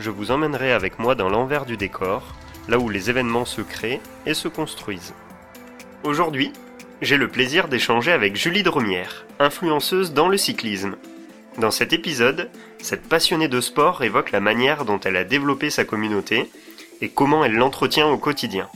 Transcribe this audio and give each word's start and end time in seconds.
je 0.00 0.10
vous 0.10 0.30
emmènerai 0.30 0.72
avec 0.72 0.98
moi 0.98 1.14
dans 1.14 1.28
l'envers 1.28 1.66
du 1.66 1.76
décor, 1.76 2.34
là 2.68 2.78
où 2.78 2.88
les 2.88 3.10
événements 3.10 3.44
se 3.44 3.60
créent 3.60 4.00
et 4.26 4.34
se 4.34 4.48
construisent. 4.48 5.14
Aujourd'hui, 6.02 6.52
j'ai 7.02 7.18
le 7.18 7.28
plaisir 7.28 7.68
d'échanger 7.68 8.10
avec 8.10 8.36
Julie 8.36 8.62
Drumière, 8.62 9.26
influenceuse 9.38 10.12
dans 10.12 10.28
le 10.28 10.38
cyclisme. 10.38 10.96
Dans 11.58 11.70
cet 11.70 11.92
épisode, 11.92 12.48
cette 12.78 13.08
passionnée 13.08 13.48
de 13.48 13.60
sport 13.60 14.02
évoque 14.02 14.32
la 14.32 14.40
manière 14.40 14.84
dont 14.84 15.00
elle 15.00 15.16
a 15.16 15.24
développé 15.24 15.68
sa 15.68 15.84
communauté 15.84 16.50
et 17.02 17.08
comment 17.08 17.44
elle 17.44 17.54
l'entretient 17.54 18.08
au 18.08 18.16
quotidien. 18.16 18.68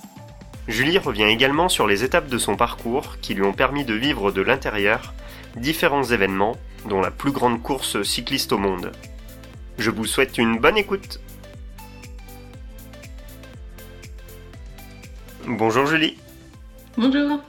Julie 0.69 0.99
revient 0.99 1.25
également 1.25 1.69
sur 1.69 1.87
les 1.87 2.05
étapes 2.05 2.29
de 2.29 2.39
son 2.39 2.57
parcours 2.57 3.17
qui 3.21 3.35
lui 3.35 3.43
ont 3.43 3.53
permis 3.53 3.85
de 3.85 3.95
vivre 3.95 4.33
de 4.33 4.43
l'intérieur 4.43 5.15
différents 5.57 6.05
événements, 6.05 6.57
dont 6.89 7.01
la 7.01 7.11
plus 7.11 7.31
grande 7.31 7.63
course 7.63 8.03
cycliste 8.03 8.53
au 8.53 8.59
monde. 8.59 8.93
Je 9.79 9.91
vous 9.91 10.05
souhaite 10.05 10.39
une 10.39 10.59
bonne 10.59 10.77
écoute. 10.77 11.21
Bonjour 15.47 15.87
Julie. 15.87 16.17
Bonjour. 16.97 17.41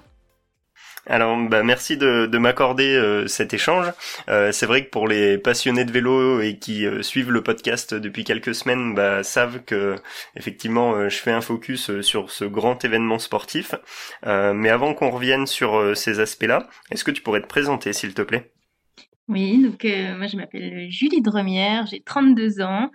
Alors, 1.07 1.37
bah, 1.37 1.63
merci 1.63 1.97
de, 1.97 2.37
m'accorder 2.37 2.95
euh, 2.95 3.27
cet 3.27 3.53
échange. 3.53 3.91
Euh, 4.27 4.51
c'est 4.51 4.65
vrai 4.65 4.85
que 4.85 4.89
pour 4.89 5.07
les 5.07 5.37
passionnés 5.37 5.85
de 5.85 5.91
vélo 5.91 6.41
et 6.41 6.57
qui 6.57 6.85
euh, 6.85 7.03
suivent 7.03 7.31
le 7.31 7.43
podcast 7.43 7.93
depuis 7.93 8.23
quelques 8.23 8.55
semaines, 8.55 8.95
bah, 8.95 9.23
savent 9.23 9.59
que 9.65 9.95
effectivement, 10.35 11.07
je 11.07 11.17
fais 11.17 11.31
un 11.31 11.41
focus 11.41 12.01
sur 12.01 12.31
ce 12.31 12.45
grand 12.45 12.83
événement 12.83 13.19
sportif. 13.19 13.75
mais 14.23 14.69
avant 14.69 14.93
qu'on 14.93 15.11
revienne 15.11 15.45
sur 15.47 15.95
ces 15.95 16.19
aspects-là, 16.19 16.67
est-ce 16.91 17.03
que 17.03 17.11
tu 17.11 17.21
pourrais 17.21 17.41
te 17.41 17.47
présenter, 17.47 17.93
s'il 17.93 18.13
te 18.13 18.21
plaît? 18.21 18.51
Oui, 19.27 19.61
donc 19.63 19.83
moi 19.83 20.27
je 20.27 20.37
m'appelle 20.37 20.89
Julie 20.91 21.21
Dremière, 21.21 21.87
j'ai 21.87 22.01
32 22.01 22.61
ans. 22.61 22.91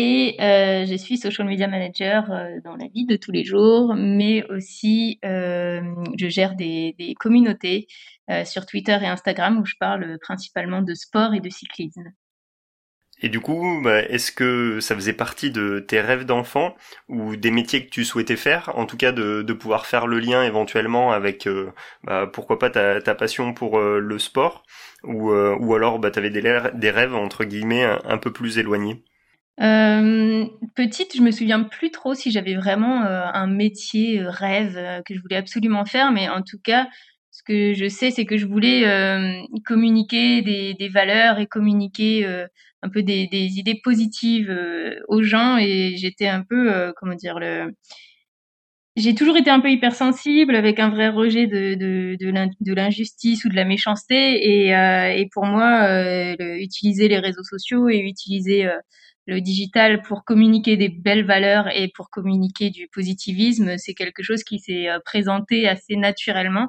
Et 0.00 0.36
euh, 0.40 0.86
je 0.86 0.94
suis 0.94 1.18
social 1.18 1.48
media 1.48 1.66
manager 1.66 2.30
euh, 2.30 2.60
dans 2.62 2.76
la 2.76 2.86
vie 2.86 3.04
de 3.04 3.16
tous 3.16 3.32
les 3.32 3.42
jours, 3.42 3.94
mais 3.96 4.44
aussi 4.44 5.18
euh, 5.24 5.80
je 6.16 6.28
gère 6.28 6.54
des, 6.54 6.94
communautés 7.18 7.88
euh, 8.30 8.44
sur 8.44 8.64
Twitter 8.64 8.96
et 9.02 9.06
Instagram 9.06 9.58
où 9.58 9.64
je 9.64 9.74
parle 9.80 10.18
principalement 10.20 10.82
de 10.82 10.94
sport 10.94 11.34
et 11.34 11.40
de 11.40 11.50
cyclisme. 11.50 12.12
Et 13.20 13.28
du 13.28 13.40
coup, 13.40 13.80
bah, 13.82 14.00
est-ce 14.02 14.30
que 14.32 14.80
ça 14.80 14.94
faisait 14.94 15.12
partie 15.12 15.50
de 15.50 15.80
tes 15.80 16.00
rêves 16.00 16.24
d'enfant 16.24 16.74
ou 17.08 17.36
des 17.36 17.50
métiers 17.50 17.84
que 17.84 17.90
tu 17.90 18.04
souhaitais 18.04 18.36
faire 18.36 18.70
En 18.76 18.86
tout 18.86 18.96
cas, 18.96 19.12
de, 19.12 19.52
pouvoir 19.52 19.86
faire 19.86 20.06
le 20.06 20.18
lien 20.20 20.42
éventuellement 20.44 21.12
avec, 21.12 21.48
bah, 22.04 22.30
pourquoi 22.32 22.58
pas 22.58 22.70
ta, 22.70 23.14
passion 23.14 23.54
pour 23.54 23.80
le 23.80 24.18
sport 24.18 24.64
ou, 25.04 25.32
ou 25.32 25.74
alors 25.74 25.98
bah, 25.98 26.10
tu 26.10 26.18
avais 26.18 26.30
des, 26.30 26.90
rêves, 26.90 27.14
entre 27.14 27.44
guillemets, 27.44 27.84
un 28.04 28.18
peu 28.18 28.32
plus 28.32 28.58
éloignés? 28.58 29.02
Euh, 29.60 30.46
petite, 30.76 31.16
je 31.16 31.22
me 31.22 31.32
souviens 31.32 31.64
plus 31.64 31.90
trop 31.90 32.14
si 32.14 32.30
j'avais 32.30 32.54
vraiment 32.54 33.04
euh, 33.04 33.24
un 33.32 33.48
métier 33.48 34.20
euh, 34.20 34.30
rêve 34.30 34.76
euh, 34.76 35.02
que 35.04 35.14
je 35.14 35.20
voulais 35.20 35.36
absolument 35.36 35.84
faire, 35.84 36.12
mais 36.12 36.28
en 36.28 36.42
tout 36.42 36.60
cas, 36.62 36.86
que 37.48 37.74
je 37.74 37.88
sais, 37.88 38.10
c'est 38.10 38.26
que 38.26 38.36
je 38.36 38.46
voulais 38.46 38.84
communiquer 39.66 40.42
des, 40.42 40.74
des, 40.74 40.88
valeurs 40.88 41.38
et 41.38 41.46
communiquer 41.46 42.24
un 42.82 42.88
peu 42.88 43.02
des, 43.02 43.26
des 43.26 43.58
idées 43.58 43.80
positives 43.82 44.54
aux 45.08 45.22
gens, 45.22 45.56
et 45.58 45.94
j'étais 45.96 46.28
un 46.28 46.44
peu, 46.48 46.92
comment 46.96 47.14
dire, 47.14 47.38
le 47.38 47.72
j'ai 48.96 49.14
toujours 49.14 49.36
été 49.36 49.48
un 49.48 49.60
peu 49.60 49.70
hypersensible 49.70 50.56
avec 50.56 50.80
un 50.80 50.88
vrai 50.88 51.08
rejet 51.08 51.46
de, 51.46 51.74
de, 51.74 52.16
de 52.18 52.74
l'injustice 52.74 53.44
ou 53.44 53.48
de 53.48 53.54
la 53.54 53.64
méchanceté 53.64 54.16
et, 54.16 54.70
et 54.70 55.28
pour 55.32 55.46
moi 55.46 55.88
utiliser 56.38 57.08
les 57.08 57.18
réseaux 57.18 57.44
sociaux 57.44 57.88
et 57.88 57.98
utiliser 57.98 58.68
le 59.28 59.42
digital 59.42 60.00
pour 60.02 60.24
communiquer 60.24 60.78
des 60.78 60.88
belles 60.88 61.26
valeurs 61.26 61.68
et 61.68 61.92
pour 61.94 62.08
communiquer 62.08 62.70
du 62.70 62.88
positivisme, 62.88 63.76
c'est 63.76 63.92
quelque 63.92 64.22
chose 64.22 64.42
qui 64.42 64.58
s'est 64.58 64.88
euh, 64.88 64.98
présenté 65.04 65.68
assez 65.68 65.96
naturellement. 65.96 66.68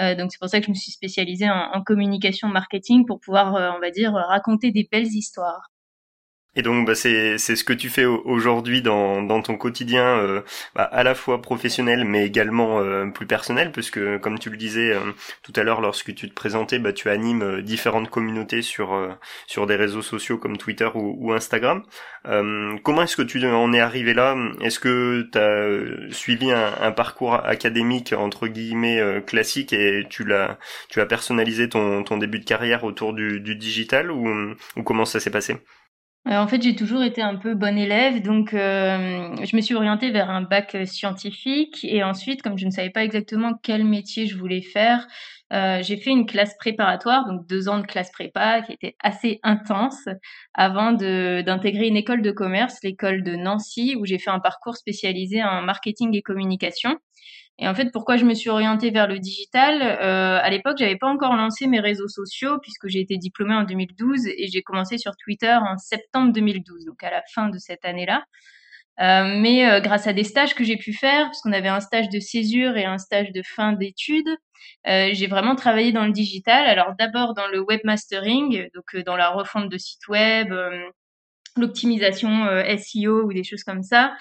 Euh, 0.00 0.14
donc 0.14 0.32
c'est 0.32 0.38
pour 0.38 0.48
ça 0.48 0.60
que 0.60 0.66
je 0.66 0.70
me 0.70 0.74
suis 0.74 0.92
spécialisée 0.92 1.48
en, 1.48 1.82
communication 1.82 2.48
marketing 2.48 3.06
pour 3.06 3.20
pouvoir, 3.20 3.54
euh, 3.54 3.70
on 3.76 3.80
va 3.80 3.90
dire, 3.90 4.12
raconter 4.12 4.70
des 4.72 4.88
belles 4.90 5.06
histoires. 5.06 5.70
Et 6.56 6.62
donc 6.62 6.86
bah, 6.86 6.94
c'est 6.94 7.36
c'est 7.38 7.56
ce 7.56 7.64
que 7.64 7.72
tu 7.72 7.88
fais 7.88 8.04
aujourd'hui 8.04 8.80
dans 8.80 9.22
dans 9.22 9.42
ton 9.42 9.56
quotidien 9.56 10.04
euh, 10.18 10.42
bah, 10.76 10.84
à 10.84 11.02
la 11.02 11.14
fois 11.16 11.42
professionnel 11.42 12.04
mais 12.04 12.24
également 12.24 12.80
euh, 12.80 13.06
plus 13.06 13.26
personnel 13.26 13.72
puisque 13.72 14.18
comme 14.20 14.38
tu 14.38 14.50
le 14.50 14.56
disais 14.56 14.92
euh, 14.92 15.00
tout 15.42 15.52
à 15.56 15.64
l'heure 15.64 15.80
lorsque 15.80 16.14
tu 16.14 16.28
te 16.28 16.34
présentais 16.34 16.78
bah 16.78 16.92
tu 16.92 17.10
animes 17.10 17.60
différentes 17.62 18.08
communautés 18.08 18.62
sur 18.62 18.96
sur 19.46 19.66
des 19.66 19.74
réseaux 19.76 20.02
sociaux 20.02 20.38
comme 20.38 20.56
Twitter 20.56 20.88
ou, 20.94 21.16
ou 21.18 21.32
Instagram. 21.32 21.82
comment 22.82 23.02
est-ce 23.02 23.16
que 23.16 23.22
tu 23.22 23.44
en 23.46 23.72
es 23.72 23.80
arrivé 23.80 24.14
là? 24.14 24.36
Est-ce 24.60 24.78
que 24.78 25.28
tu 25.32 25.38
as 25.38 26.14
suivi 26.14 26.52
un, 26.52 26.72
un, 26.80 26.92
parcours 26.92 27.34
académique 27.34 28.12
entre 28.12 28.46
guillemets 28.48 29.22
classique 29.26 29.72
et 29.72 30.06
tu 30.08 30.24
l'as 30.24 30.58
tu 30.88 31.00
as 31.00 31.06
personnalisé 31.06 31.68
ton 31.68 32.04
ton 32.04 32.16
début 32.18 32.38
de 32.38 32.44
carrière 32.44 32.84
autour 32.84 33.12
du 33.12 33.40
du 33.40 33.56
digital 33.56 34.10
ou 34.10 34.54
ou 34.76 34.82
comment 34.82 35.04
ça 35.04 35.20
s'est 35.20 35.30
passé? 35.30 35.56
Euh, 36.26 36.38
en 36.38 36.48
fait, 36.48 36.62
j'ai 36.62 36.74
toujours 36.74 37.02
été 37.02 37.20
un 37.20 37.36
peu 37.36 37.54
bonne 37.54 37.76
élève, 37.76 38.22
donc 38.22 38.54
euh, 38.54 39.34
je 39.44 39.56
me 39.56 39.60
suis 39.60 39.74
orientée 39.74 40.10
vers 40.10 40.30
un 40.30 40.40
bac 40.40 40.74
scientifique. 40.86 41.84
Et 41.84 42.02
ensuite, 42.02 42.40
comme 42.40 42.56
je 42.56 42.64
ne 42.64 42.70
savais 42.70 42.88
pas 42.88 43.04
exactement 43.04 43.52
quel 43.62 43.84
métier 43.84 44.26
je 44.26 44.36
voulais 44.38 44.62
faire, 44.62 45.06
euh, 45.52 45.82
j'ai 45.82 45.98
fait 45.98 46.10
une 46.10 46.24
classe 46.24 46.56
préparatoire, 46.56 47.26
donc 47.26 47.46
deux 47.46 47.68
ans 47.68 47.78
de 47.78 47.86
classe 47.86 48.10
prépa, 48.10 48.62
qui 48.62 48.72
était 48.72 48.96
assez 49.02 49.38
intense, 49.42 50.08
avant 50.54 50.92
d'intégrer 50.92 51.88
une 51.88 51.96
école 51.96 52.22
de 52.22 52.30
commerce, 52.30 52.78
l'école 52.82 53.22
de 53.22 53.36
Nancy, 53.36 53.94
où 53.98 54.06
j'ai 54.06 54.18
fait 54.18 54.30
un 54.30 54.40
parcours 54.40 54.76
spécialisé 54.76 55.44
en 55.44 55.60
marketing 55.60 56.16
et 56.16 56.22
communication. 56.22 56.96
Et 57.58 57.68
en 57.68 57.74
fait, 57.74 57.90
pourquoi 57.92 58.16
je 58.16 58.24
me 58.24 58.34
suis 58.34 58.50
orientée 58.50 58.90
vers 58.90 59.06
le 59.06 59.18
digital 59.18 59.80
euh, 59.80 60.40
À 60.42 60.50
l'époque, 60.50 60.76
j'avais 60.78 60.96
pas 60.96 61.06
encore 61.06 61.34
lancé 61.36 61.66
mes 61.68 61.80
réseaux 61.80 62.08
sociaux 62.08 62.58
puisque 62.60 62.88
j'ai 62.88 63.00
été 63.00 63.16
diplômée 63.16 63.54
en 63.54 63.62
2012 63.62 64.26
et 64.26 64.48
j'ai 64.48 64.62
commencé 64.62 64.98
sur 64.98 65.12
Twitter 65.16 65.52
en 65.54 65.76
septembre 65.78 66.32
2012, 66.32 66.84
donc 66.84 67.02
à 67.04 67.10
la 67.10 67.22
fin 67.32 67.48
de 67.48 67.58
cette 67.58 67.84
année-là. 67.84 68.24
Euh, 69.00 69.24
mais 69.40 69.68
euh, 69.68 69.80
grâce 69.80 70.06
à 70.06 70.12
des 70.12 70.24
stages 70.24 70.54
que 70.54 70.64
j'ai 70.64 70.76
pu 70.76 70.92
faire, 70.92 71.26
puisqu'on 71.28 71.52
avait 71.52 71.68
un 71.68 71.80
stage 71.80 72.08
de 72.10 72.20
césure 72.20 72.76
et 72.76 72.84
un 72.84 72.98
stage 72.98 73.32
de 73.32 73.42
fin 73.42 73.72
d'études, 73.72 74.28
euh, 74.86 75.10
j'ai 75.12 75.26
vraiment 75.26 75.56
travaillé 75.56 75.92
dans 75.92 76.06
le 76.06 76.12
digital. 76.12 76.66
Alors 76.66 76.94
d'abord 76.98 77.34
dans 77.34 77.48
le 77.48 77.60
webmastering, 77.60 78.68
donc 78.74 78.96
dans 79.04 79.16
la 79.16 79.30
refonte 79.30 79.68
de 79.68 79.78
sites 79.78 80.06
web, 80.08 80.52
l'optimisation 81.56 82.46
SEO 82.78 83.24
ou 83.24 83.32
des 83.32 83.44
choses 83.44 83.64
comme 83.64 83.82
ça. 83.82 84.12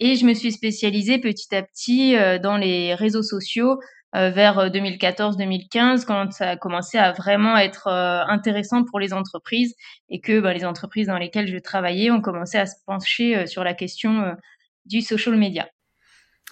Et 0.00 0.14
je 0.14 0.24
me 0.24 0.34
suis 0.34 0.52
spécialisée 0.52 1.18
petit 1.18 1.54
à 1.54 1.62
petit 1.62 2.16
euh, 2.16 2.38
dans 2.38 2.56
les 2.56 2.94
réseaux 2.94 3.22
sociaux 3.22 3.80
euh, 4.14 4.30
vers 4.30 4.70
2014-2015 4.70 5.76
euh, 5.76 6.04
quand 6.06 6.32
ça 6.32 6.50
a 6.50 6.56
commencé 6.56 6.98
à 6.98 7.12
vraiment 7.12 7.56
être 7.56 7.88
intéressant 7.88 8.84
pour 8.84 9.00
les 9.00 9.12
entreprises 9.12 9.74
et 10.08 10.20
que 10.20 10.40
bah, 10.40 10.54
les 10.54 10.64
entreprises 10.64 11.08
dans 11.08 11.18
lesquelles 11.18 11.48
je 11.48 11.58
travaillais 11.58 12.10
ont 12.10 12.20
commencé 12.20 12.58
à 12.58 12.66
se 12.66 12.76
pencher 12.86 13.46
sur 13.46 13.64
la 13.64 13.74
question 13.74 14.36
du 14.86 15.00
social 15.00 15.36
media. 15.36 15.68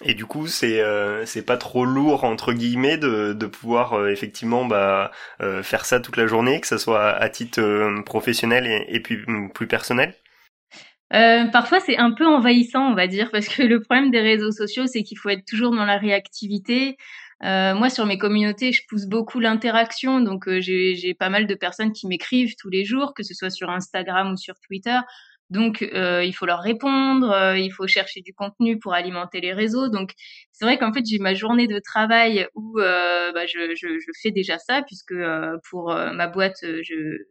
Et 0.03 0.13
du 0.13 0.25
coup, 0.27 0.45
c'est 0.45 0.79
c'est 1.25 1.41
pas 1.41 1.57
trop 1.57 1.83
lourd 1.83 2.23
entre 2.23 2.53
guillemets 2.53 2.99
de 2.99 3.33
de 3.33 3.45
pouvoir 3.47 4.07
effectivement 4.07 4.65
bah 4.65 5.09
faire 5.63 5.85
ça 5.85 5.99
toute 5.99 6.17
la 6.17 6.27
journée, 6.27 6.61
que 6.61 6.67
ça 6.67 6.77
soit 6.77 7.09
à 7.09 7.29
titre 7.29 8.03
professionnel 8.05 8.67
et, 8.67 8.95
et 8.95 8.99
puis 8.99 9.17
plus 9.55 9.65
personnel? 9.65 10.13
Euh, 11.13 11.45
parfois, 11.45 11.79
c'est 11.79 11.97
un 11.97 12.11
peu 12.11 12.25
envahissant, 12.25 12.91
on 12.91 12.93
va 12.93 13.07
dire, 13.07 13.29
parce 13.31 13.47
que 13.47 13.61
le 13.63 13.81
problème 13.81 14.11
des 14.11 14.21
réseaux 14.21 14.51
sociaux, 14.51 14.87
c'est 14.87 15.03
qu'il 15.03 15.17
faut 15.17 15.29
être 15.29 15.45
toujours 15.45 15.71
dans 15.71 15.85
la 15.85 15.97
réactivité. 15.97 16.97
Euh, 17.43 17.75
moi, 17.75 17.89
sur 17.89 18.05
mes 18.05 18.17
communautés, 18.17 18.71
je 18.71 18.83
pousse 18.87 19.05
beaucoup 19.05 19.39
l'interaction, 19.39 20.21
donc 20.21 20.47
euh, 20.47 20.59
j'ai 20.59 21.13
pas 21.13 21.29
mal 21.29 21.45
de 21.45 21.55
personnes 21.55 21.93
qui 21.93 22.07
m'écrivent 22.07 22.55
tous 22.59 22.69
les 22.69 22.83
jours, 22.83 23.13
que 23.13 23.23
ce 23.23 23.33
soit 23.33 23.51
sur 23.51 23.69
Instagram 23.69 24.33
ou 24.33 24.37
sur 24.37 24.55
Twitter. 24.59 24.97
Donc, 25.49 25.81
euh, 25.81 26.25
il 26.25 26.33
faut 26.33 26.45
leur 26.45 26.59
répondre, 26.59 27.31
euh, 27.31 27.57
il 27.57 27.71
faut 27.71 27.87
chercher 27.87 28.21
du 28.21 28.33
contenu 28.33 28.79
pour 28.79 28.93
alimenter 28.93 29.39
les 29.39 29.53
réseaux. 29.53 29.87
Donc, 29.87 30.11
c'est 30.51 30.65
vrai 30.65 30.77
qu'en 30.77 30.91
fait, 30.91 31.05
j'ai 31.09 31.19
ma 31.19 31.33
journée 31.35 31.67
de 31.67 31.79
travail 31.79 32.47
où 32.53 32.79
euh, 32.79 33.31
bah, 33.31 33.45
je, 33.45 33.73
je, 33.75 33.87
je, 33.97 34.11
fais 34.21 34.31
déjà 34.31 34.57
ça, 34.57 34.81
puisque 34.81 35.15
pour 35.69 35.93
ma 35.93 36.27
boîte, 36.27 36.65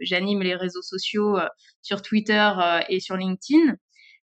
j'anime 0.00 0.42
les 0.42 0.54
réseaux 0.54 0.82
sociaux 0.82 1.36
sur 1.82 2.00
Twitter 2.02 2.50
et 2.88 3.00
sur 3.00 3.16
LinkedIn. 3.16 3.74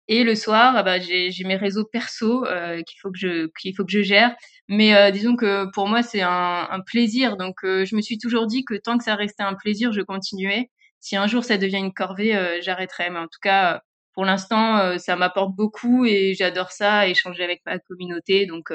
Et 0.08 0.24
le 0.24 0.36
soir, 0.36 0.74
ah 0.76 0.84
bah, 0.84 1.00
j'ai 1.00 1.32
mes 1.46 1.56
réseaux 1.56 1.86
perso 1.86 2.44
qu'il 2.44 3.00
faut 3.02 3.12
que 3.12 3.18
je 3.20 3.48
qu'il 3.60 3.76
faut 3.76 3.86
que 3.86 3.92
je 3.92 4.02
gère. 4.02 4.36
Mais 4.68 5.12
disons 5.12 5.36
que 5.36 5.72
pour 5.74 5.88
moi, 5.88 6.04
c'est 6.04 6.22
un, 6.22 6.68
un, 6.70 6.82
plaisir. 6.82 7.38
Donc, 7.38 7.56
je 7.64 7.96
me 7.96 8.02
suis 8.02 8.18
toujours 8.18 8.48
dit 8.48 8.64
que 8.66 8.76
tant 8.76 8.98
que 8.98 9.04
ça 9.04 9.16
restait 9.16 9.44
un 9.44 9.56
plaisir, 9.56 9.92
je 9.94 10.02
continuais. 10.02 10.70
Si 11.00 11.16
un 11.16 11.28
jour 11.28 11.44
ça 11.44 11.58
devient 11.58 11.78
une 11.78 11.94
corvée, 11.94 12.60
j'arrêterai. 12.62 13.10
Mais 13.10 13.20
en 13.20 13.28
tout 13.28 13.40
cas, 13.42 13.82
pour 14.14 14.26
l'instant, 14.26 14.98
ça 14.98 15.16
m'apporte 15.16 15.56
beaucoup 15.56 16.06
et 16.06 16.34
j'adore 16.34 16.72
ça, 16.72 17.08
échanger 17.08 17.44
avec 17.44 17.62
ma 17.66 17.80
communauté. 17.80 18.46
Donc, 18.46 18.72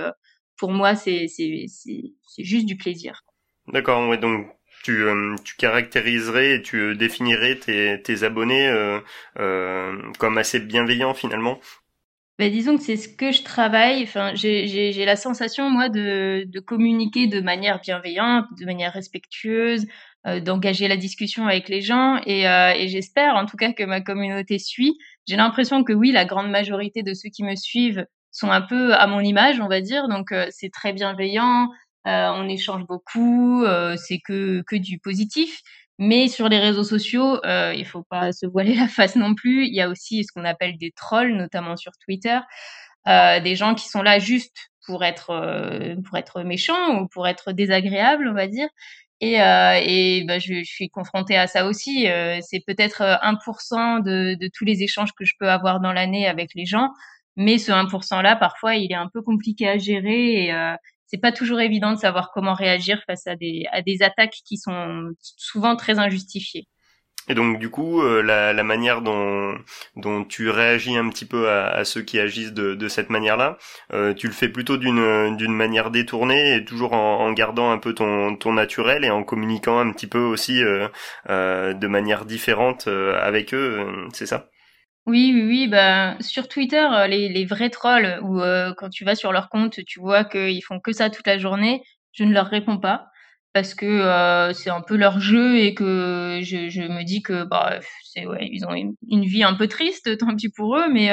pour 0.57 0.73
moi, 0.73 0.95
c'est 0.95 1.27
juste 2.39 2.67
du 2.67 2.77
plaisir. 2.77 3.23
D'accord, 3.67 4.09
ouais, 4.09 4.19
donc 4.19 4.47
tu, 4.85 5.03
euh, 5.03 5.35
tu 5.45 5.57
caractériserais 5.57 6.57
et 6.57 6.63
tu 6.63 6.77
euh, 6.77 6.95
définirais 6.95 7.59
tes, 7.59 8.01
tes 8.03 8.23
abonnés 8.23 8.69
euh, 8.69 9.01
euh, 9.39 10.13
comme 10.19 10.37
assez 10.37 10.61
bienveillants 10.61 11.15
finalement? 11.15 11.59
Ben, 12.39 12.53
disons 12.53 12.77
que 12.77 12.83
c'est 12.83 12.97
ce 12.97 13.09
que 13.09 13.33
je 13.33 13.43
travaille. 13.43 14.03
Enfin, 14.03 14.35
j'ai 14.35 15.05
la 15.05 15.17
sensation, 15.17 15.71
moi, 15.71 15.89
de, 15.89 16.45
de, 16.47 16.61
communiquer 16.61 17.29
de 17.29 17.41
manière 17.41 17.81
bienveillante, 17.81 18.47
de 18.59 18.67
manière 18.67 18.93
respectueuse, 18.93 19.85
euh, 19.85 19.87
d'engager 20.41 20.89
la 20.89 20.97
discussion 20.97 21.47
avec 21.47 21.69
les 21.69 21.81
gens. 21.81 22.21
Et, 22.27 22.49
euh, 22.49 22.73
et 22.75 22.89
j'espère, 22.89 23.37
en 23.37 23.47
tout 23.47 23.57
cas, 23.57 23.73
que 23.73 23.83
ma 23.83 24.01
communauté 24.01 24.59
suit. 24.59 24.97
J'ai 25.27 25.37
l'impression 25.37 25.85
que 25.85 25.93
oui, 25.93 26.13
la 26.13 26.25
grande 26.25 26.51
majorité 26.51 27.03
de 27.03 27.15
ceux 27.15 27.29
qui 27.31 27.45
me 27.45 27.57
suivent 27.57 28.07
sont 28.31 28.51
un 28.51 28.63
peu 28.63 28.95
à 28.95 29.07
mon 29.07 29.21
image, 29.21 29.61
on 29.61 29.69
va 29.69 29.81
dire. 29.81 30.09
Donc, 30.09 30.35
c'est 30.51 30.71
très 30.71 30.93
bienveillant. 30.93 31.69
Euh, 32.07 32.29
on 32.35 32.49
échange 32.49 32.85
beaucoup, 32.87 33.65
euh, 33.65 33.97
c'est 33.97 34.19
que 34.19 34.63
que 34.67 34.77
du 34.77 34.99
positif. 34.99 35.63
Mais 35.99 36.29
sur 36.29 36.49
les 36.49 36.59
réseaux 36.59 36.85
sociaux, 36.85 37.39
euh, 37.45 37.73
il 37.75 37.87
faut 37.87 38.03
pas 38.03 38.33
se 38.33 38.47
voiler 38.47 38.75
la 38.75 38.89
face 38.89 39.17
non 39.17 39.35
plus. 39.35 39.67
Il 39.67 39.75
y 39.75 39.81
a 39.81 39.89
aussi 39.89 40.25
ce 40.25 40.33
qu'on 40.33 40.45
appelle 40.45 40.77
des 40.79 40.93
trolls, 40.93 41.35
notamment 41.37 41.77
sur 41.77 41.93
Twitter, 42.05 42.39
euh, 43.09 43.41
des 43.41 43.57
gens 43.57 43.75
qui 43.75 43.89
sont 43.89 44.03
là 44.03 44.19
juste 44.19 44.71
pour 44.87 45.05
être 45.05 45.31
euh, 45.31 45.97
pour 46.07 46.19
être 46.19 46.43
méchants 46.43 47.01
ou 47.01 47.09
pour 47.09 47.29
être 47.29 47.53
désagréables, 47.53 48.29
on 48.29 48.35
va 48.35 48.49
dire. 48.49 48.69
Et, 49.21 49.41
euh, 49.41 49.81
et 49.83 50.25
bah, 50.27 50.39
je, 50.39 50.63
suis 50.65 50.91
confrontée 50.91 51.37
à 51.37 51.47
ça 51.47 51.67
aussi. 51.67 52.07
c'est 52.43 52.63
peut-être 52.67 53.03
1% 53.03 54.03
de, 54.03 54.35
de 54.35 54.51
tous 54.53 54.65
les 54.65 54.83
échanges 54.83 55.13
que 55.13 55.25
je 55.25 55.35
peux 55.39 55.49
avoir 55.51 55.81
dans 55.81 55.93
l'année 55.93 56.27
avec 56.27 56.51
les 56.55 56.67
gens, 56.67 56.91
mais 57.37 57.59
ce 57.59 57.73
1% 57.73 58.23
là, 58.23 58.37
parfois, 58.37 58.77
il 58.77 58.93
est 58.93 58.97
un 58.97 59.09
peu 59.13 59.23
compliqué 59.23 59.69
à 59.69 59.79
gérer 59.79 60.47
et, 60.47 60.75
c'est 61.07 61.21
pas 61.21 61.33
toujours 61.33 61.61
évident 61.61 61.93
de 61.93 61.99
savoir 61.99 62.33
comment 62.33 62.55
réagir 62.55 63.01
face 63.07 63.27
à 63.27 63.37
des, 63.37 63.67
à 63.71 63.83
des 63.83 64.03
attaques 64.03 64.37
qui 64.45 64.57
sont 64.57 65.13
souvent 65.21 65.77
très 65.77 65.99
injustifiées. 65.99 66.67
Et 67.29 67.35
donc 67.35 67.59
du 67.59 67.71
coup, 67.71 68.03
euh, 68.03 68.23
la, 68.23 68.63
manière 68.63 69.01
dont, 69.01 69.55
tu 70.29 70.51
réagis 70.51 70.97
un 70.97 71.09
petit 71.09 71.25
peu 71.25 71.51
à, 71.51 71.85
ceux 71.85 72.03
qui 72.03 72.19
agissent 72.19 72.53
de, 72.53 72.89
cette 72.89 73.11
manière-là, 73.11 73.57
euh, 73.93 74.13
tu 74.15 74.27
le 74.27 74.33
fais 74.33 74.49
plutôt 74.49 74.77
d'une 74.77 75.53
manière 75.53 75.91
détournée 75.91 76.57
et 76.57 76.65
toujours 76.65 76.93
en, 76.93 77.33
gardant 77.33 77.71
un 77.71 77.79
peu 77.79 77.95
ton, 77.95 78.37
ton 78.37 78.53
naturel 78.53 79.05
et 79.05 79.11
en 79.11 79.25
communiquant 79.25 79.79
un 79.79 79.91
petit 79.93 80.07
peu 80.07 80.21
aussi 80.21 80.63
euh, 80.63 81.73
de 81.73 81.87
manière 81.87 82.25
différente 82.27 82.89
avec 82.89 83.55
eux, 83.55 84.07
c'est 84.13 84.27
ça? 84.27 84.49
Oui, 85.07 85.33
oui, 85.35 85.43
oui, 85.47 85.69
bah, 85.69 86.17
sur 86.21 86.49
Twitter, 86.49 86.87
les, 87.09 87.29
les 87.29 87.45
vrais 87.45 87.71
trolls, 87.71 88.21
où 88.23 88.41
quand 88.77 88.91
tu 88.91 89.05
vas 89.05 89.15
sur 89.15 89.33
leur 89.33 89.49
compte, 89.49 89.85
tu 89.85 90.01
vois 90.01 90.25
qu'ils 90.25 90.63
font 90.63 90.81
que 90.81 90.93
ça 90.93 91.11
toute 91.11 91.27
la 91.27 91.39
journée, 91.39 91.83
je 92.13 92.25
ne 92.25 92.33
leur 92.33 92.47
réponds 92.47 92.79
pas 92.79 93.07
parce 93.55 93.75
que 93.75 93.87
euh, 93.87 94.53
c'est 94.53 94.71
un 94.71 94.83
peu 94.83 94.97
leur 94.97 95.21
jeu 95.21 95.59
et 95.59 95.75
que 95.75 96.41
je, 96.43 96.69
je 96.69 96.83
me 96.83 97.05
dis 97.05 97.23
que 97.23 97.45
bah 97.45 97.81
c'est 98.03 98.27
ouais, 98.27 98.49
ils 98.53 98.67
ont 98.67 98.75
une, 98.75 99.25
vie 99.25 99.45
un 99.45 99.55
peu 99.55 99.69
triste, 99.69 100.19
tant 100.19 100.37
pis 100.37 100.51
pour 100.51 100.77
eux, 100.77 100.89
mais 100.93 101.11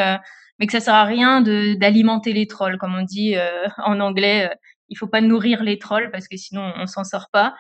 mais 0.60 0.68
que 0.68 0.74
ça 0.74 0.82
sert 0.82 0.96
à 0.96 1.06
rien 1.06 1.42
de 1.42 1.76
d'alimenter 1.76 2.34
les 2.34 2.48
trolls, 2.48 2.78
comme 2.78 2.96
on 2.96 3.04
dit 3.04 3.36
en 3.78 4.00
anglais. 4.02 4.50
il 4.90 4.98
faut 4.98 5.08
pas 5.08 5.22
nourrir 5.22 5.64
les 5.64 5.80
trolls 5.80 6.12
parce 6.12 6.28
que 6.28 6.38
sinon 6.38 6.74
on 6.78 6.88
s'en 6.88 7.04
sort 7.06 7.30
pas. 7.32 7.56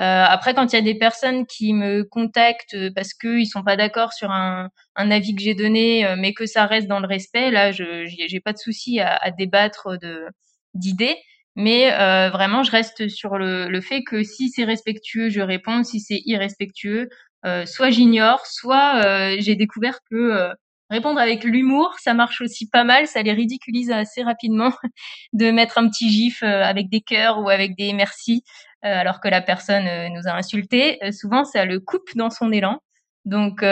Euh, 0.00 0.24
après, 0.28 0.54
quand 0.54 0.72
il 0.72 0.76
y 0.76 0.78
a 0.78 0.82
des 0.82 0.96
personnes 0.98 1.46
qui 1.46 1.72
me 1.72 2.02
contactent 2.02 2.76
parce 2.94 3.14
qu'ils 3.14 3.46
sont 3.46 3.62
pas 3.62 3.76
d'accord 3.76 4.12
sur 4.12 4.30
un, 4.32 4.70
un, 4.96 5.10
avis 5.10 5.36
que 5.36 5.42
j'ai 5.42 5.54
donné, 5.54 6.04
euh, 6.04 6.16
mais 6.18 6.34
que 6.34 6.46
ça 6.46 6.66
reste 6.66 6.88
dans 6.88 6.98
le 6.98 7.06
respect, 7.06 7.50
là, 7.52 7.70
je 7.70 8.04
j'ai 8.06 8.40
pas 8.40 8.52
de 8.52 8.58
souci 8.58 8.98
à, 8.98 9.14
à, 9.16 9.30
débattre 9.30 9.96
de 10.00 10.26
d'idées. 10.74 11.16
Mais 11.56 11.92
euh, 11.92 12.30
vraiment, 12.30 12.62
je 12.62 12.70
reste 12.70 13.08
sur 13.08 13.38
le, 13.38 13.68
le 13.68 13.80
fait 13.80 14.02
que 14.02 14.22
si 14.22 14.48
c'est 14.50 14.64
respectueux, 14.64 15.28
je 15.28 15.40
réponds. 15.40 15.84
Si 15.84 16.00
c'est 16.00 16.20
irrespectueux, 16.24 17.08
euh, 17.46 17.66
soit 17.66 17.90
j'ignore, 17.90 18.46
soit 18.46 19.04
euh, 19.04 19.36
j'ai 19.38 19.54
découvert 19.54 20.00
que 20.10 20.50
répondre 20.90 21.18
avec 21.20 21.44
l'humour, 21.44 21.94
ça 22.00 22.14
marche 22.14 22.40
aussi 22.40 22.68
pas 22.68 22.84
mal. 22.84 23.06
Ça 23.06 23.22
les 23.22 23.32
ridiculise 23.32 23.90
assez 23.90 24.22
rapidement 24.22 24.72
de 25.32 25.50
mettre 25.50 25.78
un 25.78 25.88
petit 25.88 26.10
gif 26.10 26.42
avec 26.42 26.88
des 26.90 27.00
cœurs 27.00 27.40
ou 27.40 27.48
avec 27.48 27.76
des 27.76 27.92
merci. 27.92 28.42
Euh, 28.84 28.88
alors 28.88 29.20
que 29.20 29.28
la 29.28 29.40
personne 29.40 29.86
euh, 29.86 30.08
nous 30.10 30.28
a 30.28 30.32
insulté. 30.32 31.02
Euh, 31.02 31.10
souvent, 31.10 31.44
ça 31.44 31.64
le 31.64 31.80
coupe 31.80 32.14
dans 32.16 32.28
son 32.28 32.52
élan. 32.52 32.80
Donc, 33.24 33.62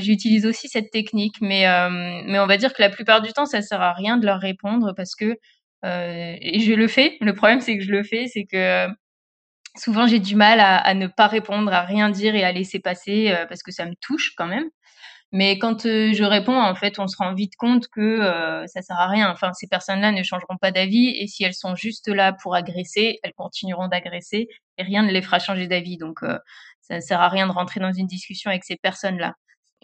j'utilise 0.00 0.46
aussi 0.46 0.66
cette 0.68 0.90
technique, 0.90 1.36
mais 1.40 1.64
mais 2.26 2.40
on 2.40 2.46
va 2.48 2.56
dire 2.56 2.74
que 2.74 2.82
la 2.82 2.90
plupart 2.90 3.22
du 3.22 3.32
temps, 3.32 3.46
ça 3.46 3.62
sert 3.62 3.80
à 3.80 3.92
rien 3.92 4.16
de 4.16 4.26
leur 4.26 4.40
répondre 4.40 4.94
parce 4.96 5.14
que 5.14 5.36
et 5.84 6.60
je 6.60 6.72
le 6.72 6.88
fais. 6.88 7.16
Le 7.20 7.34
problème, 7.34 7.60
c'est 7.60 7.76
que 7.78 7.84
je 7.84 7.92
le 7.92 8.02
fais, 8.02 8.26
c'est 8.26 8.44
que 8.44 8.88
souvent 9.76 10.06
j'ai 10.06 10.18
du 10.18 10.34
mal 10.34 10.60
à, 10.60 10.94
ne 10.94 11.06
pas 11.06 11.26
répondre, 11.26 11.72
à 11.72 11.82
rien 11.82 12.10
dire 12.10 12.34
et 12.34 12.44
à 12.44 12.52
laisser 12.52 12.80
passer 12.80 13.34
parce 13.48 13.62
que 13.62 13.72
ça 13.72 13.86
me 13.86 13.94
touche 14.00 14.34
quand 14.36 14.46
même. 14.46 14.68
Mais 15.32 15.58
quand 15.58 15.86
euh, 15.86 16.12
je 16.12 16.24
réponds, 16.24 16.58
en 16.60 16.74
fait, 16.74 16.98
on 16.98 17.08
se 17.08 17.16
rend 17.16 17.34
vite 17.34 17.56
compte 17.56 17.88
que 17.88 18.00
euh, 18.00 18.66
ça 18.68 18.80
sert 18.82 18.98
à 18.98 19.08
rien. 19.08 19.30
Enfin, 19.30 19.52
ces 19.52 19.66
personnes-là 19.66 20.12
ne 20.12 20.22
changeront 20.22 20.56
pas 20.56 20.70
d'avis 20.70 21.08
et 21.18 21.26
si 21.26 21.44
elles 21.44 21.54
sont 21.54 21.74
juste 21.74 22.08
là 22.08 22.32
pour 22.32 22.54
agresser, 22.54 23.18
elles 23.22 23.34
continueront 23.34 23.88
d'agresser 23.88 24.48
et 24.78 24.82
rien 24.82 25.02
ne 25.02 25.10
les 25.10 25.22
fera 25.22 25.38
changer 25.38 25.66
d'avis. 25.66 25.96
Donc, 25.98 26.22
euh, 26.22 26.38
ça 26.80 26.96
ne 26.96 27.00
sert 27.00 27.20
à 27.20 27.28
rien 27.28 27.48
de 27.48 27.52
rentrer 27.52 27.80
dans 27.80 27.92
une 27.92 28.06
discussion 28.06 28.50
avec 28.50 28.64
ces 28.64 28.76
personnes-là. 28.76 29.34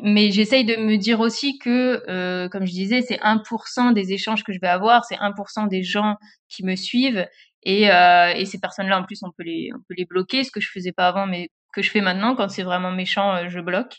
Mais 0.00 0.30
j'essaye 0.30 0.64
de 0.64 0.76
me 0.76 0.96
dire 0.96 1.20
aussi 1.20 1.58
que, 1.58 2.02
euh, 2.08 2.48
comme 2.48 2.66
je 2.66 2.72
disais, 2.72 3.02
c'est 3.02 3.18
1% 3.20 3.92
des 3.92 4.12
échanges 4.12 4.42
que 4.42 4.52
je 4.52 4.58
vais 4.60 4.68
avoir, 4.68 5.04
c'est 5.04 5.16
1% 5.16 5.66
des 5.66 5.82
gens 5.82 6.16
qui 6.48 6.64
me 6.64 6.76
suivent. 6.76 7.26
Et, 7.64 7.90
euh, 7.90 8.32
et 8.34 8.44
ces 8.46 8.58
personnes-là, 8.58 8.98
en 9.00 9.04
plus, 9.04 9.22
on 9.22 9.30
peut 9.30 9.44
les, 9.44 9.70
on 9.74 9.78
peut 9.88 9.94
les 9.96 10.06
bloquer, 10.06 10.44
ce 10.44 10.50
que 10.50 10.60
je 10.60 10.70
faisais 10.70 10.92
pas 10.92 11.08
avant, 11.08 11.26
mais 11.26 11.50
que 11.74 11.82
je 11.82 11.90
fais 11.90 12.00
maintenant. 12.00 12.34
Quand 12.34 12.48
c'est 12.48 12.62
vraiment 12.62 12.90
méchant, 12.90 13.48
je 13.48 13.60
bloque. 13.60 13.98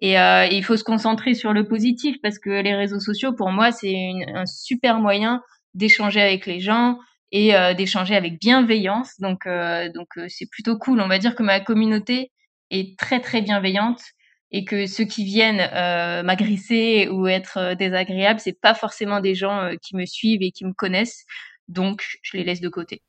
Et 0.00 0.18
euh, 0.18 0.46
il 0.46 0.64
faut 0.64 0.76
se 0.76 0.84
concentrer 0.84 1.34
sur 1.34 1.52
le 1.52 1.66
positif 1.66 2.16
parce 2.22 2.38
que 2.38 2.50
les 2.50 2.74
réseaux 2.74 3.00
sociaux, 3.00 3.32
pour 3.32 3.50
moi, 3.50 3.72
c'est 3.72 4.12
un 4.34 4.46
super 4.46 5.00
moyen 5.00 5.42
d'échanger 5.74 6.20
avec 6.20 6.46
les 6.46 6.60
gens 6.60 6.98
et 7.32 7.54
euh, 7.54 7.74
d'échanger 7.74 8.14
avec 8.14 8.38
bienveillance. 8.40 9.18
Donc, 9.20 9.46
euh, 9.46 9.90
donc 9.92 10.08
euh, 10.18 10.26
c'est 10.28 10.48
plutôt 10.50 10.78
cool. 10.78 11.00
On 11.00 11.08
va 11.08 11.18
dire 11.18 11.34
que 11.34 11.42
ma 11.42 11.60
communauté 11.60 12.30
est 12.70 12.98
très 12.98 13.20
très 13.20 13.42
bienveillante 13.42 14.02
et 14.50 14.64
que 14.64 14.86
ceux 14.86 15.04
qui 15.04 15.24
viennent 15.24 15.68
euh, 15.72 16.22
m'agresser 16.22 17.08
ou 17.10 17.26
être 17.26 17.74
désagréables, 17.74 18.40
c'est 18.40 18.58
pas 18.58 18.74
forcément 18.74 19.20
des 19.20 19.34
gens 19.34 19.70
qui 19.82 19.96
me 19.96 20.06
suivent 20.06 20.42
et 20.42 20.52
qui 20.52 20.64
me 20.64 20.72
connaissent. 20.72 21.24
Donc, 21.68 22.18
je 22.22 22.36
les 22.36 22.44
laisse 22.44 22.60
de 22.60 22.68
côté. 22.68 23.02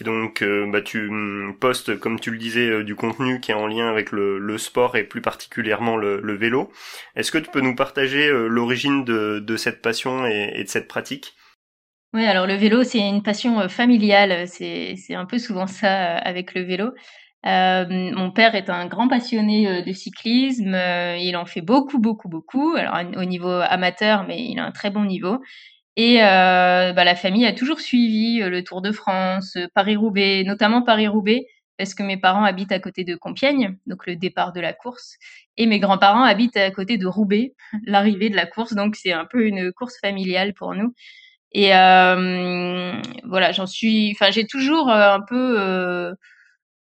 Et 0.00 0.04
donc, 0.04 0.42
euh, 0.42 0.68
bah, 0.70 0.82
tu 0.82 1.08
mm, 1.08 1.58
postes, 1.60 1.98
comme 1.98 2.18
tu 2.18 2.30
le 2.30 2.38
disais, 2.38 2.68
euh, 2.68 2.84
du 2.84 2.96
contenu 2.96 3.40
qui 3.40 3.52
est 3.52 3.54
en 3.54 3.68
lien 3.68 3.88
avec 3.88 4.10
le, 4.10 4.38
le 4.38 4.58
sport 4.58 4.96
et 4.96 5.04
plus 5.04 5.20
particulièrement 5.20 5.96
le, 5.96 6.20
le 6.20 6.34
vélo. 6.34 6.72
Est-ce 7.14 7.30
que 7.30 7.38
tu 7.38 7.50
peux 7.50 7.60
nous 7.60 7.76
partager 7.76 8.26
euh, 8.26 8.48
l'origine 8.48 9.04
de, 9.04 9.38
de, 9.38 9.56
cette 9.56 9.82
passion 9.82 10.26
et, 10.26 10.52
et, 10.56 10.64
de 10.64 10.68
cette 10.68 10.88
pratique? 10.88 11.34
Oui, 12.12 12.24
alors 12.24 12.46
le 12.46 12.54
vélo, 12.54 12.82
c'est 12.82 12.98
une 12.98 13.22
passion 13.22 13.68
familiale. 13.68 14.48
C'est, 14.48 14.94
c'est 14.96 15.14
un 15.14 15.26
peu 15.26 15.38
souvent 15.38 15.66
ça 15.66 16.16
avec 16.18 16.54
le 16.54 16.62
vélo. 16.62 16.92
Euh, 17.46 18.10
mon 18.12 18.30
père 18.30 18.54
est 18.54 18.70
un 18.70 18.86
grand 18.86 19.08
passionné 19.08 19.82
de 19.82 19.92
cyclisme. 19.92 20.76
il 21.18 21.36
en 21.36 21.46
fait 21.46 21.60
beaucoup, 21.60 21.98
beaucoup, 21.98 22.28
beaucoup. 22.28 22.74
Alors 22.76 23.00
au 23.16 23.24
niveau 23.24 23.50
amateur, 23.50 24.24
mais 24.26 24.42
il 24.42 24.58
a 24.58 24.64
un 24.64 24.72
très 24.72 24.90
bon 24.90 25.04
niveau. 25.04 25.40
Et 25.96 26.22
euh, 26.22 26.92
bah, 26.92 27.04
la 27.04 27.14
famille 27.14 27.46
a 27.46 27.52
toujours 27.52 27.80
suivi 27.80 28.42
euh, 28.42 28.48
le 28.50 28.64
Tour 28.64 28.82
de 28.82 28.90
France, 28.90 29.56
euh, 29.56 29.68
Paris-Roubaix, 29.74 30.42
notamment 30.44 30.82
Paris-Roubaix, 30.82 31.46
parce 31.78 31.94
que 31.94 32.02
mes 32.02 32.16
parents 32.16 32.42
habitent 32.42 32.72
à 32.72 32.80
côté 32.80 33.04
de 33.04 33.14
Compiègne, 33.14 33.76
donc 33.86 34.06
le 34.06 34.16
départ 34.16 34.52
de 34.52 34.60
la 34.60 34.72
course, 34.72 35.16
et 35.56 35.66
mes 35.66 35.78
grands-parents 35.78 36.24
habitent 36.24 36.56
à 36.56 36.70
côté 36.72 36.98
de 36.98 37.06
Roubaix, 37.06 37.54
l'arrivée 37.86 38.28
de 38.28 38.36
la 38.36 38.46
course, 38.46 38.74
donc 38.74 38.96
c'est 38.96 39.12
un 39.12 39.24
peu 39.24 39.46
une 39.46 39.72
course 39.72 39.96
familiale 40.00 40.52
pour 40.54 40.74
nous. 40.74 40.94
Et 41.52 41.74
euh, 41.76 42.92
voilà, 43.24 43.52
j'en 43.52 43.66
suis, 43.66 44.10
enfin 44.12 44.32
j'ai 44.32 44.46
toujours 44.46 44.90
un 44.90 45.20
peu 45.20 46.12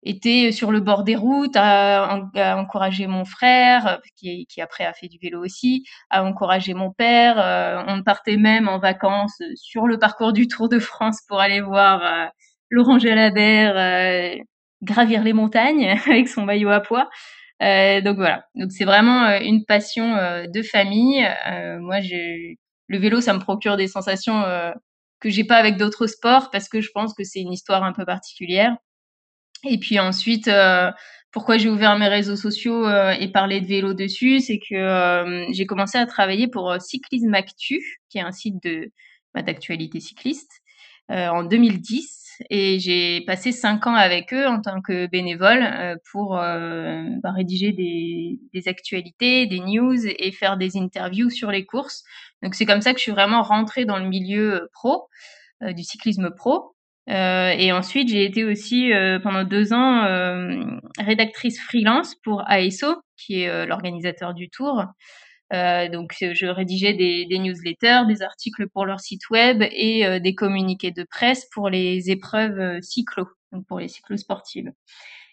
était 0.03 0.51
sur 0.51 0.71
le 0.71 0.79
bord 0.79 1.03
des 1.03 1.15
routes, 1.15 1.55
à, 1.55 2.03
à 2.35 2.57
encourager 2.57 3.07
mon 3.07 3.25
frère, 3.25 3.99
qui, 4.17 4.45
qui, 4.47 4.61
après 4.61 4.85
a 4.85 4.93
fait 4.93 5.07
du 5.07 5.17
vélo 5.21 5.43
aussi, 5.43 5.85
à 6.09 6.23
encourager 6.23 6.73
mon 6.73 6.91
père. 6.91 7.39
Euh, 7.39 7.83
on 7.87 8.03
partait 8.03 8.37
même 8.37 8.67
en 8.67 8.79
vacances 8.79 9.41
sur 9.55 9.87
le 9.87 9.99
parcours 9.99 10.33
du 10.33 10.47
Tour 10.47 10.69
de 10.69 10.79
France 10.79 11.19
pour 11.27 11.39
aller 11.39 11.61
voir 11.61 12.03
euh, 12.03 12.27
Laurent 12.69 12.99
Jalabert 12.99 13.77
euh, 13.77 14.35
gravir 14.81 15.23
les 15.23 15.33
montagnes 15.33 15.95
avec 16.07 16.27
son 16.27 16.43
maillot 16.45 16.69
à 16.69 16.79
poids. 16.79 17.09
donc 17.59 18.15
voilà, 18.15 18.45
donc 18.55 18.71
c'est 18.71 18.85
vraiment 18.85 19.37
une 19.39 19.65
passion 19.65 20.15
de 20.47 20.61
famille. 20.63 21.27
moi, 21.79 21.99
le 21.99 22.97
vélo, 22.97 23.21
ça 23.21 23.33
me 23.33 23.39
procure 23.39 23.77
des 23.77 23.87
sensations 23.87 24.43
que 25.19 25.29
j'ai 25.29 25.43
pas 25.43 25.57
avec 25.57 25.77
d'autres 25.77 26.07
sports 26.07 26.49
parce 26.51 26.67
que 26.67 26.81
je 26.81 26.89
pense 26.91 27.13
que 27.13 27.23
c'est 27.23 27.41
une 27.41 27.53
histoire 27.53 27.83
un 27.83 27.93
peu 27.93 28.05
particulière. 28.05 28.75
Et 29.63 29.77
puis 29.77 29.99
ensuite, 29.99 30.49
pourquoi 31.31 31.57
j'ai 31.57 31.69
ouvert 31.69 31.97
mes 31.97 32.07
réseaux 32.07 32.35
sociaux 32.35 32.89
et 32.89 33.27
parlé 33.31 33.61
de 33.61 33.67
vélo 33.67 33.93
dessus, 33.93 34.39
c'est 34.39 34.59
que 34.59 35.45
j'ai 35.51 35.65
commencé 35.65 35.97
à 35.97 36.05
travailler 36.05 36.47
pour 36.47 36.75
Cyclisme 36.79 37.33
Actu, 37.33 38.01
qui 38.09 38.17
est 38.17 38.21
un 38.21 38.31
site 38.31 38.61
de 38.63 38.91
bah, 39.33 39.41
d'actualité 39.41 39.99
cycliste, 39.99 40.61
en 41.09 41.43
2010 41.43 42.21
et 42.49 42.79
j'ai 42.79 43.21
passé 43.21 43.51
cinq 43.51 43.87
ans 43.87 43.93
avec 43.93 44.33
eux 44.33 44.47
en 44.47 44.61
tant 44.61 44.81
que 44.81 45.07
bénévole 45.07 45.63
euh, 45.63 45.95
pour 46.11 46.37
euh, 46.37 47.03
bah, 47.21 47.31
rédiger 47.31 47.71
des, 47.71 48.39
des, 48.53 48.67
actualités, 48.67 49.45
des 49.45 49.59
news 49.59 50.05
et 50.05 50.31
faire 50.31 50.57
des 50.57 50.77
interviews 50.77 51.29
sur 51.29 51.51
les 51.51 51.65
courses. 51.65 52.03
Donc 52.41 52.55
c'est 52.55 52.65
comme 52.65 52.81
ça 52.81 52.93
que 52.93 52.99
je 52.99 53.03
suis 53.03 53.11
vraiment 53.11 53.43
rentrée 53.43 53.85
dans 53.85 53.97
le 53.97 54.07
milieu 54.07 54.55
euh, 54.55 54.67
pro, 54.73 55.07
du 55.61 55.83
cyclisme 55.83 56.31
pro. 56.31 56.75
Et 57.07 57.71
ensuite 57.71 58.09
j'ai 58.09 58.25
été 58.25 58.43
aussi 58.43 58.91
pendant 59.23 59.43
deux 59.43 59.73
ans 59.73 60.03
rédactrice 60.99 61.59
freelance 61.59 62.15
pour 62.23 62.43
ASO, 62.47 62.95
qui 63.17 63.41
est 63.41 63.65
l'organisateur 63.65 64.33
du 64.33 64.49
tour. 64.49 64.85
Euh, 65.53 65.89
donc, 65.89 66.15
je 66.19 66.47
rédigeais 66.47 66.93
des, 66.93 67.39
newsletters, 67.39 68.03
des 68.07 68.21
articles 68.21 68.69
pour 68.69 68.85
leur 68.85 68.99
site 68.99 69.29
web 69.29 69.63
et 69.71 70.05
euh, 70.05 70.19
des 70.19 70.33
communiqués 70.33 70.91
de 70.91 71.03
presse 71.03 71.47
pour 71.51 71.69
les 71.69 72.09
épreuves 72.09 72.59
euh, 72.59 72.81
cyclo, 72.81 73.27
donc 73.51 73.65
pour 73.67 73.79
les 73.79 73.89
cyclosportives. 73.89 74.71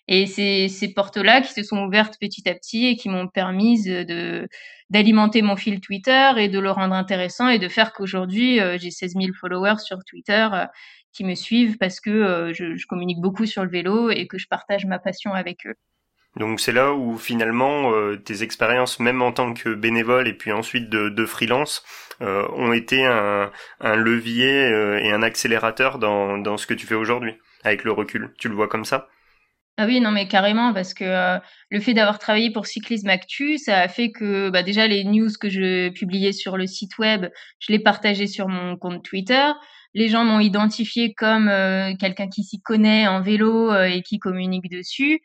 Et 0.09 0.27
c'est 0.27 0.69
ces 0.69 0.93
portes-là 0.93 1.43
qui 1.43 1.53
se 1.53 1.63
sont 1.63 1.85
ouvertes 1.85 2.17
petit 2.21 2.49
à 2.49 2.55
petit 2.55 2.87
et 2.87 2.97
qui 2.97 3.09
m'ont 3.09 3.29
permis 3.29 3.83
de 3.85 4.49
d'alimenter 4.91 5.43
mon 5.43 5.57
fil 5.57 5.81
Twitter 5.81 6.31
et 6.39 6.49
de 6.49 6.59
le 6.59 6.71
rendre 6.71 6.95
intéressant 6.95 7.49
et 7.49 7.59
de 7.59 7.69
faire 7.69 7.93
qu'aujourd'hui 7.93 8.59
j'ai 8.79 8.91
16 8.91 9.17
000 9.21 9.27
followers 9.39 9.81
sur 9.85 9.99
Twitter 10.09 10.49
qui 11.13 11.25
me 11.25 11.35
suivent 11.35 11.77
parce 11.77 12.01
que 12.01 12.53
je, 12.55 12.75
je 12.75 12.87
communique 12.87 13.21
beaucoup 13.21 13.45
sur 13.45 13.65
le 13.65 13.71
vélo 13.71 14.09
et 14.09 14.27
que 14.27 14.39
je 14.39 14.47
partage 14.49 14.87
ma 14.87 14.99
passion 14.99 15.35
avec 15.35 15.67
eux. 15.67 15.75
Donc 16.37 16.61
c'est 16.61 16.73
là 16.73 16.93
où 16.93 17.17
finalement 17.19 17.93
euh, 17.93 18.17
tes 18.17 18.43
expériences, 18.43 19.01
même 19.01 19.23
en 19.23 19.33
tant 19.33 19.55
que 19.55 19.75
bénévole 19.75 20.29
et 20.29 20.35
puis 20.35 20.53
ensuite 20.53 20.89
de, 20.89 21.09
de 21.09 21.27
freelance, 21.27 21.85
euh, 22.21 22.47
ont 22.53 22.73
été 22.73 23.05
un, 23.05 23.51
un 23.81 23.97
levier 23.97 24.65
euh, 24.67 24.99
et 24.99 25.11
un 25.11 25.23
accélérateur 25.23 25.99
dans, 25.99 26.39
dans 26.39 26.57
ce 26.57 26.67
que 26.67 26.75
tu 26.75 26.87
fais 26.87 26.95
aujourd'hui, 26.95 27.35
avec 27.65 27.83
le 27.83 27.93
recul. 27.93 28.33
Tu 28.39 28.49
le 28.49 28.55
vois 28.55 28.69
comme 28.69 28.85
ça? 28.85 29.09
Ah 29.79 29.87
oui, 29.87 30.01
non 30.01 30.11
mais 30.11 30.29
carrément, 30.29 30.75
parce 30.75 30.93
que 30.93 31.05
euh, 31.05 31.39
le 31.71 31.81
fait 31.81 31.95
d'avoir 31.95 32.19
travaillé 32.19 32.51
pour 32.53 32.67
Cyclisme 32.67 33.09
Actu, 33.09 33.59
ça 33.59 33.79
a 33.79 33.89
fait 33.89 34.11
que 34.11 34.51
bah, 34.51 34.63
déjà 34.63 34.87
les 34.87 35.05
news 35.05 35.31
que 35.41 35.49
je 35.49 35.89
publiais 35.91 36.33
sur 36.33 36.57
le 36.57 36.67
site 36.67 36.99
web, 36.99 37.27
je 37.61 37.73
les 37.73 37.79
partageais 37.79 38.27
sur 38.27 38.49
mon 38.49 38.77
compte 38.77 39.05
Twitter. 39.05 39.53
Les 39.95 40.09
gens 40.09 40.25
m'ont 40.25 40.41
identifié 40.41 41.15
comme 41.15 41.51
quelqu'un 41.99 42.29
qui 42.29 42.45
s'y 42.45 42.61
connaît 42.61 43.07
en 43.09 43.23
vélo 43.23 43.75
et 43.75 44.03
qui 44.03 44.19
communique 44.19 44.71
dessus 44.71 45.23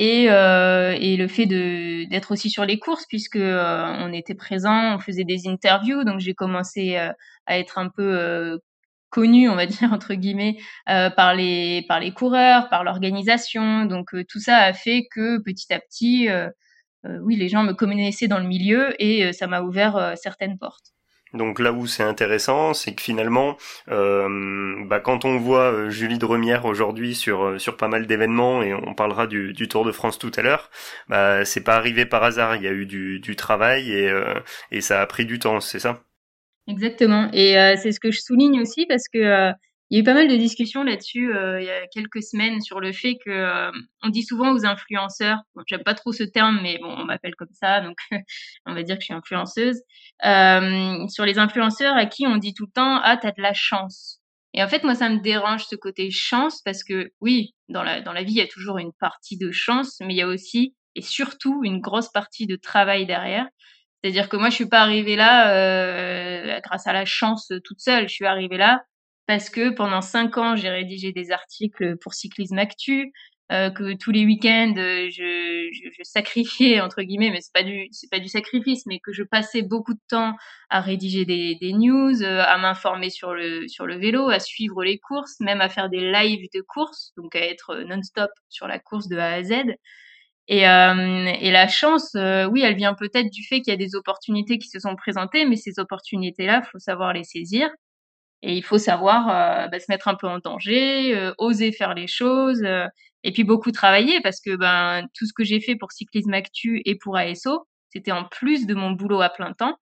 et, 0.00 0.30
euh, 0.30 0.96
et 0.98 1.16
le 1.16 1.28
fait 1.28 1.44
d'être 1.44 2.32
aussi 2.32 2.48
sur 2.48 2.64
les 2.64 2.78
courses 2.78 3.04
puisque 3.06 3.36
euh, 3.36 3.84
on 3.98 4.12
était 4.14 4.34
présent, 4.34 4.94
on 4.94 4.98
faisait 4.98 5.24
des 5.24 5.46
interviews, 5.46 6.04
donc 6.04 6.20
j'ai 6.20 6.32
commencé 6.32 6.96
euh, 6.96 7.12
à 7.44 7.58
être 7.58 7.76
un 7.76 7.90
peu 7.90 8.02
euh, 8.02 8.58
connu, 9.10 9.48
on 9.48 9.56
va 9.56 9.66
dire 9.66 9.92
entre 9.92 10.14
guillemets, 10.14 10.58
par 10.86 11.34
les 11.34 11.84
par 11.88 12.00
les 12.00 12.12
coureurs, 12.12 12.68
par 12.68 12.84
l'organisation. 12.84 13.84
Donc 13.86 14.10
tout 14.28 14.40
ça 14.40 14.58
a 14.58 14.72
fait 14.72 15.06
que 15.10 15.38
petit 15.42 15.72
à 15.72 15.80
petit, 15.80 16.28
oui, 17.04 17.36
les 17.36 17.48
gens 17.48 17.64
me 17.64 17.72
connaissaient 17.72 18.28
dans 18.28 18.38
le 18.38 18.46
milieu 18.46 18.94
et 19.02 19.32
ça 19.32 19.46
m'a 19.46 19.62
ouvert 19.62 20.14
certaines 20.16 20.58
portes. 20.58 20.92
Donc 21.32 21.60
là 21.60 21.72
où 21.72 21.86
c'est 21.86 22.02
intéressant, 22.02 22.74
c'est 22.74 22.94
que 22.94 23.02
finalement, 23.02 23.56
euh, 23.88 24.84
bah, 24.86 24.98
quand 25.00 25.24
on 25.24 25.38
voit 25.38 25.72
euh, 25.72 25.90
Julie 25.90 26.18
de 26.18 26.24
Remière 26.24 26.64
aujourd'hui 26.64 27.14
sur 27.14 27.44
euh, 27.44 27.58
sur 27.58 27.76
pas 27.76 27.86
mal 27.88 28.06
d'événements 28.06 28.62
et 28.62 28.74
on 28.74 28.94
parlera 28.94 29.26
du, 29.28 29.52
du, 29.52 29.68
Tour 29.68 29.84
de 29.84 29.92
France 29.92 30.18
tout 30.18 30.32
à 30.36 30.42
l'heure, 30.42 30.70
bah, 31.08 31.44
c'est 31.44 31.62
pas 31.62 31.76
arrivé 31.76 32.04
par 32.04 32.24
hasard. 32.24 32.56
Il 32.56 32.62
y 32.62 32.68
a 32.68 32.72
eu 32.72 32.86
du, 32.86 33.20
du 33.20 33.36
travail 33.36 33.92
et 33.92 34.10
et 34.72 34.80
ça 34.80 35.00
a 35.00 35.06
pris 35.06 35.24
du 35.26 35.38
temps, 35.38 35.60
c'est 35.60 35.78
ça? 35.78 36.02
Exactement. 36.70 37.28
Et 37.32 37.54
c'est 37.82 37.92
ce 37.92 38.00
que 38.00 38.10
je 38.10 38.20
souligne 38.20 38.60
aussi 38.60 38.86
parce 38.86 39.08
que 39.12 39.52
il 39.90 39.96
y 39.96 39.98
a 39.98 40.02
eu 40.02 40.04
pas 40.04 40.14
mal 40.14 40.28
de 40.28 40.36
discussions 40.36 40.84
là-dessus 40.84 41.34
euh, 41.34 41.60
il 41.60 41.66
y 41.66 41.70
a 41.70 41.86
quelques 41.88 42.22
semaines 42.22 42.60
sur 42.60 42.80
le 42.80 42.92
fait 42.92 43.16
que 43.24 43.30
euh, 43.30 43.72
on 44.02 44.08
dit 44.08 44.22
souvent 44.22 44.52
aux 44.52 44.64
influenceurs, 44.64 45.38
bon, 45.56 45.62
j'aime 45.66 45.82
pas 45.82 45.94
trop 45.94 46.12
ce 46.12 46.22
terme, 46.22 46.60
mais 46.62 46.78
bon, 46.78 46.94
on 46.96 47.04
m'appelle 47.04 47.34
comme 47.34 47.52
ça, 47.52 47.80
donc 47.80 47.96
on 48.66 48.74
va 48.74 48.84
dire 48.84 48.96
que 48.96 49.00
je 49.00 49.06
suis 49.06 49.14
influenceuse, 49.14 49.80
euh, 50.24 51.08
sur 51.08 51.24
les 51.26 51.38
influenceurs 51.38 51.96
à 51.96 52.06
qui 52.06 52.24
on 52.26 52.36
dit 52.36 52.54
tout 52.54 52.66
le 52.66 52.72
temps 52.72 53.00
ah 53.02 53.16
t'as 53.16 53.32
de 53.32 53.42
la 53.42 53.52
chance. 53.52 54.20
Et 54.54 54.62
en 54.62 54.68
fait 54.68 54.84
moi 54.84 54.94
ça 54.94 55.08
me 55.08 55.18
dérange 55.20 55.64
ce 55.66 55.74
côté 55.74 56.10
chance 56.12 56.62
parce 56.64 56.84
que 56.84 57.10
oui 57.20 57.54
dans 57.68 57.82
la 57.82 58.00
dans 58.00 58.12
la 58.12 58.22
vie 58.22 58.32
il 58.32 58.38
y 58.38 58.40
a 58.42 58.46
toujours 58.46 58.78
une 58.78 58.92
partie 59.00 59.38
de 59.38 59.50
chance, 59.50 59.98
mais 60.00 60.14
il 60.14 60.18
y 60.18 60.22
a 60.22 60.28
aussi 60.28 60.74
et 60.94 61.02
surtout 61.02 61.62
une 61.64 61.80
grosse 61.80 62.10
partie 62.12 62.46
de 62.46 62.56
travail 62.56 63.06
derrière. 63.06 63.46
C'est-à-dire 64.02 64.28
que 64.28 64.36
moi 64.36 64.50
je 64.50 64.54
suis 64.54 64.68
pas 64.68 64.80
arrivée 64.80 65.16
là 65.16 65.52
euh, 65.54 66.60
grâce 66.64 66.86
à 66.86 66.92
la 66.92 67.04
chance 67.04 67.52
toute 67.64 67.80
seule, 67.80 68.08
je 68.08 68.14
suis 68.14 68.26
arrivée 68.26 68.56
là 68.56 68.84
parce 69.26 69.48
que 69.48 69.70
pendant 69.70 70.00
cinq 70.00 70.38
ans, 70.38 70.56
j'ai 70.56 70.70
rédigé 70.70 71.12
des 71.12 71.30
articles 71.30 71.96
pour 71.98 72.14
Cyclisme 72.14 72.58
Actu, 72.58 73.12
euh, 73.52 73.70
que 73.70 73.94
tous 73.96 74.10
les 74.10 74.24
week-ends, 74.24 74.74
euh, 74.76 75.08
je, 75.10 75.70
je, 75.72 75.90
je, 75.96 76.02
sacrifiais 76.02 76.80
entre 76.80 77.02
guillemets, 77.02 77.30
mais 77.30 77.40
c'est 77.40 77.52
pas 77.52 77.62
du 77.62 77.88
c'est 77.92 78.10
pas 78.10 78.20
du 78.20 78.28
sacrifice, 78.28 78.86
mais 78.86 79.00
que 79.00 79.12
je 79.12 79.22
passais 79.22 79.62
beaucoup 79.62 79.94
de 79.94 80.00
temps 80.08 80.36
à 80.68 80.80
rédiger 80.80 81.24
des, 81.24 81.56
des 81.60 81.72
news, 81.72 82.22
euh, 82.22 82.42
à 82.44 82.58
m'informer 82.58 83.10
sur 83.10 83.34
le 83.34 83.68
sur 83.68 83.86
le 83.86 83.98
vélo, 83.98 84.30
à 84.30 84.40
suivre 84.40 84.84
les 84.84 84.98
courses, 84.98 85.38
même 85.40 85.60
à 85.60 85.68
faire 85.68 85.88
des 85.88 86.12
lives 86.12 86.48
de 86.54 86.60
courses, 86.60 87.12
donc 87.16 87.34
à 87.36 87.40
être 87.40 87.76
non-stop 87.88 88.30
sur 88.48 88.68
la 88.68 88.78
course 88.78 89.08
de 89.08 89.16
A 89.16 89.32
à 89.34 89.42
Z. 89.44 89.52
Et, 90.50 90.68
euh, 90.68 91.26
et 91.40 91.52
la 91.52 91.68
chance, 91.68 92.14
euh, 92.16 92.46
oui, 92.46 92.62
elle 92.62 92.74
vient 92.74 92.94
peut-être 92.94 93.30
du 93.30 93.44
fait 93.44 93.60
qu'il 93.60 93.72
y 93.72 93.74
a 93.74 93.76
des 93.78 93.94
opportunités 93.94 94.58
qui 94.58 94.68
se 94.68 94.80
sont 94.80 94.96
présentées, 94.96 95.44
mais 95.46 95.54
ces 95.56 95.78
opportunités-là, 95.78 96.62
faut 96.62 96.80
savoir 96.80 97.12
les 97.12 97.22
saisir. 97.24 97.70
Et 98.42 98.56
il 98.56 98.64
faut 98.64 98.78
savoir 98.78 99.28
euh, 99.28 99.68
bah, 99.68 99.78
se 99.78 99.86
mettre 99.88 100.08
un 100.08 100.14
peu 100.14 100.26
en 100.26 100.38
danger, 100.38 101.14
euh, 101.16 101.32
oser 101.38 101.72
faire 101.72 101.94
les 101.94 102.06
choses, 102.08 102.62
euh, 102.64 102.86
et 103.22 103.32
puis 103.32 103.44
beaucoup 103.44 103.70
travailler 103.70 104.20
parce 104.22 104.40
que 104.40 104.56
ben 104.56 105.06
tout 105.14 105.26
ce 105.26 105.32
que 105.34 105.44
j'ai 105.44 105.60
fait 105.60 105.76
pour 105.76 105.92
Cyclisme 105.92 106.32
Actu 106.32 106.82
et 106.86 106.96
pour 106.96 107.16
ASO, 107.16 107.66
c'était 107.90 108.12
en 108.12 108.24
plus 108.24 108.66
de 108.66 108.74
mon 108.74 108.92
boulot 108.92 109.20
à 109.20 109.28
plein 109.28 109.52
temps. 109.52 109.76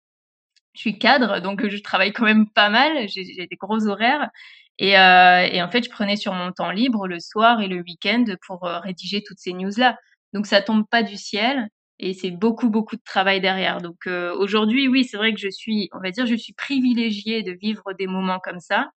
Je 0.75 0.81
suis 0.81 0.99
cadre, 0.99 1.41
donc 1.41 1.69
je 1.69 1.79
travaille 1.79 2.13
quand 2.13 2.25
même 2.25 2.49
pas 2.51 2.71
mal. 2.71 3.09
J'ai 3.09 3.47
des 3.47 3.57
gros 3.57 3.87
horaires. 3.87 4.31
Et, 4.79 4.91
et, 4.93 5.63
en 5.63 5.71
fait, 5.71 5.85
je 5.85 5.91
prenais 5.91 6.17
sur 6.17 6.33
mon 6.35 6.53
temps 6.53 6.71
libre 6.73 7.07
le 7.07 7.21
soir 7.21 7.61
et 7.61 7.69
le 7.69 7.77
week-end 7.83 8.25
pour 8.47 8.63
rédiger 8.63 9.23
toutes 9.25 9.39
ces 9.39 9.53
news-là. 9.53 9.97
Donc 10.35 10.47
ça 10.47 10.63
tombe 10.63 10.85
pas 10.91 11.03
du 11.03 11.17
ciel 11.17 11.69
et 12.01 12.15
c'est 12.15 12.33
beaucoup 12.33 12.71
beaucoup 12.71 12.97
de 12.97 13.03
travail 13.05 13.41
derrière. 13.41 13.81
Donc 13.81 14.07
euh, 14.09 14.35
aujourd'hui, 14.37 14.89
oui, 14.89 15.05
c'est 15.05 15.17
vrai 15.17 15.33
que 15.35 15.41
je 15.41 15.51
suis, 15.51 15.89
on 15.95 16.01
va 16.01 16.11
dire, 16.11 16.27
je 16.27 16.35
suis 16.37 16.55
privilégiée 16.55 17.43
de 17.43 17.53
vivre 17.53 17.95
des 17.99 18.07
moments 18.09 18.41
comme 18.41 18.61
ça, 18.61 18.91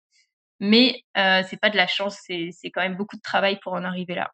mais 0.59 1.03
euh, 1.17 1.43
c'est 1.49 1.59
pas 1.59 1.69
de 1.71 1.77
la 1.77 1.87
chance, 1.87 2.19
c'est 2.25 2.49
c'est 2.53 2.71
quand 2.71 2.81
même 2.81 2.97
beaucoup 2.97 3.17
de 3.17 3.21
travail 3.21 3.59
pour 3.63 3.73
en 3.73 3.83
arriver 3.85 4.15
là. 4.15 4.31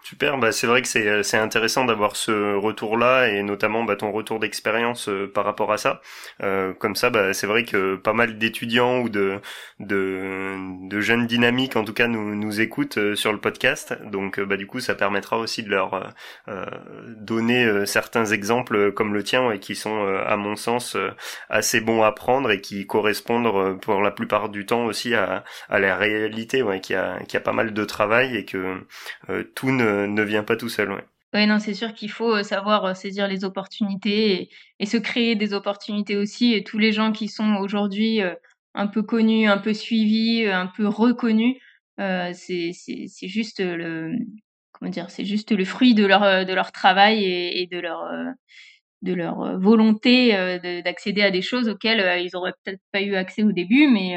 Super, 0.00 0.38
bah 0.38 0.52
c'est 0.52 0.66
vrai 0.66 0.80
que 0.80 0.88
c'est 0.88 1.06
euh, 1.06 1.22
c'est 1.22 1.36
intéressant 1.36 1.84
d'avoir 1.84 2.16
ce 2.16 2.54
retour-là 2.54 3.28
et 3.28 3.42
notamment 3.42 3.84
bah, 3.84 3.96
ton 3.96 4.10
retour 4.12 4.38
d'expérience 4.38 5.08
euh, 5.08 5.30
par 5.30 5.44
rapport 5.44 5.70
à 5.72 5.76
ça. 5.76 6.00
Euh, 6.42 6.72
comme 6.72 6.94
ça, 6.96 7.10
bah, 7.10 7.34
c'est 7.34 7.46
vrai 7.46 7.64
que 7.64 7.96
pas 7.96 8.14
mal 8.14 8.38
d'étudiants 8.38 9.00
ou 9.00 9.08
de, 9.10 9.40
de, 9.80 10.88
de 10.88 11.00
jeunes 11.00 11.26
dynamiques 11.26 11.76
en 11.76 11.84
tout 11.84 11.92
cas 11.92 12.06
nous 12.06 12.34
nous 12.36 12.60
écoutent 12.60 12.96
euh, 12.96 13.16
sur 13.16 13.32
le 13.32 13.40
podcast. 13.40 13.98
Donc 14.04 14.40
bah 14.40 14.56
du 14.56 14.66
coup, 14.66 14.80
ça 14.80 14.94
permettra 14.94 15.36
aussi 15.36 15.62
de 15.62 15.68
leur 15.70 16.14
donner 17.16 17.86
certains 17.86 18.26
exemples 18.26 18.92
comme 18.92 19.12
le 19.14 19.22
tien 19.22 19.50
et 19.50 19.58
qui 19.58 19.74
sont 19.74 20.06
à 20.06 20.36
mon 20.36 20.56
sens 20.56 20.96
assez 21.50 21.80
bons 21.80 22.02
à 22.02 22.12
prendre 22.12 22.50
et 22.50 22.60
qui 22.60 22.86
correspondent 22.86 23.78
pour 23.80 24.00
la 24.00 24.10
plupart 24.10 24.48
du 24.48 24.64
temps 24.66 24.84
aussi 24.86 25.14
à, 25.14 25.44
à 25.68 25.78
la 25.78 25.96
réalité, 25.96 26.62
ouais, 26.62 26.80
qui 26.80 26.94
a 26.94 27.18
qui 27.26 27.36
a 27.36 27.40
pas 27.40 27.52
mal 27.52 27.72
de 27.74 27.84
travail 27.84 28.36
et 28.36 28.44
que 28.44 28.76
tout 29.54 29.70
ne 29.70 29.87
ne 29.88 30.22
vient 30.22 30.44
pas 30.44 30.56
tout 30.56 30.68
seul. 30.68 30.92
Ouais. 30.92 31.04
Oui, 31.34 31.46
non, 31.46 31.58
c'est 31.58 31.74
sûr 31.74 31.92
qu'il 31.92 32.10
faut 32.10 32.36
euh, 32.36 32.42
savoir 32.42 32.84
euh, 32.86 32.94
saisir 32.94 33.28
les 33.28 33.44
opportunités 33.44 34.48
et, 34.80 34.86
se 34.86 34.96
créer 34.96 35.36
des 35.36 35.52
opportunités 35.52 36.16
aussi. 36.16 36.54
Et 36.54 36.64
tous 36.64 36.78
les 36.78 36.92
gens 36.92 37.12
qui 37.12 37.28
sont 37.28 37.56
aujourd'hui 37.56 38.22
euh, 38.22 38.34
un 38.74 38.86
peu 38.86 39.02
connus, 39.02 39.46
un 39.46 39.58
peu 39.58 39.74
suivis, 39.74 40.46
un 40.46 40.66
peu 40.66 40.86
reconnus, 40.88 41.56
euh, 42.00 42.32
c'est 42.34 42.72
juste 43.22 43.60
le 43.60 44.12
comment 44.72 44.90
dire, 44.90 45.10
c'est 45.10 45.24
juste 45.24 45.52
le 45.52 45.64
fruit 45.64 45.94
de 45.94 46.06
leur 46.06 46.46
de 46.46 46.54
leur 46.54 46.72
travail 46.72 47.24
et, 47.24 47.62
et 47.62 47.66
de 47.66 47.78
leur 47.80 48.04
de 49.02 49.14
leur 49.14 49.58
volonté 49.58 50.32
d'accéder 50.84 51.22
à 51.22 51.30
des 51.30 51.42
choses 51.42 51.68
auxquelles 51.68 52.22
ils 52.24 52.36
auraient 52.36 52.52
peut-être 52.64 52.80
pas 52.92 53.02
eu 53.02 53.14
accès 53.16 53.42
au 53.42 53.52
début, 53.52 53.88
mais 53.88 54.16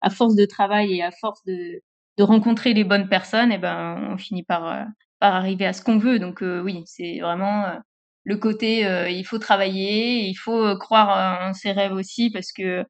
à 0.00 0.10
force 0.10 0.34
de 0.36 0.46
travail 0.46 0.94
et 0.94 1.02
à 1.02 1.10
force 1.10 1.44
de 1.44 1.82
de 2.18 2.22
rencontrer 2.22 2.74
les 2.74 2.84
bonnes 2.84 3.08
personnes, 3.08 3.52
et 3.52 3.56
eh 3.56 3.58
ben 3.58 4.08
on 4.12 4.18
finit 4.18 4.44
par 4.44 4.86
par 5.20 5.34
arriver 5.34 5.66
à 5.66 5.72
ce 5.72 5.82
qu'on 5.82 5.98
veut. 5.98 6.18
Donc 6.18 6.42
euh, 6.42 6.60
oui, 6.62 6.82
c'est 6.86 7.20
vraiment 7.20 7.64
euh, 7.66 7.76
le 8.24 8.36
côté 8.36 8.86
euh, 8.86 9.08
il 9.10 9.24
faut 9.24 9.38
travailler, 9.38 10.26
il 10.28 10.34
faut 10.34 10.76
croire 10.78 11.48
en 11.48 11.54
ses 11.54 11.72
rêves 11.72 11.92
aussi 11.92 12.30
parce 12.30 12.52
que 12.52 12.84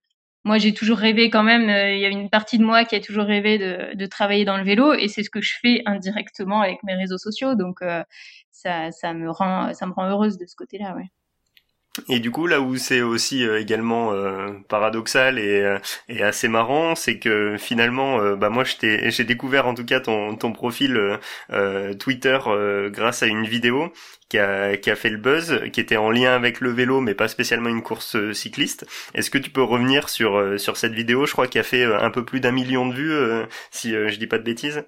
moi, 0.45 0.59
j'ai 0.59 0.73
toujours 0.73 0.99
rêvé 0.99 1.31
quand 1.31 1.43
même. 1.43 1.65
Il 1.65 2.01
y 2.01 2.07
a 2.07 2.09
une 2.09 2.31
partie 2.31 2.59
de 2.59 2.65
moi 2.65 2.85
qui 2.85 2.95
a 2.97 3.01
toujours 3.01 3.25
rêvé 3.25 3.59
de, 3.59 4.07
travailler 4.07 4.45
dans 4.47 4.57
le 4.57 4.65
vélo, 4.65 4.95
et 4.95 5.09
c'est 5.09 5.23
ce 5.23 5.31
que 5.31 5.43
je 5.43 5.55
fais 5.61 5.83
indirectement 5.85 6.63
avec 6.63 6.83
mes 6.85 6.95
réseaux 6.95 7.19
sociaux. 7.19 7.55
Donc, 7.55 7.81
ça, 8.53 8.91
ça 8.93 9.15
me 9.15 9.31
rend, 9.31 9.75
ça 9.75 9.87
me 9.87 9.93
rend 9.93 10.09
heureuse 10.09 10.39
de 10.39 10.47
ce 10.47 10.57
côté-là, 10.57 10.95
ouais. 10.97 11.11
Et 12.09 12.21
du 12.21 12.31
coup, 12.31 12.47
là 12.47 12.61
où 12.61 12.77
c'est 12.77 13.03
aussi 13.03 13.47
euh, 13.47 13.61
également 13.61 14.13
euh, 14.13 14.51
paradoxal 14.69 15.39
et, 15.39 15.61
euh, 15.63 15.79
et, 16.09 16.23
assez 16.23 16.49
marrant, 16.49 16.95
c'est 16.95 17.19
que 17.19 17.57
finalement, 17.59 18.37
bah 18.37 18.51
moi, 18.51 18.65
j'ai 18.65 19.25
découvert 19.25 19.67
en 19.67 19.75
tout 19.75 19.85
cas 19.85 20.01
ton, 20.01 20.37
ton 20.37 20.53
profil 20.53 21.19
Twitter 21.99 22.39
grâce 22.91 23.23
à 23.23 23.27
une 23.27 23.45
vidéo 23.45 23.93
qui 24.29 24.39
a, 24.39 24.77
qui 24.77 24.91
a 24.91 24.97
fait 24.97 25.11
le 25.11 25.17
buzz, 25.17 25.63
qui 25.73 25.81
était 25.81 25.97
en 25.97 26.11
lien 26.11 26.35
avec 26.35 26.61
le 26.61 26.71
vélo, 26.71 27.01
mais 27.01 27.15
pas 27.15 27.29
spécialement 27.29 27.69
une 27.69 27.83
course 27.83 28.33
cycliste. 28.33 28.87
Est-ce 29.15 29.31
que 29.31 29.39
tu 29.39 29.51
peux 29.51 29.63
revenir 29.63 30.09
sur 30.09 30.59
sur 30.59 30.77
cette 30.77 30.93
vidéo 30.93 31.27
Je 31.27 31.33
crois 31.33 31.47
qu'il 31.47 31.61
a 31.61 31.65
fait 31.65 31.85
un 31.85 32.11
peu 32.11 32.25
plus 32.25 32.41
d'un 32.41 32.53
million 32.53 32.87
de 32.87 32.95
vues, 32.95 33.47
si 33.71 33.93
je 33.93 34.17
dis 34.17 34.27
pas 34.27 34.39
de 34.39 34.45
bêtises? 34.45 34.85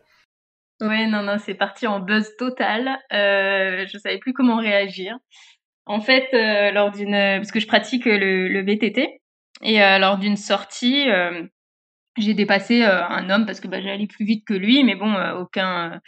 Ouais, 0.80 1.06
non, 1.06 1.22
non, 1.22 1.36
c'est 1.38 1.54
parti 1.54 1.86
en 1.86 2.00
buzz 2.00 2.36
total. 2.38 2.88
Euh, 3.12 3.86
je 3.86 3.98
savais 3.98 4.18
plus 4.18 4.32
comment 4.32 4.56
réagir. 4.56 5.18
En 5.90 6.00
fait, 6.00 6.28
euh, 6.34 6.70
lors 6.70 6.92
d'une, 6.92 7.10
parce 7.10 7.50
que 7.50 7.58
je 7.58 7.66
pratique 7.66 8.04
le, 8.04 8.62
VTT, 8.62 9.20
et 9.64 9.82
euh, 9.82 9.98
lors 9.98 10.18
d'une 10.18 10.36
sortie, 10.36 11.10
euh, 11.10 11.42
j'ai 12.16 12.32
dépassé 12.32 12.84
un 12.84 13.28
homme 13.28 13.44
parce 13.44 13.58
que 13.58 13.66
bah, 13.66 13.80
j'allais 13.80 14.06
plus 14.06 14.24
vite 14.24 14.44
que 14.46 14.54
lui, 14.54 14.84
mais 14.84 14.94
bon, 14.94 15.12
aucun, 15.40 16.00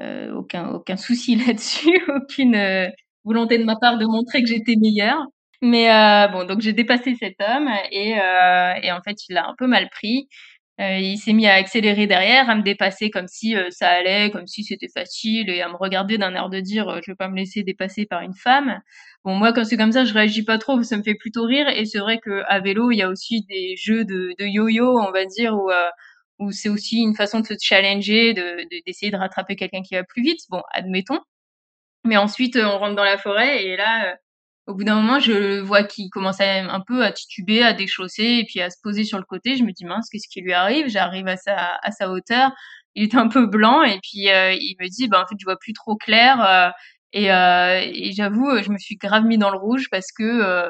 aucun, 0.00 0.68
aucun 0.68 0.96
souci 0.96 1.34
là-dessus, 1.46 2.00
aucune 2.14 2.92
volonté 3.24 3.58
de 3.58 3.64
ma 3.64 3.74
part 3.74 3.98
de 3.98 4.06
montrer 4.06 4.40
que 4.40 4.48
j'étais 4.48 4.76
meilleure. 4.76 5.26
Mais 5.62 5.88
bon, 6.30 6.44
donc 6.44 6.60
j'ai 6.60 6.72
dépassé 6.72 7.16
cet 7.16 7.40
homme 7.40 7.68
et, 7.90 8.10
et 8.10 8.92
en 8.92 9.00
fait, 9.04 9.16
il 9.28 9.34
l'a 9.34 9.48
un 9.48 9.54
peu 9.58 9.66
mal 9.66 9.88
pris. 9.90 10.28
Euh, 10.80 10.98
il 10.98 11.18
s'est 11.18 11.32
mis 11.32 11.46
à 11.48 11.54
accélérer 11.54 12.06
derrière, 12.06 12.48
à 12.48 12.54
me 12.54 12.62
dépasser 12.62 13.10
comme 13.10 13.26
si 13.26 13.56
euh, 13.56 13.68
ça 13.70 13.88
allait, 13.88 14.30
comme 14.30 14.46
si 14.46 14.62
c'était 14.62 14.88
facile, 14.88 15.50
et 15.50 15.60
à 15.60 15.68
me 15.68 15.76
regarder 15.76 16.18
d'un 16.18 16.34
air 16.34 16.48
de 16.50 16.60
dire 16.60 16.88
euh, 16.88 17.00
je 17.04 17.10
vais 17.10 17.16
pas 17.16 17.28
me 17.28 17.36
laisser 17.36 17.64
dépasser 17.64 18.06
par 18.06 18.20
une 18.22 18.34
femme. 18.34 18.80
Bon, 19.24 19.34
moi 19.34 19.52
quand 19.52 19.64
c'est 19.64 19.76
comme 19.76 19.90
ça, 19.90 20.04
je 20.04 20.14
réagis 20.14 20.44
pas 20.44 20.58
trop, 20.58 20.80
ça 20.84 20.96
me 20.96 21.02
fait 21.02 21.16
plutôt 21.16 21.44
rire. 21.44 21.68
Et 21.68 21.84
c'est 21.84 21.98
vrai 21.98 22.18
que 22.18 22.42
à 22.46 22.60
vélo, 22.60 22.92
il 22.92 22.98
y 22.98 23.02
a 23.02 23.08
aussi 23.08 23.44
des 23.48 23.74
jeux 23.76 24.04
de, 24.04 24.34
de 24.38 24.44
yo-yo, 24.46 24.98
on 25.00 25.10
va 25.10 25.24
dire, 25.26 25.54
où 25.54 25.70
où 26.38 26.52
c'est 26.52 26.68
aussi 26.68 26.98
une 26.98 27.16
façon 27.16 27.40
de 27.40 27.46
se 27.46 27.54
challenger, 27.60 28.32
de 28.34 28.64
d'essayer 28.86 29.10
de, 29.10 29.16
rattraper 29.16 29.56
quelqu'un 29.56 29.82
qui 29.82 29.94
va 29.94 30.04
plus 30.04 30.22
vite. 30.22 30.40
Bon, 30.50 30.62
admettons. 30.72 31.20
Mais 32.04 32.16
ensuite, 32.16 32.56
on 32.56 32.78
rentre 32.78 32.96
dans 32.96 33.04
la 33.04 33.18
forêt 33.18 33.64
et 33.64 33.76
là, 33.76 34.16
au 34.68 34.74
bout 34.74 34.84
d'un 34.84 34.96
moment, 34.96 35.18
je 35.18 35.60
vois 35.60 35.82
qu'il 35.82 36.10
commence 36.10 36.40
un 36.40 36.80
peu 36.86 37.02
à 37.02 37.10
tituber, 37.10 37.62
à 37.62 37.72
déchausser 37.72 38.40
et 38.40 38.44
puis 38.44 38.60
à 38.60 38.68
se 38.70 38.76
poser 38.82 39.02
sur 39.02 39.18
le 39.18 39.24
côté. 39.24 39.56
Je 39.56 39.64
me 39.64 39.72
dis 39.72 39.86
mince, 39.86 40.08
qu'est-ce 40.10 40.28
qui 40.28 40.42
lui 40.42 40.52
arrive? 40.52 40.88
J'arrive 40.88 41.26
à 41.26 41.36
sa 41.90 42.10
hauteur. 42.10 42.52
Il 42.94 43.04
est 43.04 43.14
un 43.14 43.28
peu 43.28 43.46
blanc 43.46 43.82
et 43.82 43.98
puis 44.02 44.28
euh, 44.30 44.52
il 44.52 44.76
me 44.80 44.88
dit 44.88 45.08
bah 45.08 45.22
en 45.22 45.26
fait 45.26 45.36
je 45.38 45.44
vois 45.44 45.58
plus 45.58 45.72
trop 45.72 45.96
clair 45.96 46.42
euh, 46.44 46.70
et, 47.12 47.32
euh, 47.32 47.80
et 47.84 48.12
j'avoue 48.12 48.60
je 48.62 48.70
me 48.70 48.78
suis 48.78 48.96
grave 48.96 49.24
mis 49.24 49.38
dans 49.38 49.50
le 49.50 49.58
rouge 49.58 49.88
parce 49.90 50.10
que 50.10 50.68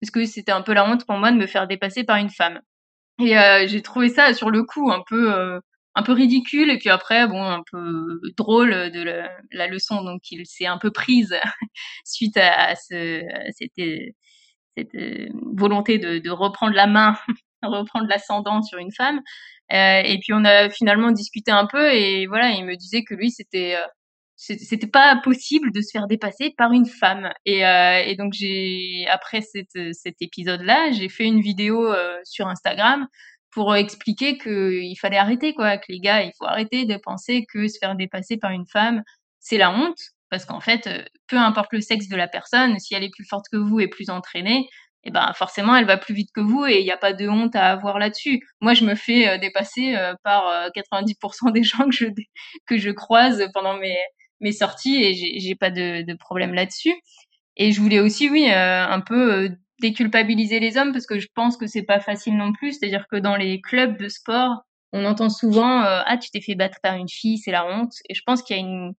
parce 0.00 0.10
que 0.12 0.24
c'était 0.26 0.52
un 0.52 0.62
peu 0.62 0.74
la 0.74 0.84
honte 0.88 1.06
pour 1.06 1.16
moi 1.16 1.32
de 1.32 1.36
me 1.36 1.46
faire 1.46 1.66
dépasser 1.66 2.04
par 2.04 2.16
une 2.16 2.30
femme. 2.30 2.60
Et 3.20 3.34
j'ai 3.66 3.82
trouvé 3.82 4.08
ça 4.08 4.32
sur 4.34 4.50
le 4.50 4.62
coup 4.64 4.90
un 4.92 5.02
peu 5.08 5.60
un 5.94 6.02
peu 6.02 6.12
ridicule 6.12 6.70
et 6.70 6.78
puis 6.78 6.90
après 6.90 7.26
bon 7.26 7.42
un 7.42 7.62
peu 7.70 8.20
drôle 8.36 8.70
de 8.92 9.02
la, 9.52 9.66
leçon. 9.66 10.02
Donc 10.02 10.22
il 10.30 10.46
s'est 10.46 10.66
un 10.66 10.78
peu 10.78 10.90
prise 10.90 11.34
suite 12.04 12.36
à, 12.36 12.74
ce 12.76 13.22
cette, 13.56 13.90
cette 14.76 14.94
euh, 14.94 15.28
volonté 15.54 15.98
de, 15.98 16.18
de, 16.18 16.30
reprendre 16.30 16.74
la 16.74 16.86
main 16.86 17.16
reprendre 17.62 18.06
l'ascendant 18.08 18.62
sur 18.62 18.78
une 18.78 18.92
femme. 18.92 19.20
Euh, 19.72 20.02
et 20.04 20.18
puis 20.18 20.32
on 20.32 20.44
a 20.44 20.68
finalement 20.70 21.12
discuté 21.12 21.52
un 21.52 21.66
peu 21.66 21.92
et 21.94 22.26
voilà 22.26 22.50
il 22.50 22.64
me 22.64 22.76
disait 22.76 23.04
que 23.04 23.14
lui 23.14 23.30
c'était 23.30 23.76
euh, 23.76 23.86
c'était 24.36 24.86
pas 24.86 25.20
possible 25.22 25.70
de 25.70 25.80
se 25.82 25.90
faire 25.92 26.06
dépasser 26.06 26.54
par 26.56 26.72
une 26.72 26.86
femme. 26.86 27.30
Et, 27.44 27.64
euh, 27.64 28.14
donc 28.16 28.32
j'ai 28.32 29.06
après 29.10 29.42
cet 29.42 30.22
épisode 30.22 30.62
là 30.62 30.90
j'ai 30.92 31.08
fait 31.08 31.24
une 31.26 31.40
vidéo 31.40 31.92
euh, 31.92 32.18
sur 32.24 32.48
Instagram 32.48 33.06
pour 33.52 33.74
expliquer 33.74 34.38
qu'il 34.38 34.96
fallait 34.98 35.16
arrêter, 35.16 35.54
quoi, 35.54 35.76
que 35.78 35.86
les 35.88 36.00
gars, 36.00 36.22
il 36.22 36.32
faut 36.38 36.46
arrêter 36.46 36.84
de 36.84 36.96
penser 36.96 37.46
que 37.52 37.68
se 37.68 37.78
faire 37.78 37.96
dépasser 37.96 38.36
par 38.36 38.50
une 38.50 38.66
femme, 38.66 39.02
c'est 39.40 39.58
la 39.58 39.70
honte, 39.70 39.98
parce 40.30 40.44
qu'en 40.44 40.60
fait, 40.60 40.86
euh, 40.86 41.02
peu 41.26 41.36
importe 41.36 41.72
le 41.72 41.80
sexe 41.80 42.08
de 42.08 42.16
la 42.16 42.28
personne, 42.28 42.78
si 42.78 42.94
elle 42.94 43.04
est 43.04 43.10
plus 43.10 43.26
forte 43.26 43.46
que 43.52 43.56
vous 43.56 43.80
et 43.80 43.88
plus 43.88 44.10
entraînée, 44.10 44.68
eh 45.04 45.10
ben 45.10 45.32
forcément, 45.34 45.74
elle 45.76 45.86
va 45.86 45.96
plus 45.96 46.14
vite 46.14 46.30
que 46.34 46.40
vous 46.40 46.66
et 46.66 46.78
il 46.78 46.84
n'y 46.84 46.92
a 46.92 46.96
pas 46.96 47.12
de 47.12 47.28
honte 47.28 47.56
à 47.56 47.72
avoir 47.72 47.98
là-dessus. 47.98 48.40
Moi, 48.60 48.74
je 48.74 48.84
me 48.84 48.94
fais 48.94 49.28
euh, 49.28 49.38
dépasser 49.38 49.96
euh, 49.96 50.14
par 50.22 50.68
90% 50.76 51.52
des 51.52 51.62
gens 51.64 51.84
que 51.86 51.92
je 51.92 52.06
que 52.66 52.78
je 52.78 52.90
croise 52.90 53.48
pendant 53.54 53.76
mes 53.78 53.96
mes 54.40 54.52
sorties 54.52 55.02
et 55.02 55.40
j'ai 55.40 55.54
pas 55.54 55.70
de, 55.70 56.02
de 56.02 56.14
problème 56.14 56.54
là-dessus. 56.54 56.94
Et 57.56 57.72
je 57.72 57.80
voulais 57.80 58.00
aussi, 58.00 58.30
oui, 58.30 58.50
un 58.50 59.00
peu 59.00 59.50
déculpabiliser 59.80 60.60
les 60.60 60.76
hommes 60.76 60.92
parce 60.92 61.06
que 61.06 61.18
je 61.18 61.28
pense 61.34 61.56
que 61.56 61.66
c'est 61.66 61.82
pas 61.82 62.00
facile 62.00 62.36
non 62.36 62.52
plus. 62.52 62.72
C'est-à-dire 62.72 63.06
que 63.10 63.16
dans 63.16 63.36
les 63.36 63.60
clubs 63.60 63.98
de 63.98 64.08
sport, 64.08 64.62
on 64.92 65.04
entend 65.04 65.28
souvent 65.28 65.82
euh, 65.82 66.02
ah 66.06 66.16
tu 66.18 66.30
t'es 66.30 66.40
fait 66.40 66.54
battre 66.54 66.78
par 66.82 66.96
une 66.96 67.08
fille, 67.08 67.38
c'est 67.38 67.52
la 67.52 67.66
honte. 67.66 67.92
Et 68.08 68.14
je 68.14 68.22
pense 68.24 68.42
qu'il 68.42 68.56
y 68.56 68.60
a 68.60 68.62
une 68.62 68.92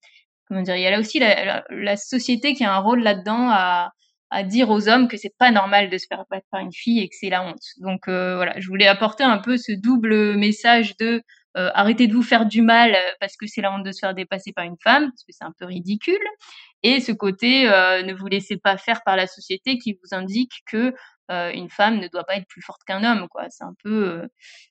comment 0.48 0.62
dire, 0.62 0.76
il 0.76 0.82
y 0.82 0.88
a 0.88 0.92
là 0.92 1.00
aussi 1.00 1.20
la, 1.20 1.98
société 1.98 2.54
qui 2.54 2.66
a 2.66 2.74
un 2.74 2.80
rôle 2.80 3.02
là-dedans 3.02 3.50
à 3.50 3.92
à 4.34 4.44
dire 4.44 4.70
aux 4.70 4.88
hommes 4.88 5.10
que 5.10 5.18
c'est 5.18 5.36
pas 5.38 5.52
normal 5.52 5.90
de 5.90 5.98
se 5.98 6.08
faire 6.08 6.24
battre 6.32 6.48
par 6.52 6.62
une 6.62 6.72
fille 6.72 7.00
et 7.00 7.10
que 7.10 7.16
c'est 7.20 7.30
la 7.30 7.44
honte. 7.44 7.64
Donc 7.80 8.08
euh, 8.08 8.38
voilà, 8.38 8.58
je 8.60 8.68
voulais 8.68 8.88
apporter 8.88 9.24
un 9.24 9.40
peu 9.40 9.58
ce 9.58 9.74
double 9.74 10.38
message 10.38 10.96
de 10.98 11.22
euh, 11.58 11.70
arrêtez 11.74 12.08
de 12.08 12.14
vous 12.14 12.24
faire 12.24 12.46
du 12.46 12.62
mal 12.62 12.96
parce 13.20 13.36
que 13.36 13.46
c'est 13.46 13.62
la 13.62 13.74
honte 13.74 13.84
de 13.84 13.92
se 13.92 14.00
faire 14.00 14.14
dépasser 14.14 14.54
par 14.54 14.64
une 14.64 14.78
femme, 14.82 15.10
parce 15.12 15.24
que 15.24 15.34
c'est 15.34 15.44
un 15.44 15.54
peu 15.58 15.66
ridicule 15.66 16.16
et 16.84 17.00
ce 17.00 17.12
côté 17.12 17.70
euh, 17.70 18.04
ne 18.04 18.14
vous 18.14 18.28
laissez 18.28 18.58
pas 18.58 18.78
faire 18.78 19.04
par 19.04 19.16
la 19.16 19.28
société 19.28 19.78
qui 19.78 19.94
vous 19.94 20.16
indique 20.16 20.64
que 20.66 20.94
euh, 21.32 21.52
une 21.52 21.70
femme 21.70 22.00
ne 22.00 22.08
doit 22.08 22.24
pas 22.24 22.36
être 22.38 22.48
plus 22.48 22.62
forte 22.62 22.82
qu'un 22.86 23.04
homme 23.04 23.28
quoi. 23.30 23.46
C'est 23.50 23.64
un 23.64 23.76
peu 23.84 24.08
euh, 24.10 24.28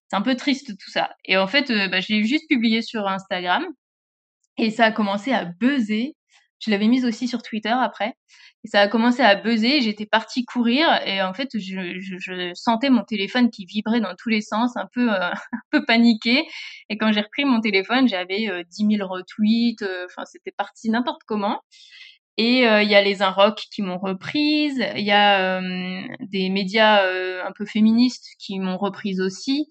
c'est 0.09 0.16
un 0.16 0.23
peu 0.23 0.37
triste 0.37 0.77
tout 0.79 0.90
ça. 0.90 1.11
Et 1.25 1.37
en 1.37 1.46
fait 1.46 1.70
bah, 1.90 2.01
je 2.01 2.12
l'ai 2.12 2.25
juste 2.25 2.49
publié 2.49 2.83
sur 2.83 3.07
Instagram 3.09 3.64
et 4.59 4.70
ça 4.70 4.87
a 4.87 4.92
commencé 4.92 5.33
à 5.33 5.44
buzzer 5.44 6.16
je 6.61 6.70
l'avais 6.70 6.87
mise 6.87 7.05
aussi 7.05 7.29
sur 7.29 7.42
Twitter 7.42 7.70
après. 7.70 8.14
Et 8.64 8.68
ça 8.68 8.81
a 8.81 8.88
commencé 8.88 9.23
à 9.23 9.35
buzzer 9.37 9.81
j'étais 9.81 10.07
partie 10.07 10.44
courir 10.44 10.87
et 11.07 11.23
en 11.23 11.33
fait 11.33 11.49
je, 11.55 11.99
je, 11.99 12.16
je, 12.18 12.53
sentais 12.55 12.90
mon 12.90 13.05
téléphone 13.05 13.51
qui 13.51 13.64
vibrait 13.64 14.01
dans 14.01 14.14
tous 14.14 14.29
les 14.29 14.42
sens 14.42 14.77
un 14.77 14.87
peu 14.92 15.11
un 15.11 15.33
peu 15.70 15.85
paniqué. 15.85 16.46
Et 16.90 16.99
quand 16.99 17.12
j'ai 17.12 17.23
repris 17.23 17.44
mon 17.44 17.61
téléphone 17.61 18.09
j'avais 18.09 18.64
10 18.70 18.96
000 18.96 19.09
retweets 19.09 19.83
enfin 20.07 20.25
c'était 20.27 20.53
parti 20.53 20.90
n'importe 20.90 21.23
comment. 21.27 21.61
Et 22.42 22.66
euh, 22.66 22.83
il 22.83 22.88
y 22.88 22.94
a 22.94 23.03
les 23.03 23.20
Inrocks 23.20 23.66
qui 23.70 23.83
m'ont 23.83 23.99
reprise, 23.99 24.83
il 24.96 25.05
y 25.05 25.11
a 25.11 25.59
euh, 25.61 26.01
des 26.20 26.49
médias 26.49 27.05
euh, 27.05 27.44
un 27.44 27.53
peu 27.53 27.66
féministes 27.66 28.29
qui 28.38 28.59
m'ont 28.59 28.79
reprise 28.79 29.20
aussi. 29.20 29.68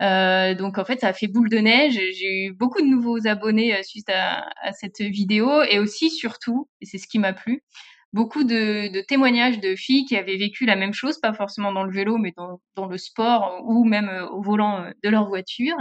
Donc 0.00 0.78
en 0.78 0.84
fait, 0.84 1.00
ça 1.00 1.08
a 1.08 1.12
fait 1.12 1.28
boule 1.28 1.48
de 1.48 1.58
neige. 1.58 1.94
J'ai 1.94 2.46
eu 2.46 2.52
beaucoup 2.52 2.80
de 2.80 2.86
nouveaux 2.86 3.26
abonnés 3.26 3.82
suite 3.82 4.08
à, 4.10 4.46
cette 4.72 5.00
vidéo 5.00 5.62
et 5.62 5.78
aussi 5.78 6.10
surtout, 6.10 6.68
et 6.80 6.86
c'est 6.86 6.98
ce 6.98 7.06
qui 7.06 7.18
m'a 7.18 7.32
plu, 7.32 7.62
beaucoup 8.12 8.44
de, 8.44 9.00
témoignages 9.02 9.60
de 9.60 9.76
filles 9.76 10.04
qui 10.04 10.16
avaient 10.16 10.36
vécu 10.36 10.66
la 10.66 10.76
même 10.76 10.94
chose, 10.94 11.18
pas 11.20 11.32
forcément 11.32 11.72
dans 11.72 11.84
le 11.84 11.92
vélo, 11.92 12.18
mais 12.18 12.32
dans, 12.36 12.60
dans 12.76 12.86
le 12.86 12.98
sport 12.98 13.62
ou 13.64 13.84
même 13.84 14.10
au 14.32 14.42
volant 14.42 14.90
de 15.02 15.08
leur 15.08 15.26
voiture 15.26 15.76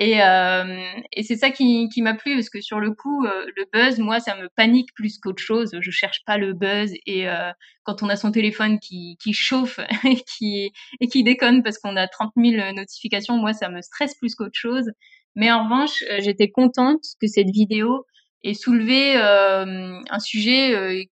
et, 0.00 0.22
euh, 0.22 0.80
et 1.12 1.24
c'est 1.24 1.36
ça 1.36 1.50
qui, 1.50 1.88
qui 1.88 2.02
m'a 2.02 2.14
plu 2.14 2.36
parce 2.36 2.50
que 2.50 2.60
sur 2.60 2.78
le 2.78 2.92
coup, 2.92 3.24
euh, 3.24 3.44
le 3.56 3.64
buzz, 3.72 3.98
moi, 3.98 4.20
ça 4.20 4.36
me 4.36 4.48
panique 4.48 4.94
plus 4.94 5.18
qu'autre 5.18 5.42
chose. 5.42 5.76
Je 5.80 5.90
cherche 5.90 6.24
pas 6.24 6.38
le 6.38 6.52
buzz 6.52 6.92
et 7.04 7.28
euh, 7.28 7.50
quand 7.82 8.02
on 8.04 8.08
a 8.08 8.14
son 8.14 8.30
téléphone 8.30 8.78
qui, 8.78 9.16
qui 9.20 9.32
chauffe 9.32 9.80
et 10.04 10.22
qui, 10.22 10.70
et 11.00 11.08
qui 11.08 11.24
déconne 11.24 11.64
parce 11.64 11.78
qu'on 11.78 11.96
a 11.96 12.06
30 12.06 12.32
000 12.36 12.72
notifications, 12.74 13.36
moi, 13.38 13.52
ça 13.52 13.68
me 13.68 13.82
stresse 13.82 14.14
plus 14.14 14.36
qu'autre 14.36 14.54
chose. 14.54 14.88
Mais 15.34 15.50
en 15.50 15.64
revanche, 15.64 16.04
euh, 16.10 16.18
j'étais 16.20 16.50
contente 16.50 17.02
que 17.20 17.26
cette 17.26 17.50
vidéo 17.50 18.06
ait 18.44 18.54
soulevé 18.54 19.16
euh, 19.16 20.00
un 20.08 20.20
sujet 20.20 21.08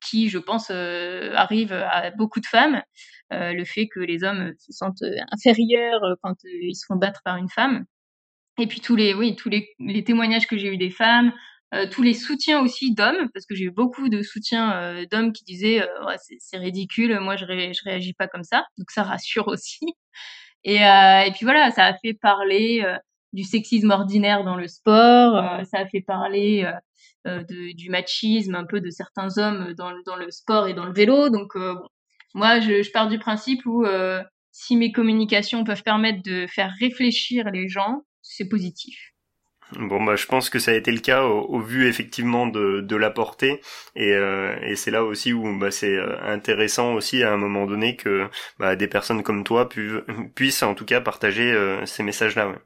qui, 0.00 0.28
je 0.28 0.38
pense, 0.38 0.70
arrive 0.70 1.72
à 1.72 2.10
beaucoup 2.12 2.40
de 2.40 2.46
femmes. 2.46 2.82
le 3.30 3.64
fait 3.64 3.88
que 3.88 4.00
les 4.00 4.22
hommes 4.22 4.52
se 4.58 4.72
sentent 4.72 5.02
inférieurs 5.32 6.00
quand 6.22 6.36
ils 6.44 6.76
se 6.76 6.84
font 6.86 6.96
battre 6.96 7.20
par 7.24 7.36
une 7.36 7.48
femme. 7.48 7.84
Et 8.58 8.66
puis 8.66 8.80
tous 8.80 8.96
les, 8.96 9.14
oui, 9.14 9.36
tous 9.36 9.48
les, 9.48 9.74
les 9.78 10.04
témoignages 10.04 10.46
que 10.46 10.56
j'ai 10.58 10.68
eu 10.68 10.76
des 10.76 10.90
femmes, 10.90 11.32
euh, 11.74 11.86
tous 11.90 12.02
les 12.02 12.14
soutiens 12.14 12.60
aussi 12.60 12.94
d'hommes, 12.94 13.28
parce 13.32 13.46
que 13.46 13.54
j'ai 13.54 13.64
eu 13.64 13.70
beaucoup 13.70 14.08
de 14.08 14.22
soutiens 14.22 14.72
euh, 14.72 15.06
d'hommes 15.10 15.32
qui 15.32 15.44
disaient 15.44 15.82
euh, 15.82 16.06
ouais, 16.06 16.16
c'est 16.38 16.56
ridicule, 16.58 17.20
moi 17.20 17.36
je, 17.36 17.44
ré, 17.44 17.72
je 17.72 17.80
réagis 17.84 18.14
pas 18.14 18.26
comme 18.26 18.42
ça, 18.42 18.64
donc 18.78 18.90
ça 18.90 19.02
rassure 19.02 19.46
aussi. 19.48 19.86
Et, 20.64 20.84
euh, 20.84 21.20
et 21.22 21.30
puis 21.32 21.44
voilà, 21.44 21.70
ça 21.70 21.84
a 21.86 21.94
fait 21.98 22.14
parler 22.14 22.84
du 23.32 23.44
sexisme 23.44 23.90
ordinaire 23.90 24.44
dans 24.44 24.56
le 24.56 24.66
sport, 24.66 25.64
ça 25.70 25.78
a 25.78 25.86
fait 25.86 26.00
parler 26.00 26.68
de, 27.24 27.74
du 27.74 27.90
machisme 27.90 28.54
un 28.56 28.64
peu 28.64 28.80
de 28.80 28.90
certains 28.90 29.38
hommes 29.38 29.74
dans, 29.74 29.92
dans 30.04 30.16
le 30.16 30.30
sport 30.30 30.66
et 30.66 30.74
dans 30.74 30.86
le 30.86 30.92
vélo. 30.92 31.28
Donc 31.30 31.56
bon, 31.56 31.86
moi 32.34 32.60
je, 32.60 32.82
je 32.82 32.90
pars 32.90 33.08
du 33.08 33.18
principe 33.18 33.64
où 33.66 33.86
si 34.50 34.76
mes 34.76 34.90
communications 34.90 35.62
peuvent 35.64 35.84
permettre 35.84 36.22
de 36.22 36.46
faire 36.48 36.74
réfléchir 36.80 37.50
les 37.50 37.68
gens, 37.68 38.02
c'est 38.38 38.48
positif. 38.48 39.14
Bon 39.72 40.02
bah 40.02 40.16
je 40.16 40.24
pense 40.24 40.48
que 40.48 40.58
ça 40.58 40.70
a 40.70 40.74
été 40.74 40.90
le 40.90 41.00
cas 41.00 41.24
au, 41.24 41.60
vu 41.60 41.86
effectivement 41.86 42.46
de, 42.46 42.96
la 42.96 43.10
portée 43.10 43.60
et, 43.96 44.12
euh, 44.14 44.56
et 44.62 44.76
c'est 44.76 44.90
là 44.90 45.04
aussi 45.04 45.34
où 45.34 45.58
bah, 45.58 45.70
c'est 45.70 45.94
euh, 45.94 46.16
intéressant 46.22 46.94
aussi 46.94 47.22
à 47.22 47.32
un 47.32 47.36
moment 47.36 47.66
donné 47.66 47.94
que 47.94 48.30
bah, 48.58 48.76
des 48.76 48.88
personnes 48.88 49.22
comme 49.22 49.44
toi 49.44 49.68
puissent 50.34 50.62
en 50.62 50.74
tout 50.74 50.86
cas 50.86 51.02
partager 51.02 51.52
euh, 51.52 51.84
ces 51.84 52.02
messages 52.02 52.34
là. 52.34 52.48
Ouais. 52.48 52.56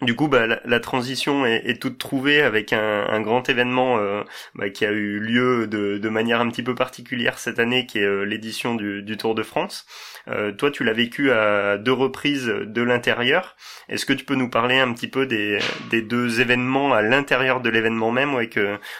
Du 0.00 0.14
coup, 0.14 0.28
bah, 0.28 0.46
la, 0.46 0.80
transition 0.80 1.44
est, 1.44 1.80
toute 1.80 1.98
trouvée 1.98 2.40
avec 2.40 2.72
un, 2.72 3.20
grand 3.20 3.48
événement 3.48 3.98
euh, 3.98 4.22
bah, 4.54 4.70
qui 4.70 4.86
a 4.86 4.92
eu 4.92 5.18
lieu 5.18 5.66
de, 5.66 6.08
manière 6.08 6.40
un 6.40 6.48
petit 6.50 6.62
peu 6.62 6.76
particulière 6.76 7.40
cette 7.40 7.58
année, 7.58 7.84
qui 7.84 7.98
est 7.98 8.04
euh, 8.04 8.22
l'édition 8.22 8.76
du, 8.76 9.16
Tour 9.16 9.34
de 9.34 9.42
France. 9.42 9.86
Euh, 10.28 10.52
toi, 10.52 10.70
tu 10.70 10.84
l'as 10.84 10.92
vécu 10.92 11.32
à 11.32 11.78
deux 11.78 11.92
reprises 11.92 12.46
de 12.46 12.82
l'intérieur. 12.82 13.56
Est-ce 13.88 14.06
que 14.06 14.12
tu 14.12 14.24
peux 14.24 14.36
nous 14.36 14.48
parler 14.48 14.78
un 14.78 14.92
petit 14.92 15.08
peu 15.08 15.26
des, 15.26 15.58
deux 15.90 16.40
événements 16.40 16.92
à 16.94 17.02
l'intérieur 17.02 17.60
de 17.60 17.68
l'événement 17.68 18.12
même 18.12 18.36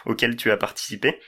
auquel 0.05 0.35
tu 0.35 0.51
as 0.51 0.57
participé? 0.57 1.21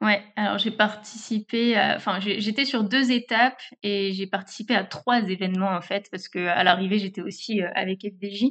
Ouais, 0.00 0.22
alors 0.36 0.56
j'ai 0.56 0.70
participé, 0.70 1.78
enfin 1.94 2.20
j'étais 2.20 2.64
sur 2.64 2.84
deux 2.84 3.12
étapes 3.12 3.60
et 3.82 4.12
j'ai 4.12 4.26
participé 4.26 4.74
à 4.74 4.82
trois 4.82 5.20
événements 5.28 5.72
en 5.76 5.82
fait 5.82 6.08
parce 6.10 6.26
que 6.26 6.38
à 6.38 6.64
l'arrivée 6.64 6.98
j'étais 6.98 7.20
aussi 7.20 7.60
avec 7.74 8.06
FDJ. 8.06 8.46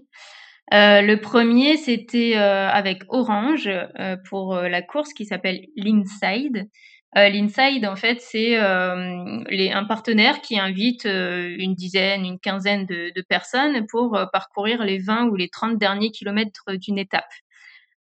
Euh, 0.73 1.01
le 1.01 1.19
premier, 1.19 1.77
c'était 1.77 2.33
euh, 2.37 2.69
avec 2.69 3.03
Orange 3.09 3.67
euh, 3.67 4.17
pour 4.29 4.55
la 4.55 4.81
course 4.81 5.13
qui 5.13 5.25
s'appelle 5.25 5.65
l'Inside. 5.75 6.69
L'Inside, 7.15 7.87
en 7.87 7.95
fait, 7.95 8.21
c'est 8.21 8.55
un 8.55 9.85
partenaire 9.85 10.41
qui 10.41 10.59
invite 10.59 11.05
une 11.05 11.73
dizaine, 11.73 12.23
une 12.23 12.39
quinzaine 12.39 12.85
de, 12.85 13.11
de 13.15 13.21
personnes 13.27 13.87
pour 13.87 14.15
parcourir 14.31 14.83
les 14.83 14.99
20 14.99 15.25
ou 15.29 15.35
les 15.35 15.49
30 15.49 15.79
derniers 15.79 16.11
kilomètres 16.11 16.71
d'une 16.73 16.99
étape. 16.99 17.25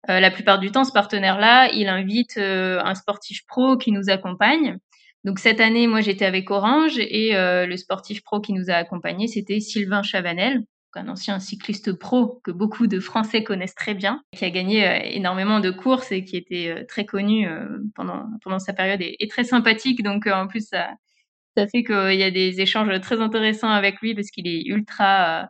La 0.07 0.31
plupart 0.31 0.59
du 0.59 0.71
temps, 0.71 0.85
ce 0.85 0.91
partenaire-là, 0.91 1.71
il 1.73 1.87
invite 1.87 2.37
un 2.37 2.95
sportif 2.95 3.45
pro 3.45 3.77
qui 3.77 3.91
nous 3.91 4.09
accompagne. 4.09 4.77
Donc 5.25 5.39
cette 5.39 5.59
année, 5.59 5.87
moi, 5.87 6.01
j'étais 6.01 6.25
avec 6.25 6.49
Orange 6.49 6.97
et 6.97 7.33
le 7.33 7.75
sportif 7.75 8.23
pro 8.23 8.39
qui 8.39 8.53
nous 8.53 8.69
a 8.69 8.75
accompagnés, 8.75 9.27
c'était 9.27 9.59
Sylvain 9.59 10.01
Chavanel 10.01 10.63
un 10.95 11.07
ancien 11.07 11.39
cycliste 11.39 11.93
pro 11.93 12.41
que 12.43 12.51
beaucoup 12.51 12.87
de 12.87 12.99
Français 12.99 13.43
connaissent 13.43 13.75
très 13.75 13.93
bien, 13.93 14.23
qui 14.35 14.45
a 14.45 14.49
gagné 14.49 14.87
euh, 14.87 14.99
énormément 15.03 15.59
de 15.59 15.69
courses 15.71 16.11
et 16.11 16.23
qui 16.23 16.37
était 16.37 16.69
euh, 16.69 16.85
très 16.87 17.05
connu 17.05 17.47
euh, 17.47 17.79
pendant, 17.95 18.59
sa 18.59 18.73
période 18.73 19.01
et, 19.01 19.27
très 19.27 19.43
sympathique. 19.43 20.03
Donc 20.03 20.27
en 20.27 20.47
plus, 20.47 20.67
ça, 20.67 20.89
ça 21.55 21.67
fait 21.67 21.83
qu'il 21.83 22.15
y 22.15 22.23
a 22.23 22.31
des 22.31 22.61
échanges 22.61 22.99
très 23.01 23.21
intéressants 23.21 23.69
avec 23.69 24.01
lui 24.01 24.15
parce 24.15 24.29
qu'il 24.31 24.47
est 24.47 24.63
ultra 24.65 25.49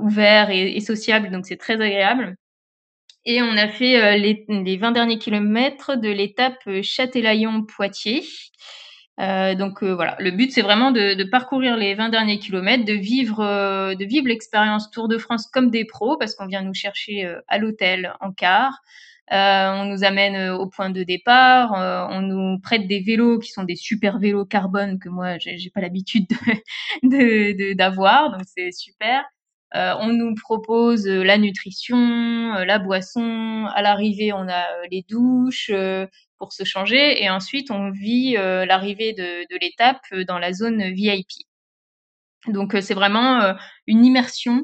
ouvert 0.00 0.50
et, 0.50 0.76
et, 0.76 0.80
sociable, 0.80 1.30
donc 1.30 1.46
c'est 1.46 1.56
très 1.56 1.74
agréable. 1.74 2.36
Et 3.26 3.42
on 3.42 3.56
a 3.56 3.68
fait 3.68 4.18
les, 4.18 4.44
les 4.48 4.76
20 4.76 4.92
derniers 4.92 5.18
kilomètres 5.18 5.96
de 5.96 6.08
l'étape 6.08 6.62
Châtelaillon-Poitiers. 6.82 8.24
Euh, 9.20 9.54
donc 9.54 9.82
euh, 9.82 9.94
voilà, 9.94 10.16
le 10.18 10.30
but 10.30 10.50
c'est 10.50 10.62
vraiment 10.62 10.92
de, 10.92 11.24
parcourir 11.24 11.76
les 11.76 11.94
20 11.94 12.08
derniers 12.08 12.38
kilomètres, 12.38 12.84
de 12.84 12.94
vivre, 12.94 13.40
euh, 13.40 13.94
de 13.94 14.04
vivre 14.04 14.26
l'expérience 14.26 14.90
Tour 14.90 15.08
de 15.08 15.18
France 15.18 15.46
comme 15.46 15.70
des 15.70 15.84
pros 15.84 16.16
parce 16.16 16.34
qu'on 16.34 16.46
vient 16.46 16.62
nous 16.62 16.74
chercher 16.74 17.26
euh, 17.26 17.40
à 17.48 17.58
l'hôtel 17.58 18.14
en 18.20 18.32
car. 18.32 18.80
on 19.30 19.84
nous 19.84 20.04
amène 20.04 20.50
au 20.50 20.66
point 20.68 20.90
de 20.90 21.02
départ, 21.02 21.72
on 22.10 22.22
nous 22.22 22.58
prête 22.60 22.86
des 22.88 23.00
vélos 23.00 23.38
qui 23.40 23.50
sont 23.50 23.64
des 23.64 23.76
super 23.76 24.18
vélos 24.18 24.46
carbone 24.46 24.98
que 24.98 25.08
moi 25.08 25.38
j'ai 25.38 25.70
pas 25.70 25.80
l'habitude 25.80 26.26
d'avoir, 27.74 28.30
de, 28.30 28.32
de, 28.32 28.38
donc 28.38 28.46
c'est 28.46 28.72
super. 28.72 29.24
On 29.74 30.08
nous 30.08 30.34
propose 30.34 31.06
la 31.06 31.38
nutrition, 31.38 32.54
la 32.54 32.78
boisson. 32.78 33.66
À 33.74 33.82
l'arrivée, 33.82 34.32
on 34.32 34.48
a 34.48 34.64
les 34.90 35.04
douches, 35.08 35.70
pour 36.40 36.52
se 36.52 36.64
changer. 36.64 37.22
Et 37.22 37.30
ensuite, 37.30 37.70
on 37.70 37.90
vit 37.90 38.36
euh, 38.36 38.66
l'arrivée 38.66 39.12
de, 39.12 39.46
de 39.48 39.58
l'étape 39.60 40.00
euh, 40.12 40.24
dans 40.24 40.40
la 40.40 40.52
zone 40.52 40.82
VIP. 40.92 41.28
Donc, 42.48 42.74
euh, 42.74 42.80
c'est 42.80 42.94
vraiment 42.94 43.54
une 43.86 44.04
immersion 44.04 44.62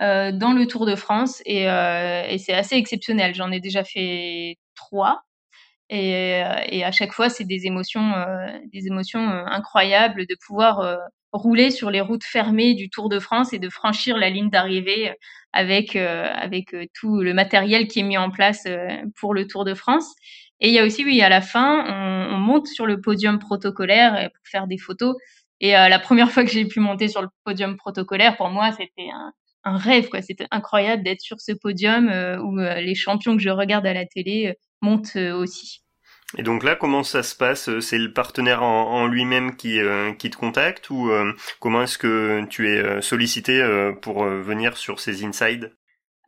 dans 0.00 0.54
le 0.56 0.66
Tour 0.68 0.86
de 0.86 0.94
France 0.94 1.42
et, 1.44 1.64
et 1.64 2.38
c'est 2.38 2.54
assez 2.54 2.76
exceptionnel. 2.76 3.34
J'en 3.34 3.50
ai 3.50 3.58
déjà 3.58 3.82
fait 3.82 4.56
trois. 4.76 5.22
Et, 5.90 6.40
et, 6.68 6.84
à 6.84 6.92
chaque 6.92 7.12
fois, 7.12 7.28
c'est 7.28 7.44
des 7.44 7.66
émotions, 7.66 8.12
des 8.72 8.86
émotions 8.86 9.28
incroyables 9.28 10.24
de 10.26 10.36
pouvoir 10.46 10.98
rouler 11.38 11.70
sur 11.70 11.90
les 11.90 12.00
routes 12.00 12.24
fermées 12.24 12.74
du 12.74 12.90
Tour 12.90 13.08
de 13.08 13.18
France 13.18 13.52
et 13.52 13.58
de 13.58 13.68
franchir 13.68 14.16
la 14.16 14.30
ligne 14.30 14.50
d'arrivée 14.50 15.12
avec 15.52 15.96
avec 15.96 16.76
tout 16.94 17.20
le 17.20 17.32
matériel 17.34 17.88
qui 17.88 18.00
est 18.00 18.02
mis 18.02 18.18
en 18.18 18.30
place 18.30 18.66
pour 19.18 19.34
le 19.34 19.46
Tour 19.46 19.64
de 19.64 19.74
France. 19.74 20.14
Et 20.60 20.68
il 20.68 20.74
y 20.74 20.78
a 20.78 20.84
aussi, 20.84 21.04
oui, 21.04 21.20
à 21.22 21.28
la 21.28 21.40
fin, 21.40 21.84
on, 21.88 22.34
on 22.34 22.38
monte 22.38 22.66
sur 22.66 22.86
le 22.86 23.00
podium 23.00 23.38
protocolaire 23.38 24.14
euh, 24.14 24.28
pour 24.28 24.46
faire 24.50 24.66
des 24.66 24.78
photos. 24.78 25.16
Et 25.60 25.76
euh, 25.76 25.88
la 25.88 25.98
première 25.98 26.30
fois 26.30 26.44
que 26.44 26.50
j'ai 26.50 26.64
pu 26.66 26.80
monter 26.80 27.08
sur 27.08 27.22
le 27.22 27.28
podium 27.44 27.76
protocolaire, 27.76 28.36
pour 28.36 28.48
moi, 28.48 28.72
c'était 28.72 29.08
un, 29.12 29.32
rêve, 29.76 30.08
quoi. 30.08 30.22
C'était 30.22 30.46
incroyable 30.50 31.02
d'être 31.02 31.20
sur 31.20 31.40
ce 31.40 31.52
podium 31.52 32.08
euh, 32.08 32.38
où 32.40 32.56
les 32.56 32.94
champions 32.94 33.36
que 33.36 33.42
je 33.42 33.50
regarde 33.50 33.86
à 33.86 33.92
la 33.92 34.06
télé 34.06 34.54
montent 34.80 35.16
aussi. 35.16 35.82
Et 36.36 36.42
donc 36.42 36.62
là, 36.62 36.76
comment 36.76 37.02
ça 37.02 37.22
se 37.22 37.34
passe? 37.34 37.78
C'est 37.80 37.98
le 37.98 38.12
partenaire 38.12 38.62
en, 38.62 39.06
lui-même 39.06 39.56
qui, 39.56 39.78
qui 40.18 40.28
te 40.28 40.36
contacte 40.36 40.90
ou 40.90 41.10
comment 41.58 41.82
est-ce 41.82 41.96
que 41.96 42.44
tu 42.50 42.68
es 42.68 43.00
sollicité 43.00 43.92
pour 44.02 44.24
venir 44.24 44.76
sur 44.76 45.00
ces 45.00 45.24
insides? 45.24 45.72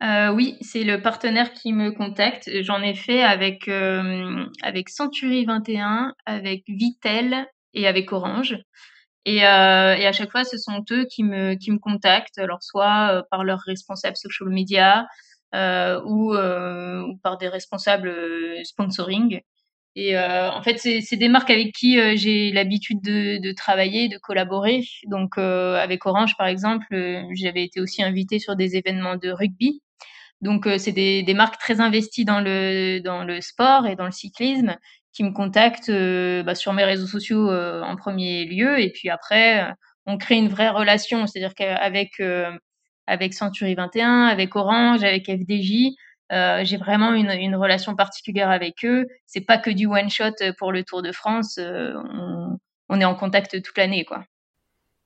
Euh, 0.01 0.31
oui, 0.31 0.57
c'est 0.61 0.83
le 0.83 1.01
partenaire 1.01 1.53
qui 1.53 1.73
me 1.73 1.91
contacte. 1.91 2.49
J'en 2.63 2.81
ai 2.81 2.95
fait 2.95 3.21
avec 3.21 3.67
euh, 3.67 4.45
avec 4.63 4.89
Century 4.89 5.45
21, 5.45 6.15
avec 6.25 6.63
Vitel 6.67 7.47
et 7.73 7.87
avec 7.87 8.11
Orange. 8.11 8.57
Et, 9.25 9.45
euh, 9.45 10.07
à 10.07 10.11
chaque 10.11 10.31
fois, 10.31 10.43
ce 10.43 10.57
sont 10.57 10.83
eux 10.91 11.05
qui 11.05 11.23
me 11.23 11.53
qui 11.53 11.71
me 11.71 11.77
contactent, 11.77 12.39
alors 12.39 12.63
soit 12.63 13.19
euh, 13.19 13.21
par 13.29 13.43
leurs 13.43 13.59
responsables 13.59 14.17
social 14.17 14.49
media 14.49 15.05
euh, 15.53 15.99
euh, 16.03 17.01
ou 17.03 17.17
par 17.21 17.37
des 17.37 17.47
responsables 17.47 18.11
sponsoring. 18.63 19.41
Et 19.95 20.17
en 20.17 20.61
fait, 20.63 20.77
c'est 20.77 21.17
des 21.17 21.27
marques 21.27 21.49
avec 21.49 21.73
qui 21.73 21.97
j'ai 22.17 22.51
l'habitude 22.51 23.01
de, 23.01 23.39
de, 23.41 23.51
travailler, 23.51 24.07
de 24.07 24.17
collaborer. 24.17 24.83
Donc, 25.07 25.37
avec 25.37 26.05
Orange, 26.05 26.37
par 26.37 26.47
exemple, 26.47 26.85
j'avais 27.33 27.63
été 27.65 27.81
aussi 27.81 28.01
invitée 28.01 28.39
sur 28.39 28.55
des 28.55 28.77
événements 28.77 29.17
de 29.17 29.29
rugby. 29.31 29.81
Donc 30.41 30.65
euh, 30.67 30.77
c'est 30.77 30.91
des, 30.91 31.23
des, 31.23 31.33
marques 31.33 31.59
très 31.59 31.79
investies 31.81 32.25
dans 32.25 32.41
le 32.41 32.99
dans 32.99 33.23
le 33.23 33.41
sport 33.41 33.87
et 33.87 33.95
dans 33.95 34.05
le 34.05 34.11
cyclisme 34.11 34.75
qui 35.13 35.23
me 35.23 35.31
contactent 35.31 35.89
euh, 35.89 36.41
bah, 36.43 36.55
sur 36.55 36.73
mes 36.73 36.83
réseaux 36.83 37.07
sociaux 37.07 37.49
euh, 37.49 37.81
en 37.83 37.95
premier 37.95 38.45
lieu 38.45 38.79
et 38.79 38.91
puis 38.91 39.09
après 39.09 39.71
on 40.07 40.17
crée 40.17 40.35
une 40.35 40.47
vraie 40.49 40.69
relation, 40.69 41.27
c'est-à-dire 41.27 41.53
qu'avec 41.53 42.21
avec 43.07 43.33
Century 43.33 43.75
21, 43.75 44.23
avec 44.25 44.55
Orange, 44.55 45.03
avec 45.03 45.27
FDJ, 45.27 45.93
j'ai 46.31 46.77
vraiment 46.77 47.13
une, 47.13 47.31
une, 47.31 47.55
relation 47.55 47.95
particulière 47.95 48.49
avec 48.49 48.85
eux. 48.85 49.07
C'est 49.25 49.41
pas 49.45 49.57
que 49.57 49.69
du 49.69 49.85
one 49.85 50.09
shot 50.09 50.35
pour 50.57 50.71
le 50.71 50.83
Tour 50.83 51.01
de 51.01 51.11
France. 51.11 51.59
on, 51.59 52.57
on 52.89 53.01
est 53.01 53.05
en 53.05 53.15
contact 53.15 53.61
toute 53.61 53.77
l'année, 53.77 54.05
quoi. 54.05 54.25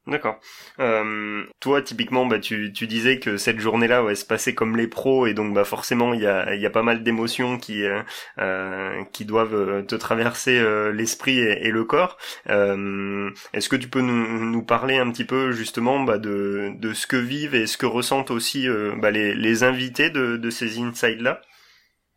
D'accord. 0.07 0.39
Euh, 0.79 1.43
toi, 1.59 1.81
typiquement, 1.81 2.27
bah, 2.27 2.37
tu, 2.37 2.69
disais 2.69 3.19
que 3.19 3.37
cette 3.37 3.59
journée-là 3.59 4.03
ouais, 4.03 4.13
se 4.13 4.23
passait 4.23 4.53
comme 4.53 4.77
les 4.77 4.87
pros, 4.87 5.25
et 5.25 5.33
donc 5.33 5.53
bah, 5.55 5.63
forcément, 5.63 6.13
il 6.13 6.21
y 6.21 6.27
a, 6.27 6.69
pas 6.69 6.83
mal 6.83 7.01
d'émotions 7.03 7.57
qui, 7.57 7.83
euh, 7.83 8.01
euh 8.39 9.03
doivent 9.21 9.85
te 9.87 9.95
traverser 9.95 10.63
l'esprit 10.93 11.39
et, 11.39 11.71
le 11.71 11.83
corps. 11.83 12.17
Est-ce 12.45 13.69
que 13.69 13.75
tu 13.75 13.87
peux 13.87 14.01
nous, 14.01 14.61
parler 14.63 14.97
un 14.97 15.09
petit 15.11 15.25
peu 15.25 15.51
justement 15.51 15.99
bah, 16.03 16.19
de, 16.19 16.75
ce 16.93 17.07
que 17.07 17.17
vivent 17.17 17.55
et 17.55 17.65
ce 17.65 17.77
que 17.77 17.87
ressentent 17.87 18.31
aussi 18.31 18.67
bah, 18.97 19.09
les, 19.09 19.33
les 19.33 19.63
invités 19.63 20.11
de, 20.11 20.37
de 20.37 20.49
ces 20.51 20.79
insides-là 20.79 21.41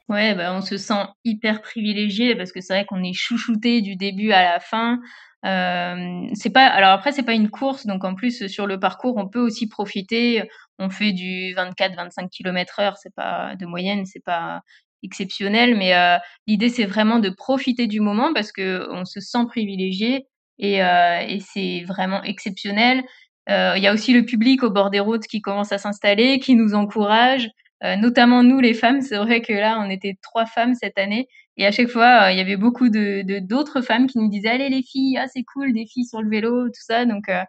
Ouais, 0.08 0.34
bah, 0.34 0.54
on 0.54 0.62
se 0.62 0.78
sent 0.78 1.04
hyper 1.24 1.60
privilégié 1.60 2.34
parce 2.34 2.50
que 2.50 2.60
c'est 2.62 2.72
vrai 2.72 2.86
qu'on 2.86 3.02
est 3.02 3.12
chouchouté 3.12 3.82
du 3.82 3.94
début 3.96 4.32
à 4.32 4.42
la 4.42 4.60
fin. 4.60 4.98
Euh, 5.44 6.26
c'est 6.34 6.50
pas 6.50 6.66
alors 6.66 6.90
après 6.90 7.12
c'est 7.12 7.22
pas 7.22 7.32
une 7.32 7.48
course 7.48 7.86
donc 7.86 8.02
en 8.02 8.16
plus 8.16 8.48
sur 8.48 8.66
le 8.66 8.80
parcours 8.80 9.16
on 9.18 9.28
peut 9.28 9.38
aussi 9.38 9.68
profiter 9.68 10.42
on 10.80 10.90
fait 10.90 11.12
du 11.12 11.54
24 11.54 11.94
25 11.94 12.28
km 12.28 12.80
heure 12.80 12.96
c'est 12.96 13.14
pas 13.14 13.54
de 13.54 13.64
moyenne 13.64 14.04
c'est 14.04 14.24
pas 14.24 14.62
exceptionnel 15.04 15.76
mais 15.76 15.94
euh, 15.94 16.16
l'idée 16.48 16.68
c'est 16.68 16.86
vraiment 16.86 17.20
de 17.20 17.30
profiter 17.30 17.86
du 17.86 18.00
moment 18.00 18.34
parce 18.34 18.50
que 18.50 18.88
on 18.90 19.04
se 19.04 19.20
sent 19.20 19.46
privilégié 19.46 20.26
et, 20.58 20.82
euh, 20.82 21.38
c'est 21.54 21.84
vraiment 21.86 22.20
exceptionnel 22.24 23.04
il 23.48 23.80
y 23.80 23.86
a 23.86 23.94
aussi 23.94 24.12
le 24.12 24.24
public 24.24 24.64
au 24.64 24.70
bord 24.70 24.90
des 24.90 25.00
routes 25.00 25.26
qui 25.28 25.40
commence 25.40 25.70
à 25.70 25.78
s'installer 25.78 26.40
qui 26.40 26.56
nous 26.56 26.74
encourage 26.74 27.48
notamment 27.82 28.42
nous 28.42 28.60
les 28.60 28.74
femmes. 28.74 29.00
C'est 29.00 29.16
vrai 29.16 29.40
que 29.40 29.52
là, 29.54 29.80
on 29.80 29.88
était 29.88 30.18
trois 30.20 30.44
femmes 30.44 30.74
cette 30.74 30.98
année 30.98 31.28
et 31.58 31.66
à 31.66 31.72
chaque 31.72 31.88
fois, 31.88 32.28
euh, 32.28 32.32
il 32.32 32.38
y 32.38 32.40
avait 32.40 32.56
beaucoup 32.56 32.88
de 32.88 33.22
d'autres 33.40 33.82
femmes 33.82 34.06
qui 34.06 34.18
nous 34.18 34.28
disaient 34.28 34.48
allez 34.48 34.70
les 34.70 34.82
filles, 34.82 35.18
ah 35.18 35.26
c'est 35.28 35.44
cool, 35.44 35.72
des 35.72 35.86
filles 35.86 36.06
sur 36.06 36.22
le 36.22 36.30
vélo, 36.30 36.68
tout 36.68 36.80
ça. 36.80 37.04
Donc 37.04 37.28
euh, 37.28 37.42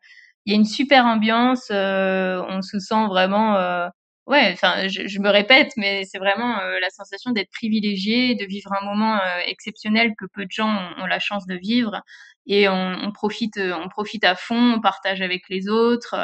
il 0.45 0.53
y 0.53 0.55
a 0.55 0.59
une 0.59 0.65
super 0.65 1.05
ambiance, 1.05 1.67
on 1.71 2.61
se 2.61 2.79
sent 2.79 3.07
vraiment 3.07 3.89
ouais, 4.29 4.51
enfin, 4.53 4.87
je, 4.87 5.07
je, 5.07 5.19
me 5.19 5.29
répète, 5.29 5.73
mais 5.75 6.05
c'est 6.05 6.19
vraiment 6.19 6.59
euh, 6.59 6.79
la 6.79 6.89
sensation 6.91 7.31
d'être 7.31 7.49
privilégié, 7.51 8.35
de 8.35 8.45
vivre 8.45 8.71
un 8.79 8.85
moment 8.85 9.15
euh, 9.15 9.39
exceptionnel 9.47 10.13
que 10.17 10.25
peu 10.31 10.45
de 10.45 10.51
gens 10.51 10.69
ont, 10.99 11.05
la 11.07 11.19
chance 11.19 11.47
de 11.47 11.55
vivre, 11.55 12.01
et 12.45 12.69
on, 12.69 12.93
on, 13.03 13.11
profite, 13.11 13.57
euh, 13.57 13.73
on 13.73 13.89
profite 13.89 14.23
à 14.23 14.35
fond, 14.35 14.75
on 14.75 14.81
partage 14.81 15.21
avec 15.21 15.49
les 15.49 15.67
autres, 15.67 16.15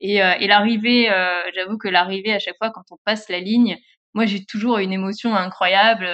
et, 0.00 0.16
et 0.16 0.46
l'arrivée, 0.48 1.08
j'avoue 1.54 1.78
que 1.78 1.88
l'arrivée 1.88 2.34
à 2.34 2.38
chaque 2.38 2.58
fois 2.58 2.70
quand 2.70 2.82
on 2.90 2.98
passe 3.04 3.28
la 3.30 3.40
ligne, 3.40 3.78
moi 4.14 4.26
j'ai 4.26 4.44
toujours 4.44 4.78
une 4.78 4.92
émotion 4.92 5.34
incroyable, 5.34 6.08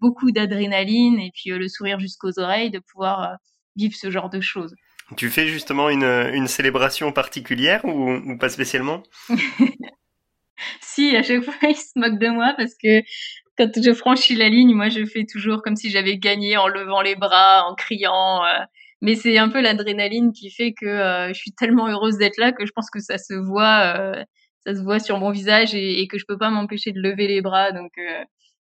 beaucoup 0.00 0.30
d'adrénaline, 0.32 1.20
et 1.20 1.30
puis 1.34 1.50
le 1.50 1.68
sourire 1.68 2.00
jusqu'aux 2.00 2.38
oreilles 2.38 2.70
de 2.70 2.80
pouvoir 2.80 3.36
vivre 3.76 3.94
ce 3.94 4.10
genre 4.10 4.30
de 4.30 4.40
choses. 4.40 4.74
Tu 5.16 5.28
fais 5.28 5.46
justement 5.46 5.90
une, 5.90 6.04
une 6.04 6.48
célébration 6.48 7.12
particulière 7.12 7.84
ou, 7.84 8.12
ou 8.12 8.38
pas 8.38 8.48
spécialement? 8.48 9.02
Si, 10.80 11.16
à 11.16 11.22
chaque 11.22 11.42
fois, 11.42 11.54
ils 11.68 11.76
se 11.76 11.92
moquent 11.96 12.18
de 12.18 12.28
moi 12.28 12.54
parce 12.56 12.74
que 12.74 13.02
quand 13.56 13.70
je 13.82 13.92
franchis 13.92 14.34
la 14.34 14.48
ligne, 14.48 14.74
moi, 14.74 14.88
je 14.88 15.04
fais 15.04 15.24
toujours 15.24 15.62
comme 15.62 15.76
si 15.76 15.90
j'avais 15.90 16.18
gagné 16.18 16.56
en 16.56 16.68
levant 16.68 17.02
les 17.02 17.16
bras, 17.16 17.64
en 17.68 17.74
criant. 17.74 18.44
Euh. 18.44 18.58
mais 19.00 19.14
c'est 19.14 19.38
un 19.38 19.48
peu 19.48 19.60
l'adrénaline 19.60 20.32
qui 20.32 20.50
fait 20.50 20.72
que 20.72 20.86
euh, 20.86 21.28
je 21.28 21.34
suis 21.34 21.52
tellement 21.52 21.88
heureuse 21.88 22.16
d'être 22.18 22.38
là 22.38 22.52
que 22.52 22.66
je 22.66 22.72
pense 22.72 22.90
que 22.90 23.00
ça 23.00 23.18
se 23.18 23.34
voit, 23.34 23.96
euh, 23.96 24.24
ça 24.66 24.74
se 24.74 24.82
voit 24.82 24.98
sur 24.98 25.18
mon 25.18 25.30
visage 25.30 25.74
et, 25.74 26.06
que 26.08 26.18
je 26.18 26.24
peux 26.26 26.38
pas 26.38 26.50
m'empêcher 26.50 26.92
de 26.92 27.00
lever 27.00 27.26
les 27.28 27.42
bras. 27.42 27.72
Donc 27.72 27.92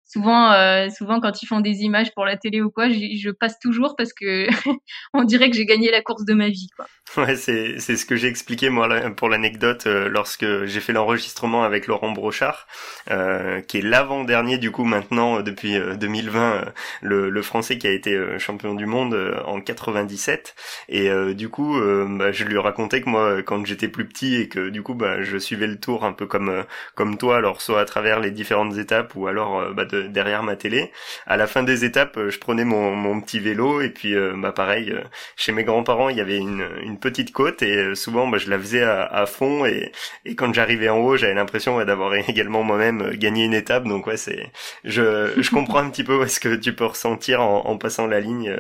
souvent, 0.07 0.51
euh, 0.51 0.89
souvent 0.89 1.19
quand 1.19 1.41
ils 1.41 1.45
font 1.45 1.59
des 1.59 1.81
images 1.81 2.13
pour 2.13 2.25
la 2.25 2.37
télé 2.37 2.61
ou 2.61 2.69
quoi, 2.69 2.89
je 2.89 3.29
passe 3.29 3.59
toujours 3.59 3.95
parce 3.95 4.13
que 4.13 4.47
on 5.13 5.23
dirait 5.23 5.49
que 5.49 5.55
j'ai 5.55 5.65
gagné 5.65 5.91
la 5.91 6.01
course 6.01 6.25
de 6.25 6.33
ma 6.33 6.49
vie. 6.49 6.69
Quoi. 6.75 6.87
Ouais, 7.15 7.35
c'est 7.35 7.79
ce 7.79 8.05
que 8.05 8.15
j'ai 8.15 8.27
expliqué 8.27 8.69
moi 8.69 8.87
pour 9.11 9.29
l'anecdote 9.29 9.87
euh, 9.87 10.09
lorsque 10.09 10.45
j'ai 10.65 10.79
fait 10.81 10.93
l'enregistrement 10.93 11.63
avec 11.63 11.87
Laurent 11.87 12.11
Brochard, 12.11 12.67
euh, 13.09 13.61
qui 13.61 13.77
est 13.77 13.81
l'avant-dernier 13.81 14.57
du 14.57 14.71
coup 14.71 14.83
maintenant 14.83 15.37
euh, 15.37 15.41
depuis 15.41 15.79
2020 15.79 16.65
le, 17.01 17.29
le 17.29 17.41
français 17.41 17.77
qui 17.77 17.87
a 17.87 17.91
été 17.91 18.17
champion 18.39 18.75
du 18.75 18.85
monde 18.85 19.15
en 19.45 19.61
97 19.61 20.55
et 20.89 21.09
du 21.33 21.49
coup 21.49 21.79
bah, 21.79 22.31
je 22.31 22.43
lui 22.43 22.57
racontais 22.57 23.01
que 23.01 23.09
moi 23.09 23.41
quand 23.43 23.65
j'étais 23.65 23.87
plus 23.87 24.07
petit 24.07 24.35
et 24.35 24.49
que 24.49 24.69
du 24.69 24.83
coup 24.83 24.93
bah 24.93 25.21
je 25.21 25.37
suivais 25.37 25.67
le 25.67 25.79
tour 25.79 26.03
un 26.03 26.13
peu 26.13 26.25
comme 26.25 26.63
comme 26.95 27.17
toi 27.17 27.37
alors 27.37 27.61
soit 27.61 27.79
à 27.81 27.85
travers 27.85 28.19
les 28.19 28.31
différentes 28.31 28.77
étapes 28.77 29.15
ou 29.15 29.27
alors 29.27 29.73
bah, 29.73 29.85
de 29.85 29.96
derrière 30.03 30.43
ma 30.43 30.55
télé. 30.55 30.91
À 31.25 31.37
la 31.37 31.47
fin 31.47 31.63
des 31.63 31.85
étapes, 31.85 32.17
euh, 32.17 32.29
je 32.29 32.39
prenais 32.39 32.65
mon, 32.65 32.95
mon 32.95 33.19
petit 33.21 33.39
vélo 33.39 33.81
et 33.81 33.89
puis 33.89 34.15
euh, 34.15 34.33
bah 34.37 34.51
pareil, 34.51 34.91
euh, 34.91 35.01
chez 35.35 35.51
mes 35.51 35.63
grands-parents, 35.63 36.09
il 36.09 36.17
y 36.17 36.21
avait 36.21 36.37
une, 36.37 36.67
une 36.83 36.99
petite 36.99 37.31
côte 37.31 37.61
et 37.61 37.95
souvent 37.95 38.27
bah, 38.27 38.37
je 38.37 38.49
la 38.49 38.59
faisais 38.59 38.83
à, 38.83 39.03
à 39.03 39.25
fond 39.25 39.65
et, 39.65 39.91
et 40.25 40.35
quand 40.35 40.53
j'arrivais 40.53 40.89
en 40.89 40.97
haut, 40.99 41.17
j'avais 41.17 41.33
l'impression 41.33 41.83
d'avoir 41.83 42.13
également 42.29 42.63
moi-même 42.63 43.11
gagné 43.15 43.45
une 43.45 43.53
étape. 43.53 43.85
Donc 43.85 44.07
ouais, 44.07 44.17
c'est 44.17 44.51
je, 44.83 45.33
je 45.37 45.49
comprends 45.51 45.79
un 45.79 45.89
petit 45.89 46.03
peu 46.03 46.27
ce 46.27 46.39
que 46.39 46.55
tu 46.55 46.73
peux 46.73 46.85
ressentir 46.85 47.41
en, 47.41 47.65
en 47.65 47.77
passant 47.77 48.07
la 48.07 48.19
ligne 48.19 48.55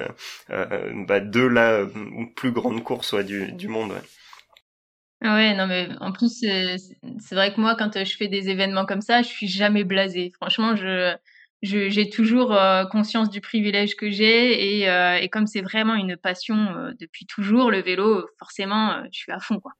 euh, 0.51 0.91
bah, 1.07 1.19
de 1.19 1.41
la 1.41 1.85
plus 2.35 2.51
grande 2.51 2.83
course 2.83 3.13
ouais, 3.13 3.23
du, 3.23 3.51
du 3.51 3.67
monde. 3.67 3.91
Ouais, 3.91 4.01
non, 5.21 5.67
mais 5.67 5.89
en 5.99 6.11
plus, 6.11 6.39
c'est 6.39 7.35
vrai 7.35 7.53
que 7.53 7.59
moi, 7.59 7.75
quand 7.75 8.03
je 8.03 8.15
fais 8.17 8.27
des 8.27 8.49
événements 8.49 8.85
comme 8.85 9.01
ça, 9.01 9.21
je 9.21 9.27
suis 9.27 9.47
jamais 9.47 9.83
blasée. 9.83 10.31
Franchement, 10.39 10.75
je 10.75 11.15
j'ai 11.63 12.09
toujours 12.09 12.53
euh, 12.53 12.85
conscience 12.85 13.29
du 13.29 13.41
privilège 13.41 13.95
que 13.95 14.11
j'ai 14.11 14.79
et, 14.81 14.89
euh, 14.89 15.17
et 15.17 15.29
comme 15.29 15.47
c'est 15.47 15.61
vraiment 15.61 15.95
une 15.95 16.15
passion 16.15 16.55
euh, 16.55 16.91
depuis 16.99 17.25
toujours, 17.25 17.71
le 17.71 17.81
vélo, 17.81 18.27
forcément, 18.37 19.03
je 19.11 19.17
suis 19.17 19.31
à 19.31 19.39
fond, 19.39 19.59
quoi. 19.59 19.71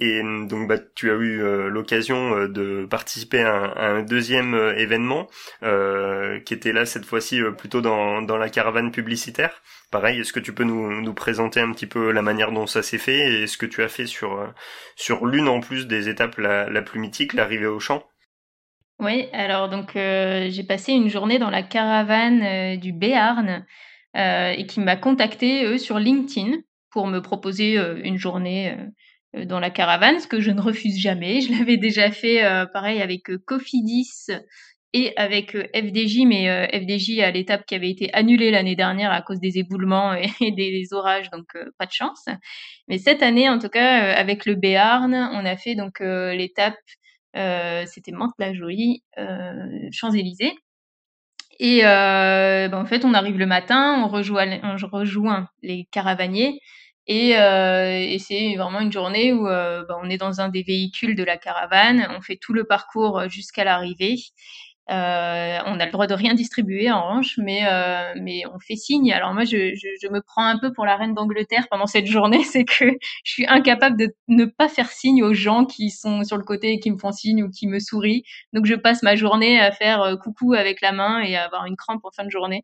Et 0.00 0.22
donc 0.22 0.68
bah, 0.68 0.76
tu 0.94 1.10
as 1.10 1.14
eu 1.14 1.40
l'occasion 1.68 2.46
de 2.46 2.86
participer 2.88 3.42
à 3.42 3.74
un, 3.76 4.02
deuxième 4.02 4.54
événement 4.76 5.26
qui 5.60 6.54
était 6.54 6.72
là 6.72 6.86
cette 6.86 7.04
fois-ci 7.04 7.40
plutôt 7.56 7.80
dans, 7.80 8.22
dans 8.22 8.36
la 8.36 8.48
caravane 8.48 8.92
publicitaire. 8.92 9.60
Pareil, 9.90 10.20
est-ce 10.20 10.32
que 10.32 10.40
tu 10.40 10.52
peux 10.52 10.64
nous, 10.64 11.00
nous 11.00 11.14
présenter 11.14 11.60
un 11.60 11.72
petit 11.72 11.86
peu 11.86 12.12
la 12.12 12.22
manière 12.22 12.52
dont 12.52 12.66
ça 12.66 12.82
s'est 12.82 12.98
fait 12.98 13.42
et 13.42 13.46
ce 13.46 13.58
que 13.58 13.66
tu 13.66 13.82
as 13.82 13.88
fait 13.88 14.06
sur, 14.06 14.52
sur 14.94 15.26
l'une 15.26 15.48
en 15.48 15.60
plus 15.60 15.86
des 15.86 16.08
étapes 16.08 16.38
la, 16.38 16.82
plus 16.82 17.00
mythique, 17.00 17.32
l'arrivée 17.32 17.66
au 17.66 17.80
champ? 17.80 18.04
Oui, 19.00 19.28
alors 19.32 19.68
donc 19.68 19.94
euh, 19.94 20.48
j'ai 20.50 20.64
passé 20.64 20.92
une 20.92 21.08
journée 21.08 21.38
dans 21.38 21.50
la 21.50 21.62
caravane 21.62 22.42
euh, 22.42 22.76
du 22.76 22.92
Béarn 22.92 23.64
euh, 24.16 24.50
et 24.50 24.66
qui 24.66 24.80
m'a 24.80 24.96
contacté 24.96 25.64
eux 25.64 25.78
sur 25.78 26.00
LinkedIn 26.00 26.56
pour 26.90 27.06
me 27.06 27.20
proposer 27.20 27.76
une 28.02 28.16
journée 28.16 28.74
dans 29.34 29.60
la 29.60 29.70
caravane, 29.70 30.20
ce 30.20 30.26
que 30.26 30.40
je 30.40 30.50
ne 30.50 30.60
refuse 30.60 30.98
jamais. 30.98 31.40
Je 31.40 31.52
l'avais 31.52 31.76
déjà 31.78 32.10
fait 32.10 32.42
pareil 32.72 33.00
avec 33.02 33.24
Cofidis 33.44 34.26
et 34.94 35.12
avec 35.16 35.56
FDJ, 35.74 36.24
mais 36.26 36.68
FDJ 36.72 37.20
à 37.20 37.30
l'étape 37.30 37.66
qui 37.66 37.74
avait 37.74 37.90
été 37.90 38.12
annulée 38.14 38.50
l'année 38.50 38.76
dernière 38.76 39.12
à 39.12 39.20
cause 39.20 39.38
des 39.38 39.58
éboulements 39.58 40.14
et, 40.14 40.30
des, 40.52 40.86
orages, 40.92 41.30
donc 41.30 41.46
pas 41.78 41.86
de 41.86 41.92
chance. 41.92 42.24
Mais 42.88 42.98
cette 42.98 43.22
année, 43.22 43.48
en 43.48 43.58
tout 43.58 43.68
cas, 43.68 44.14
avec 44.14 44.46
le 44.46 44.54
Béarn, 44.54 45.14
on 45.14 45.44
a 45.44 45.56
fait 45.56 45.74
donc 45.74 46.00
l'étape 46.00 46.76
euh, 47.36 47.84
c'était 47.86 48.12
Mantes-la-Jolie, 48.12 49.02
euh, 49.18 49.88
Champs-Élysées. 49.92 50.54
Et 51.60 51.84
euh, 51.84 52.68
ben, 52.68 52.78
en 52.78 52.86
fait, 52.86 53.04
on 53.04 53.14
arrive 53.14 53.38
le 53.38 53.46
matin, 53.46 54.02
on 54.02 54.08
rejoint, 54.08 54.60
on 54.62 54.76
rejoint 54.86 55.48
les 55.62 55.88
caravaniers 55.90 56.60
et, 57.08 57.36
euh, 57.38 57.98
et 57.98 58.18
c'est 58.18 58.54
vraiment 58.56 58.80
une 58.80 58.92
journée 58.92 59.32
où 59.32 59.48
euh, 59.48 59.84
ben, 59.88 59.96
on 60.02 60.08
est 60.10 60.18
dans 60.18 60.40
un 60.40 60.48
des 60.48 60.62
véhicules 60.62 61.16
de 61.16 61.24
la 61.24 61.36
caravane, 61.36 62.06
on 62.16 62.20
fait 62.20 62.36
tout 62.36 62.52
le 62.52 62.64
parcours 62.64 63.28
jusqu'à 63.28 63.64
l'arrivée 63.64 64.16
euh, 64.90 65.58
on 65.66 65.78
a 65.80 65.84
le 65.84 65.92
droit 65.92 66.06
de 66.06 66.14
rien 66.14 66.32
distribuer 66.32 66.90
en 66.90 67.06
revanche, 67.06 67.34
mais 67.36 67.60
euh, 67.66 68.14
mais 68.22 68.44
on 68.54 68.58
fait 68.58 68.76
signe. 68.76 69.12
Alors 69.12 69.34
moi, 69.34 69.44
je, 69.44 69.74
je, 69.74 69.88
je, 70.00 70.08
me 70.08 70.22
prends 70.22 70.46
un 70.46 70.58
peu 70.58 70.72
pour 70.72 70.86
la 70.86 70.96
reine 70.96 71.12
d'Angleterre 71.12 71.66
pendant 71.70 71.86
cette 71.86 72.06
journée, 72.06 72.42
c'est 72.44 72.64
que 72.64 72.86
je 73.24 73.30
suis 73.30 73.46
incapable 73.46 73.98
de 73.98 74.14
ne 74.28 74.46
pas 74.46 74.68
faire 74.68 74.90
signe 74.90 75.22
aux 75.22 75.34
gens 75.34 75.66
qui 75.66 75.90
sont 75.90 76.24
sur 76.24 76.38
le 76.38 76.42
côté 76.44 76.72
et 76.72 76.80
qui 76.80 76.90
me 76.90 76.98
font 76.98 77.12
signe 77.12 77.42
ou 77.42 77.50
qui 77.50 77.66
me 77.66 77.80
sourient. 77.80 78.22
Donc 78.54 78.64
je 78.64 78.74
passe 78.74 79.02
ma 79.02 79.14
journée 79.14 79.60
à 79.60 79.72
faire 79.72 80.00
euh, 80.00 80.16
coucou 80.16 80.54
avec 80.54 80.80
la 80.80 80.92
main 80.92 81.20
et 81.20 81.36
à 81.36 81.44
avoir 81.44 81.66
une 81.66 81.76
crampe 81.76 82.04
en 82.04 82.10
fin 82.10 82.24
de 82.24 82.30
journée. 82.30 82.62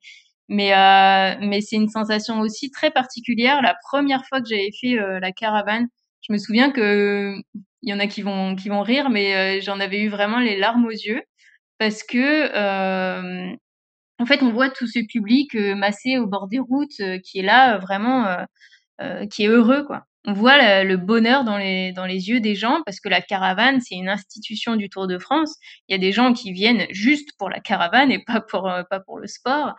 Mais 0.49 0.75
euh, 0.75 1.37
mais 1.41 1.61
c'est 1.63 1.77
une 1.77 1.89
sensation 1.89 2.41
aussi 2.41 2.71
très 2.71 2.91
particulière. 2.91 3.63
La 3.63 3.75
première 3.91 4.25
fois 4.27 4.41
que 4.41 4.49
j'avais 4.49 4.71
fait 4.81 4.99
euh, 4.99 5.21
la 5.21 5.33
caravane, 5.33 5.87
je 6.23 6.33
me 6.33 6.39
souviens 6.39 6.71
que 6.71 7.35
il 7.83 7.91
y 7.91 7.95
en 7.95 8.01
a 8.01 8.07
qui 8.07 8.23
vont 8.23 8.57
qui 8.57 8.69
vont 8.69 8.83
rire, 8.83 9.11
mais 9.11 9.61
j'en 9.63 9.81
avais 9.81 10.01
eu 10.03 10.09
vraiment 10.09 10.39
les 10.41 10.57
larmes 10.59 10.87
aux 10.87 10.91
yeux 10.91 11.23
parce 11.79 12.03
que 12.03 12.19
euh, 12.55 13.55
en 14.19 14.27
fait 14.27 14.43
on 14.43 14.53
voit 14.53 14.71
tout 14.71 14.87
ce 14.87 15.01
public 15.07 15.55
euh, 15.55 15.75
massé 15.75 16.19
au 16.19 16.27
bord 16.27 16.49
des 16.49 16.59
routes 16.61 17.01
euh, 17.01 17.19
qui 17.19 17.41
est 17.41 17.43
là 17.43 17.79
vraiment 17.79 18.37
qui 19.31 19.45
est 19.45 19.49
heureux 19.49 19.85
quoi. 19.85 20.05
On 20.27 20.33
voit 20.33 20.85
le 20.85 20.97
bonheur 20.97 21.45
dans 21.45 21.59
les 21.59 21.93
dans 21.93 22.07
les 22.07 22.29
yeux 22.31 22.41
des 22.41 22.55
gens 22.55 22.81
parce 22.87 23.01
que 23.01 23.09
la 23.11 23.21
caravane 23.21 23.81
c'est 23.81 23.97
une 23.97 24.09
institution 24.09 24.77
du 24.77 24.89
Tour 24.89 25.07
de 25.09 25.19
France. 25.19 25.57
Il 25.89 25.93
y 25.93 25.97
a 25.97 25.99
des 25.99 26.13
gens 26.13 26.33
qui 26.33 26.53
viennent 26.53 26.87
juste 26.91 27.31
pour 27.39 27.51
la 27.51 27.61
caravane 27.61 28.13
et 28.13 28.21
pas 28.25 28.41
pour 28.41 28.71
pas 28.91 29.01
pour 29.01 29.19
le 29.19 29.27
sport 29.27 29.75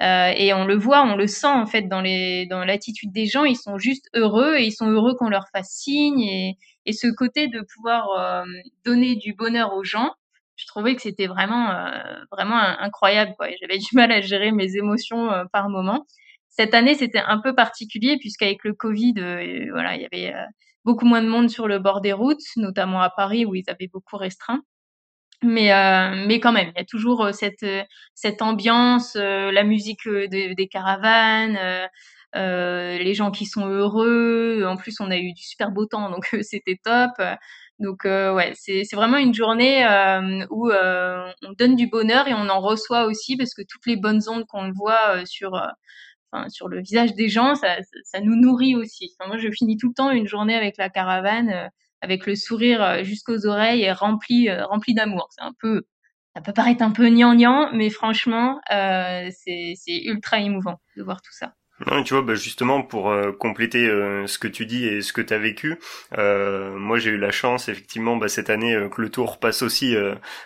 euh, 0.00 0.32
et 0.36 0.52
on 0.54 0.64
le 0.64 0.76
voit, 0.76 1.02
on 1.02 1.16
le 1.16 1.26
sent 1.26 1.48
en 1.48 1.66
fait 1.66 1.82
dans 1.82 2.00
les 2.00 2.46
dans 2.46 2.64
l'attitude 2.64 3.12
des 3.12 3.26
gens. 3.26 3.44
Ils 3.44 3.56
sont 3.56 3.78
juste 3.78 4.08
heureux 4.14 4.56
et 4.56 4.64
ils 4.64 4.72
sont 4.72 4.88
heureux 4.88 5.14
qu'on 5.14 5.28
leur 5.28 5.48
fasse 5.52 5.70
signe 5.70 6.20
et, 6.20 6.56
ce 6.90 7.06
côté 7.06 7.48
de 7.48 7.60
pouvoir 7.60 8.08
euh, 8.18 8.44
donner 8.86 9.14
du 9.14 9.34
bonheur 9.34 9.74
aux 9.74 9.84
gens, 9.84 10.14
je 10.56 10.66
trouvais 10.66 10.96
que 10.96 11.02
c'était 11.02 11.26
vraiment 11.26 11.70
euh, 11.70 12.24
vraiment 12.32 12.56
incroyable 12.56 13.34
quoi. 13.36 13.48
J'avais 13.60 13.78
du 13.78 13.88
mal 13.92 14.10
à 14.10 14.22
gérer 14.22 14.52
mes 14.52 14.76
émotions 14.76 15.30
par 15.52 15.68
moment. 15.68 16.06
Cette 16.48 16.72
année, 16.74 16.94
c'était 16.94 17.18
un 17.18 17.38
peu 17.40 17.54
particulier 17.54 18.16
puisqu'avec 18.18 18.64
le 18.64 18.72
Covid, 18.72 19.14
voilà, 19.70 19.96
il 19.96 20.02
y 20.02 20.06
avait 20.06 20.34
beaucoup 20.84 21.04
moins 21.04 21.22
de 21.22 21.28
monde 21.28 21.50
sur 21.50 21.68
le 21.68 21.78
bord 21.78 22.00
des 22.00 22.14
routes, 22.14 22.40
notamment 22.56 23.02
à 23.02 23.10
Paris 23.10 23.44
où 23.44 23.54
ils 23.54 23.68
avaient 23.68 23.88
beaucoup 23.88 24.16
restreint. 24.16 24.62
Mais 25.42 25.70
mais 26.26 26.40
quand 26.40 26.52
même, 26.52 26.72
il 26.74 26.78
y 26.78 26.82
a 26.82 26.84
toujours 26.84 27.28
cette 27.32 27.66
cette 28.14 28.42
ambiance, 28.42 29.14
la 29.14 29.64
musique 29.64 30.08
des 30.08 30.68
caravanes. 30.70 31.58
les 32.34 33.14
gens 33.14 33.30
qui 33.30 33.46
sont 33.46 33.66
heureux. 33.68 34.64
En 34.66 34.76
plus, 34.76 35.00
on 35.00 35.10
a 35.10 35.16
eu 35.16 35.32
du 35.32 35.42
super 35.42 35.70
beau 35.70 35.86
temps, 35.86 36.10
donc 36.10 36.26
c'était 36.42 36.80
top. 36.82 37.12
Donc 37.78 38.04
euh, 38.04 38.34
ouais, 38.34 38.52
c'est 38.56 38.84
vraiment 38.94 39.18
une 39.18 39.34
journée 39.34 39.86
euh, 39.86 40.44
où 40.50 40.68
euh, 40.70 41.30
on 41.46 41.52
donne 41.52 41.76
du 41.76 41.86
bonheur 41.86 42.26
et 42.26 42.34
on 42.34 42.48
en 42.48 42.60
reçoit 42.60 43.04
aussi 43.04 43.36
parce 43.36 43.54
que 43.54 43.62
toutes 43.62 43.86
les 43.86 43.96
bonnes 43.96 44.22
ondes 44.28 44.46
qu'on 44.46 44.72
voit 44.72 45.24
sur 45.26 45.52
enfin, 46.32 46.48
sur 46.48 46.68
le 46.68 46.80
visage 46.80 47.14
des 47.14 47.28
gens, 47.28 47.54
ça, 47.54 47.76
ça, 48.04 48.20
nous 48.20 48.34
nourrit 48.36 48.74
aussi. 48.74 49.14
Moi, 49.26 49.38
je 49.38 49.50
finis 49.50 49.76
tout 49.76 49.88
le 49.88 49.94
temps 49.94 50.10
une 50.10 50.26
journée 50.26 50.56
avec 50.56 50.76
la 50.76 50.90
caravane, 50.90 51.70
avec 52.00 52.26
le 52.26 52.36
sourire 52.36 53.04
jusqu'aux 53.04 53.46
oreilles 53.46 53.82
et 53.82 53.92
rempli, 53.92 54.50
rempli 54.50 54.94
d'amour. 54.94 55.28
C'est 55.30 55.42
un 55.42 55.52
peu, 55.60 55.84
ça 56.34 56.42
peut 56.42 56.52
paraître 56.52 56.82
un 56.82 56.92
peu 56.92 57.08
gnangnan, 57.08 57.70
mais 57.74 57.90
franchement, 57.90 58.60
euh, 58.72 59.28
c'est 59.32 59.74
ultra 60.04 60.38
émouvant 60.40 60.80
de 60.96 61.02
voir 61.02 61.20
tout 61.20 61.32
ça. 61.32 61.54
Non, 61.86 62.02
tu 62.02 62.14
vois, 62.14 62.24
bah 62.24 62.34
justement 62.34 62.82
pour 62.82 63.08
euh, 63.10 63.30
compléter 63.30 63.86
euh, 63.88 64.26
ce 64.26 64.38
que 64.38 64.48
tu 64.48 64.66
dis 64.66 64.84
et 64.86 65.00
ce 65.00 65.12
que 65.12 65.20
tu 65.20 65.32
as 65.32 65.38
vécu, 65.38 65.78
euh, 66.18 66.76
moi 66.76 66.98
j'ai 66.98 67.10
eu 67.10 67.18
la 67.18 67.30
chance 67.30 67.68
effectivement 67.68 68.16
bah, 68.16 68.28
cette 68.28 68.50
année 68.50 68.76
que 68.90 69.00
le 69.00 69.10
Tour 69.10 69.38
passe 69.38 69.62
aussi 69.62 69.94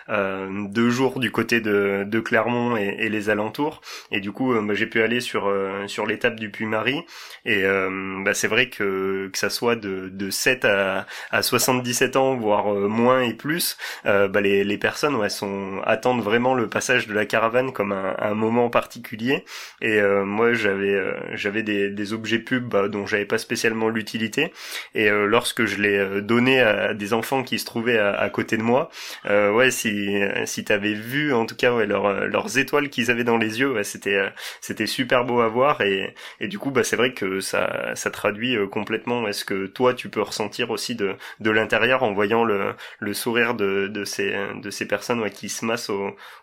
deux 0.07 0.89
jours 0.89 1.19
du 1.19 1.31
côté 1.31 1.59
de, 1.59 2.03
de 2.07 2.19
Clermont 2.19 2.77
et, 2.77 2.97
et, 2.99 3.09
les 3.09 3.29
alentours, 3.29 3.81
et 4.11 4.19
du 4.19 4.31
coup 4.31 4.53
bah, 4.61 4.73
j'ai 4.75 4.85
pu 4.85 5.01
aller 5.01 5.21
sur 5.21 5.51
sur 5.87 6.05
l'étape 6.05 6.39
du 6.39 6.51
Puy-Marie, 6.51 7.01
et 7.45 7.63
bah, 7.63 8.33
c'est 8.33 8.47
vrai 8.47 8.69
que 8.69 9.29
que 9.31 9.37
ça 9.37 9.49
soit 9.49 9.75
de, 9.75 10.09
de 10.09 10.29
7 10.29 10.65
à, 10.65 11.07
à 11.31 11.41
77 11.41 12.15
ans, 12.15 12.35
voire 12.35 12.67
moins 12.67 13.21
et 13.21 13.33
plus, 13.33 13.77
bah, 14.05 14.29
les, 14.41 14.63
les 14.63 14.77
personnes 14.77 15.15
ouais, 15.15 15.29
sont 15.29 15.81
attendent 15.85 16.21
vraiment 16.23 16.53
le 16.53 16.69
passage 16.69 17.07
de 17.07 17.13
la 17.13 17.25
caravane 17.25 17.71
comme 17.73 17.91
un, 17.91 18.15
un 18.19 18.33
moment 18.35 18.69
particulier, 18.69 19.45
et 19.81 20.01
moi 20.01 20.53
j'avais 20.53 21.22
j'avais 21.33 21.63
des, 21.63 21.89
des, 21.89 22.13
objets 22.13 22.39
pubs 22.39 22.67
bah, 22.67 22.87
dont 22.87 23.05
j'avais 23.05 23.25
pas 23.25 23.37
spécialement 23.37 23.89
l'utilité. 23.89 24.53
Et 24.95 25.09
euh, 25.09 25.25
lorsque 25.25 25.65
je 25.65 25.81
les 25.81 25.97
euh, 25.97 26.21
donnais 26.21 26.59
à 26.61 26.93
des 26.93 27.13
enfants 27.13 27.43
qui 27.43 27.59
se 27.59 27.65
trouvaient 27.65 27.97
à, 27.97 28.29
côté 28.29 28.57
de 28.57 28.63
moi 28.63 28.89
euh, 29.25 29.51
ouais 29.51 29.69
si 29.71 30.19
si 30.45 30.63
t'avais 30.63 30.93
vu 30.93 31.33
en 31.33 31.45
tout 31.45 31.55
cas 31.55 31.73
ouais 31.73 31.85
leurs 31.85 32.27
leurs 32.27 32.57
étoiles 32.57 32.89
qu'ils 32.89 33.11
avaient 33.11 33.23
dans 33.23 33.37
les 33.37 33.59
yeux 33.59 33.83
c'était 33.83 34.31
c'était 34.61 34.87
super 34.87 35.25
beau 35.25 35.41
à 35.41 35.47
voir. 35.47 35.81
Et 35.81 36.13
et 36.39 36.47
du 36.47 36.59
coup 36.59 36.71
bah 36.71 36.83
c'est 36.83 36.95
vrai 36.95 37.13
que 37.13 37.39
ça 37.39 37.91
ça 37.95 38.11
traduit 38.11 38.57
complètement 38.71 39.27
est-ce 39.27 39.45
que 39.45 39.67
toi 39.67 39.93
tu 39.93 40.09
peux 40.09 40.21
ressentir 40.21 40.71
aussi 40.71 40.95
de 40.95 41.15
de 41.39 41.51
l'intérieur 41.51 42.03
en 42.03 42.13
voyant 42.13 42.43
le 42.43 42.73
le 42.99 43.13
sourire 43.13 43.53
de 43.55 43.87
de 43.87 44.05
ces 44.05 44.33
de 44.61 44.69
ces 44.69 44.87
personnes 44.87 45.19
ouais, 45.21 45.31
qui 45.31 45.49
se 45.49 45.65
massent 45.65 45.91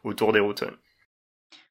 autour 0.05 0.33
des 0.33 0.41
routes 0.41 0.65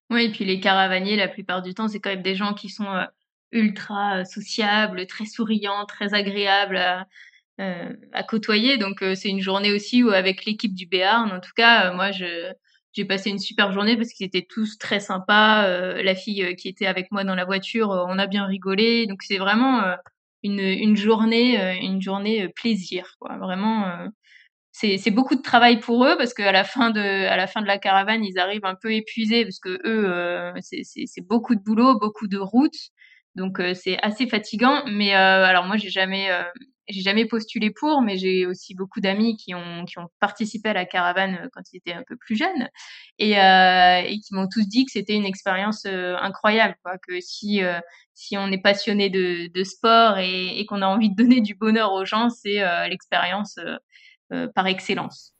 oui, 0.09 0.25
et 0.25 0.31
puis 0.31 0.45
les 0.45 0.59
caravaniers, 0.59 1.15
la 1.15 1.27
plupart 1.27 1.61
du 1.61 1.73
temps, 1.73 1.87
c'est 1.87 1.99
quand 1.99 2.09
même 2.09 2.23
des 2.23 2.35
gens 2.35 2.53
qui 2.53 2.69
sont 2.69 2.87
euh, 2.87 3.05
ultra 3.51 4.19
euh, 4.19 4.25
sociables, 4.25 5.05
très 5.05 5.25
souriants, 5.25 5.85
très 5.85 6.13
agréables 6.15 6.77
à, 6.77 7.07
euh, 7.59 7.93
à 8.13 8.23
côtoyer. 8.23 8.77
Donc 8.77 9.03
c'est 9.15 9.29
une 9.29 9.41
journée 9.41 9.71
aussi 9.71 10.03
où 10.03 10.09
avec 10.09 10.45
l'équipe 10.45 10.73
du 10.73 10.87
Béarn, 10.87 11.31
en 11.31 11.39
tout 11.39 11.51
cas, 11.55 11.93
moi 11.93 12.11
je 12.11 12.51
j'ai 12.93 13.05
passé 13.05 13.29
une 13.29 13.39
super 13.39 13.71
journée 13.71 13.95
parce 13.97 14.09
qu'ils 14.13 14.25
étaient 14.25 14.47
tous 14.49 14.79
très 14.79 14.99
sympas. 14.99 15.67
la 16.01 16.15
fille 16.15 16.55
qui 16.55 16.67
était 16.67 16.87
avec 16.87 17.11
moi 17.11 17.23
dans 17.23 17.35
la 17.35 17.45
voiture, 17.45 17.89
on 17.89 18.17
a 18.17 18.25
bien 18.27 18.45
rigolé. 18.47 19.05
Donc 19.05 19.21
c'est 19.21 19.37
vraiment 19.37 19.83
une, 20.43 20.59
une 20.59 20.97
journée, 20.97 21.79
une 21.81 22.01
journée 22.01 22.49
plaisir, 22.49 23.15
quoi. 23.19 23.37
Vraiment 23.37 24.09
c'est 24.79 25.11
beaucoup 25.11 25.35
de 25.35 25.41
travail 25.41 25.79
pour 25.79 26.05
eux 26.05 26.15
parce 26.17 26.33
qu'à 26.33 26.51
la 26.51 26.63
fin 26.63 26.89
de 26.91 27.01
à 27.01 27.35
la 27.35 27.47
fin 27.47 27.61
de 27.61 27.67
la 27.67 27.77
caravane 27.77 28.23
ils 28.23 28.39
arrivent 28.39 28.65
un 28.65 28.75
peu 28.75 28.93
épuisés 28.93 29.43
parce 29.43 29.59
que 29.59 29.69
eux 29.69 30.09
euh, 30.09 30.53
c'est 30.61 31.21
beaucoup 31.27 31.55
de 31.55 31.61
boulot 31.61 31.99
beaucoup 31.99 32.27
de 32.27 32.37
routes. 32.37 32.91
Donc 33.35 33.59
euh, 33.59 33.73
c'est 33.73 33.97
assez 34.01 34.27
fatigant. 34.27 34.83
Mais 34.87 35.15
euh, 35.15 35.45
alors 35.45 35.65
moi 35.65 35.77
j'ai 35.77 35.89
jamais 35.89 36.29
j'ai 36.87 37.01
jamais 37.01 37.25
postulé 37.25 37.71
pour 37.71 38.01
mais 38.01 38.17
j'ai 38.17 38.45
aussi 38.45 38.73
beaucoup 38.73 39.01
d'amis 39.01 39.35
qui 39.37 39.53
ont 39.53 39.85
qui 39.85 39.99
ont 39.99 40.07
participé 40.19 40.69
à 40.69 40.73
la 40.73 40.85
caravane 40.85 41.49
quand 41.53 41.61
ils 41.73 41.77
étaient 41.77 41.93
un 41.93 42.03
peu 42.07 42.15
plus 42.15 42.37
jeunes. 42.37 42.69
Et, 43.19 43.31
qui 44.21 44.33
m'ont 44.33 44.47
tous 44.47 44.67
dit 44.67 44.85
que 44.85 44.91
c'était 44.91 45.15
une 45.15 45.25
expérience 45.25 45.85
incroyable 45.85 46.75
que 47.07 47.19
si 47.19 47.61
si 48.13 48.37
on 48.37 48.51
est 48.51 48.61
passionné 48.61 49.09
de, 49.09 49.51
de 49.53 49.63
sport 49.63 50.17
et, 50.19 50.59
et 50.59 50.65
qu'on 50.65 50.81
a 50.81 50.87
envie 50.87 51.09
de 51.09 51.15
donner 51.15 51.41
du 51.41 51.55
bonheur 51.55 51.93
aux 51.93 52.05
gens 52.05 52.29
c'est 52.29 52.59
l'expérience 52.89 53.57
euh, 53.59 53.77
par 54.53 54.67
excellence. 54.67 55.33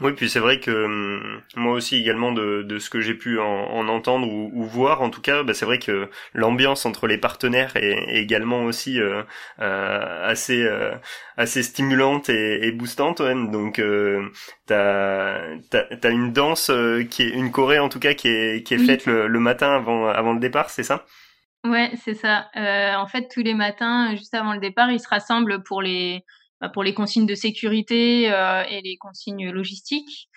Oui, 0.00 0.12
puis 0.12 0.28
c'est 0.28 0.38
vrai 0.38 0.60
que 0.60 0.70
hum, 0.70 1.42
moi 1.56 1.72
aussi 1.72 1.96
également 1.96 2.30
de, 2.30 2.62
de 2.62 2.78
ce 2.78 2.88
que 2.88 3.00
j'ai 3.00 3.14
pu 3.14 3.40
en, 3.40 3.88
entendre 3.88 4.28
ou, 4.28 4.62
voir, 4.62 5.02
en 5.02 5.10
tout 5.10 5.20
cas, 5.20 5.42
bah, 5.42 5.54
c'est 5.54 5.64
vrai 5.64 5.80
que 5.80 6.08
l'ambiance 6.34 6.86
entre 6.86 7.08
les 7.08 7.18
partenaires 7.18 7.76
est, 7.76 8.16
également 8.16 8.62
aussi 8.62 9.00
euh, 9.00 9.24
euh, 9.60 10.28
assez 10.28 10.62
euh, 10.62 10.94
assez 11.36 11.64
stimulante 11.64 12.28
et, 12.28 12.68
et 12.68 12.70
boostante. 12.70 13.20
Donc 13.20 13.80
euh, 13.80 14.28
t'as 14.66 15.40
as, 15.70 16.08
une 16.10 16.32
danse 16.32 16.70
qui 17.10 17.22
est 17.22 17.30
une 17.30 17.50
choré 17.50 17.80
en 17.80 17.88
tout 17.88 17.98
cas 17.98 18.14
qui 18.14 18.28
est 18.28 18.64
qui 18.64 18.74
est 18.74 18.78
faite 18.78 19.04
le, 19.06 19.26
le, 19.26 19.40
matin 19.40 19.72
avant 19.72 20.06
avant 20.06 20.32
le 20.32 20.40
départ, 20.40 20.70
c'est 20.70 20.84
ça? 20.84 21.06
Ouais, 21.64 21.90
c'est 22.04 22.14
ça. 22.14 22.48
en 22.54 23.06
fait, 23.08 23.26
tous 23.32 23.42
les 23.42 23.54
matins, 23.54 24.14
juste 24.14 24.34
avant 24.34 24.52
le 24.52 24.60
départ, 24.60 24.92
ils 24.92 25.00
se 25.00 25.08
rassemblent 25.08 25.64
pour 25.64 25.82
les 25.82 26.24
pour 26.72 26.82
les 26.82 26.94
consignes 26.94 27.26
de 27.26 27.34
sécurité 27.34 28.32
euh, 28.32 28.62
et 28.68 28.80
les 28.82 28.96
consignes 28.96 29.50
logistiques. 29.50 30.28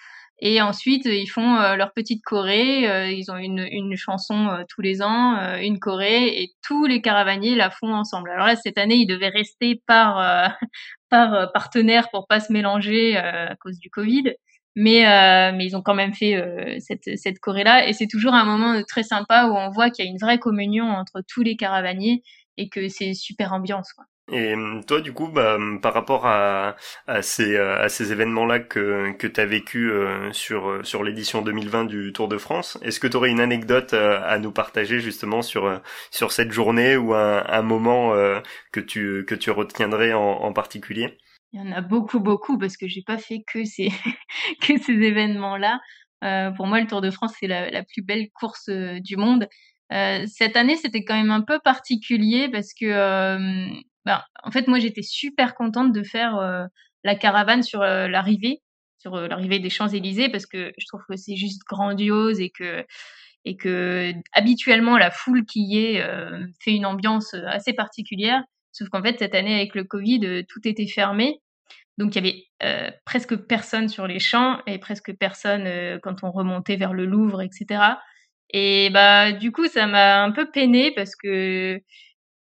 Et 0.43 0.60
ensuite, 0.62 1.05
ils 1.05 1.27
font 1.27 1.57
euh, 1.57 1.75
leur 1.75 1.93
petite 1.93 2.23
choré. 2.23 2.89
Euh, 2.89 3.12
ils 3.12 3.31
ont 3.31 3.38
une, 3.38 3.67
une 3.71 3.95
chanson 3.95 4.65
tous 4.69 4.81
les 4.81 5.01
ans, 5.01 5.36
une 5.60 5.79
choré, 5.79 6.41
et 6.41 6.53
tous 6.63 6.86
les 6.86 7.01
caravaniers 7.01 7.55
la 7.55 7.69
font 7.69 7.93
ensemble. 7.93 8.31
Alors 8.31 8.47
là, 8.47 8.55
cette 8.55 8.77
année, 8.77 8.95
ils 8.95 9.07
devaient 9.07 9.29
rester 9.29 9.81
par 9.86 10.55
par 11.10 11.51
partenaire 11.53 12.10
pour 12.10 12.27
pas 12.27 12.39
se 12.39 12.51
mélanger 12.51 13.17
à 13.17 13.55
cause 13.57 13.77
du 13.77 13.89
Covid. 13.89 14.34
Mais 14.75 15.03
mais 15.51 15.65
ils 15.65 15.75
ont 15.75 15.81
quand 15.84 15.93
même 15.93 16.13
fait 16.13 16.79
cette 16.79 17.17
cette 17.17 17.39
choré 17.39 17.63
là, 17.63 17.88
et 17.88 17.93
c'est 17.93 18.07
toujours 18.07 18.34
un 18.34 18.45
moment 18.45 18.81
très 18.88 19.03
sympa 19.03 19.45
où 19.45 19.55
on 19.55 19.69
voit 19.69 19.91
qu'il 19.91 20.05
y 20.05 20.07
a 20.07 20.12
une 20.12 20.17
vraie 20.17 20.39
communion 20.39 20.86
entre 20.86 21.21
tous 21.27 21.43
les 21.43 21.55
caravaniers 21.55 22.23
et 22.57 22.69
que 22.69 22.88
c'est 22.88 23.13
super 23.13 23.53
ambiance. 23.53 23.93
Quoi. 23.93 24.05
Et 24.32 24.54
hum, 24.54 24.84
toi, 24.86 25.02
du 25.02 25.13
coup, 25.13 25.28
bah, 25.28 25.56
hum, 25.56 25.82
par 25.82 25.94
rapport 25.94 26.26
à, 26.26 26.76
à 27.08 27.22
ces, 27.22 27.56
euh, 27.56 27.84
à 27.84 27.89
ces 27.89 28.12
événements-là 28.13 28.60
que, 28.60 29.13
tu 29.17 29.39
as 29.39 29.46
vécu 29.46 29.91
euh, 29.91 30.32
sur, 30.32 30.70
euh, 30.70 31.04
l'édition 31.04 31.41
2020 31.41 31.86
du 31.86 32.13
Tour 32.13 32.28
de 32.30 32.38
France, 32.38 32.78
est-ce 32.82 33.00
que 33.00 33.08
tu 33.08 33.17
aurais 33.17 33.30
une 33.30 33.41
anecdote 33.41 33.94
à 33.94 34.38
nous 34.39 34.52
partager 34.52 35.00
justement 35.00 35.41
sur, 35.41 35.82
cette 36.12 36.52
journée 36.52 36.96
ou 36.96 37.13
un, 37.13 37.62
moment 37.62 38.13
que, 38.72 38.80
tu, 38.80 39.52
retiendrais 39.52 40.13
en, 40.13 40.54
particulier? 40.54 41.17
Il 41.54 41.60
y 41.60 41.63
en 41.63 41.72
a 41.74 41.82
beaucoup, 41.82 42.22
beaucoup, 42.22 42.58
parce 42.58 42.78
que 42.78 42.88
j'ai 42.88 43.04
pas 43.06 43.17
fait 43.17 43.44
que 43.46 43.65
ces, 43.65 43.91
événements-là. 44.88 45.82
Euh, 46.24 46.52
pour 46.52 46.67
moi, 46.67 46.80
le 46.80 46.88
Tour 46.88 47.02
de 47.02 47.12
France, 47.12 47.34
c'est 47.39 47.48
la, 47.48 47.84
plus 47.84 48.02
belle 48.02 48.30
course 48.34 48.70
du 48.70 49.17
monde. 49.17 49.48
Euh, 49.91 50.26
cette 50.28 50.56
année, 50.56 50.78
c'était 50.78 51.04
quand 51.04 51.15
même 51.15 51.32
un 51.32 51.41
peu 51.41 51.60
particulier 51.60 52.48
parce 52.50 52.74
que 52.74 52.86
ben, 54.05 54.21
en 54.43 54.51
fait, 54.51 54.67
moi, 54.67 54.79
j'étais 54.79 55.03
super 55.03 55.55
contente 55.55 55.93
de 55.93 56.03
faire 56.03 56.37
euh, 56.37 56.65
la 57.03 57.15
caravane 57.15 57.63
sur 57.63 57.81
euh, 57.81 58.07
l'arrivée, 58.07 58.61
sur 58.97 59.15
euh, 59.15 59.27
l'arrivée 59.27 59.59
des 59.59 59.69
Champs-Élysées, 59.69 60.29
parce 60.29 60.45
que 60.45 60.71
je 60.77 60.85
trouve 60.87 61.01
que 61.09 61.15
c'est 61.15 61.35
juste 61.35 61.61
grandiose 61.67 62.39
et 62.39 62.49
que 62.49 62.85
et 63.43 63.57
que 63.57 64.13
habituellement 64.33 64.99
la 64.99 65.09
foule 65.09 65.45
qui 65.45 65.61
y 65.61 65.79
est 65.79 66.03
fait 66.63 66.75
une 66.75 66.85
ambiance 66.85 67.33
assez 67.33 67.73
particulière. 67.73 68.43
Sauf 68.71 68.89
qu'en 68.89 69.01
fait, 69.01 69.17
cette 69.17 69.33
année 69.33 69.55
avec 69.55 69.73
le 69.73 69.83
Covid, 69.83 70.45
tout 70.47 70.59
était 70.65 70.85
fermé. 70.85 71.41
Donc 71.97 72.15
il 72.15 72.23
y 72.23 72.29
avait 72.59 72.93
presque 73.03 73.35
personne 73.35 73.89
sur 73.89 74.05
les 74.05 74.19
champs 74.19 74.61
et 74.67 74.77
presque 74.77 75.17
personne 75.17 75.67
quand 76.03 76.23
on 76.23 76.29
remontait 76.29 76.75
vers 76.75 76.93
le 76.93 77.07
Louvre, 77.07 77.41
etc. 77.41 77.81
Et 78.53 78.91
bah 78.91 79.31
du 79.31 79.51
coup 79.51 79.65
ça 79.65 79.87
m'a 79.87 80.21
un 80.21 80.31
peu 80.31 80.51
peiné 80.51 80.91
parce 80.91 81.15
que 81.15 81.81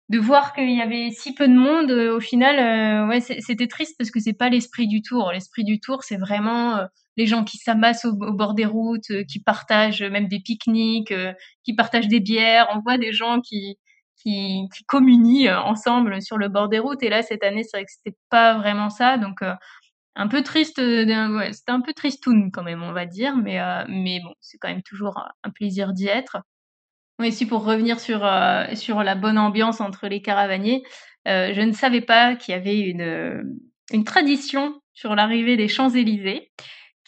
de 0.09 0.19
voir 0.19 0.53
qu'il 0.53 0.71
y 0.71 0.81
avait 0.81 1.11
si 1.11 1.35
peu 1.35 1.49
de 1.49 1.55
monde, 1.55 1.91
euh, 1.91 2.17
au 2.17 2.21
final, 2.21 2.59
euh, 2.59 3.09
ouais, 3.09 3.21
c'était 3.21 3.67
triste 3.67 3.97
parce 3.99 4.11
que 4.11 4.21
c'est 4.21 4.33
pas 4.33 4.49
l'esprit 4.49 4.87
du 4.87 5.03
tour. 5.03 5.33
L'esprit 5.33 5.65
du 5.65 5.81
tour, 5.81 6.05
c'est 6.05 6.17
vraiment 6.17 6.77
euh, 6.77 6.87
les 7.17 7.27
gens 7.27 7.43
qui 7.45 7.57
s'amassent 7.59 8.05
au, 8.05 8.15
bord 8.15 8.55
des 8.55 8.67
routes, 8.67 9.11
qui 9.29 9.41
partagent 9.41 10.03
même 10.03 10.29
des 10.29 10.39
pique-niques, 10.41 11.15
qui 11.65 11.75
partagent 11.75 12.09
des 12.09 12.21
bières. 12.21 12.69
On 12.75 12.81
voit 12.81 12.99
des 12.99 13.13
gens 13.13 13.41
qui 13.41 13.79
qui, 14.23 14.69
communient 14.89 15.51
ensemble 15.51 16.21
sur 16.23 16.39
le 16.39 16.49
bord 16.49 16.69
des 16.69 16.79
routes. 16.79 17.03
Et 17.03 17.09
là, 17.09 17.23
cette 17.23 17.45
année, 17.45 17.63
c'est 17.63 17.77
vrai 17.77 17.85
que 17.85 17.93
c'était 17.93 18.17
pas 18.31 18.59
vraiment 18.59 18.91
ça. 18.91 19.19
Donc 19.19 19.41
un 20.17 20.29
peu 20.29 20.43
triste, 20.43 20.79
ouais, 20.79 21.53
c'était 21.53 21.73
un 21.73 21.81
peu 21.81 21.93
tristoun 21.95 22.51
quand 22.53 22.63
même, 22.63 22.83
on 22.83 22.93
va 22.93 23.07
dire, 23.07 23.37
mais 23.37 23.59
mais 23.89 24.21
bon, 24.21 24.35
c'est 24.41 24.59
quand 24.59 24.69
même 24.69 24.83
toujours 24.83 25.19
un 25.43 25.51
plaisir 25.51 25.93
d'y 25.93 26.09
être. 26.09 26.39
Oui, 27.19 27.33
si 27.33 27.47
pour 27.47 27.65
revenir 27.65 27.99
sur, 27.99 28.25
euh, 28.27 28.67
sur 28.75 29.03
la 29.03 29.15
bonne 29.15 29.39
ambiance 29.39 29.81
entre 29.81 30.07
les 30.07 30.21
caravaniers, 30.21 30.83
euh, 31.27 31.53
je 31.55 31.61
ne 31.63 31.73
savais 31.73 32.03
pas 32.03 32.37
qu'il 32.37 32.53
y 32.53 32.57
avait 32.57 32.79
une, 32.79 33.01
euh, 33.01 33.43
une 33.93 34.05
tradition 34.05 34.81
sur 34.93 35.15
l'arrivée 35.15 35.57
des 35.57 35.69
Champs-Élysées, 35.69 36.51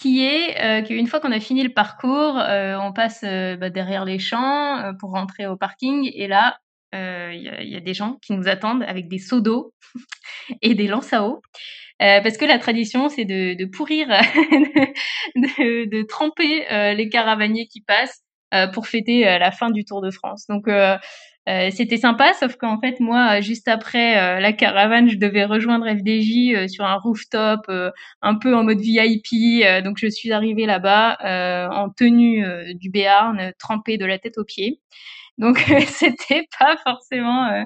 qui 0.01 0.25
est 0.25 0.61
euh, 0.63 0.83
qu'une 0.83 1.07
fois 1.07 1.21
qu'on 1.21 1.33
a 1.33 1.41
fini 1.41 1.63
le 1.63 1.73
parcours, 1.75 2.37
on 2.37 2.93
passe 2.93 3.23
bah, 3.23 3.71
derrière 3.71 4.05
les 4.05 4.19
champs 4.19 4.93
pour 5.01 5.11
rentrer 5.11 5.47
au 5.47 5.57
parking, 5.57 6.11
et 6.15 6.27
là, 6.27 6.59
il 6.93 7.43
y 7.43 7.49
a, 7.49 7.63
y, 7.63 7.77
a 7.77 7.81
des 7.81 7.95
gens 7.95 8.17
qui 8.23 8.33
nous 8.33 8.49
attendent 8.49 8.85
avec 8.85 9.09
des 9.09 9.19
seaux 9.19 9.41
d'eau 9.41 9.75
et 10.63 10.75
des 10.75 10.87
lances 10.87 11.13
à 11.13 11.25
eau. 11.25 11.43
parce 11.99 12.37
que 12.37 12.45
la 12.45 12.59
tradition, 12.59 13.09
c'est 13.09 13.25
de, 13.25 13.55
de 13.55 13.65
pourrir, 13.65 14.09
de, 15.37 15.85
de, 15.85 16.03
tremper 16.03 16.95
les 16.95 17.09
caravaniers 17.09 17.67
qui 17.67 17.81
passent 17.83 18.23
euh, 18.23 18.28
pour 18.73 18.87
fêter 18.87 19.29
euh, 19.29 19.39
la 19.39 19.51
fin 19.51 19.71
du 19.71 19.85
Tour 19.85 20.01
de 20.01 20.11
France. 20.11 20.47
Donc 20.49 20.69
euh, 20.69 20.97
c'était 21.71 21.97
sympa, 21.97 22.35
sauf 22.35 22.57
qu'en 22.57 22.79
fait 22.79 23.01
moi, 23.01 23.41
juste 23.41 23.69
après 23.69 24.39
la 24.39 24.53
caravane, 24.53 25.09
je 25.09 25.17
devais 25.17 25.47
rejoindre 25.47 25.89
FDJ 25.89 26.69
sur 26.69 26.85
un 26.85 26.97
rooftop, 26.97 27.71
un 28.21 28.35
peu 28.35 28.55
en 28.55 28.65
mode 28.65 28.81
VIP. 28.81 29.65
donc 29.83 29.97
je 29.99 30.09
suis 30.11 30.31
arrivée 30.31 30.67
là-bas 30.67 31.17
en 31.71 31.89
tenue 31.89 32.45
du 32.75 32.91
Béarn, 32.91 33.53
trempée 33.59 33.97
de 33.97 34.05
la 34.05 34.19
tête 34.19 34.37
aux 34.37 34.45
pieds. 34.45 34.83
Donc 35.39 35.59
c'était 35.87 36.47
pas 36.59 36.77
forcément 36.85 37.65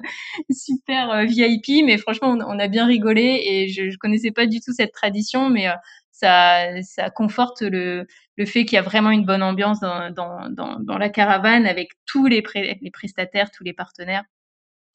super 0.49 1.25
VIP, 1.25 1.83
mais 1.85 1.97
franchement 1.97 2.37
on, 2.39 2.59
a 2.59 2.69
bien 2.69 2.85
rigolé 2.85 3.41
et 3.45 3.67
je, 3.67 3.89
je 3.89 3.97
connaissais 3.97 4.31
pas 4.31 4.45
du 4.45 4.61
tout 4.61 4.71
cette 4.71 4.93
tradition, 4.93 5.49
mais 5.49 5.67
ça, 6.13 6.81
ça 6.83 7.09
conforte 7.09 7.61
le, 7.61 8.07
le 8.37 8.45
fait 8.45 8.65
qu'il 8.65 8.75
y 8.75 8.79
a 8.79 8.81
vraiment 8.81 9.11
une 9.11 9.25
bonne 9.25 9.43
ambiance 9.43 9.79
dans, 9.79 10.09
dans, 10.11 10.49
dans, 10.49 10.79
dans 10.79 10.97
la 10.97 11.09
caravane 11.09 11.65
avec 11.65 11.91
tous 12.05 12.25
les, 12.25 12.43
les 12.81 12.91
prestataires, 12.91 13.51
tous 13.51 13.63
les 13.63 13.73
partenaires 13.73 14.23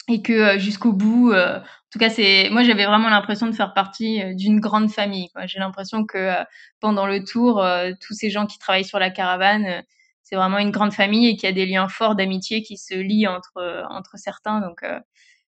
et 0.09 0.23
que 0.23 0.33
euh, 0.33 0.59
jusqu'au 0.59 0.93
bout, 0.93 1.31
euh, 1.33 1.59
en 1.59 1.91
tout 1.93 1.99
cas, 1.99 2.11
c'est 2.11 2.49
moi 2.51 2.63
j'avais 2.63 2.87
vraiment 2.87 3.11
l'impression 3.11 3.47
de 3.47 3.53
faire 3.53 3.75
partie 3.75 4.23
euh, 4.23 4.35
d'une 4.35 4.59
grande 4.59 4.91
famille. 4.91 5.29
J'ai 5.45 5.59
l'impression 5.59 6.05
que 6.07 6.33
pendant 6.81 7.07
le 7.07 7.23
tour, 7.23 7.65
tous 8.01 8.15
ces 8.15 8.31
gens 8.31 8.47
qui 8.47 8.59
travaillent 8.59 8.85
sur 8.85 8.99
la 8.99 9.11
caravane, 9.11 9.83
c'est 10.23 10.37
vraiment 10.37 10.59
une 10.59 10.71
grande 10.71 10.93
famille 10.93 11.29
et 11.29 11.37
qu'il 11.37 11.49
y 11.49 11.53
a 11.53 11.55
des 11.55 11.67
liens 11.67 11.89
forts 11.89 12.17
d'amitié 12.17 12.63
qui 12.63 12.77
se 12.77 12.95
lient 12.95 13.27
entre 13.27 13.85
entre 13.91 14.17
certains. 14.17 14.61
Donc 14.61 14.85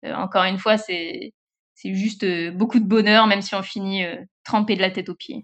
encore 0.05 0.45
une 0.45 0.59
fois, 0.59 0.76
c'est 0.78 1.33
c'est 1.74 1.95
juste 1.95 2.26
beaucoup 2.53 2.78
de 2.81 2.85
bonheur, 2.85 3.26
même 3.26 3.43
si 3.43 3.55
on 3.55 3.62
finit 3.62 4.05
trempé 4.45 4.76
de 4.76 4.83
la 4.83 4.91
tête 4.91 5.09
aux 5.09 5.14
pieds. 5.14 5.43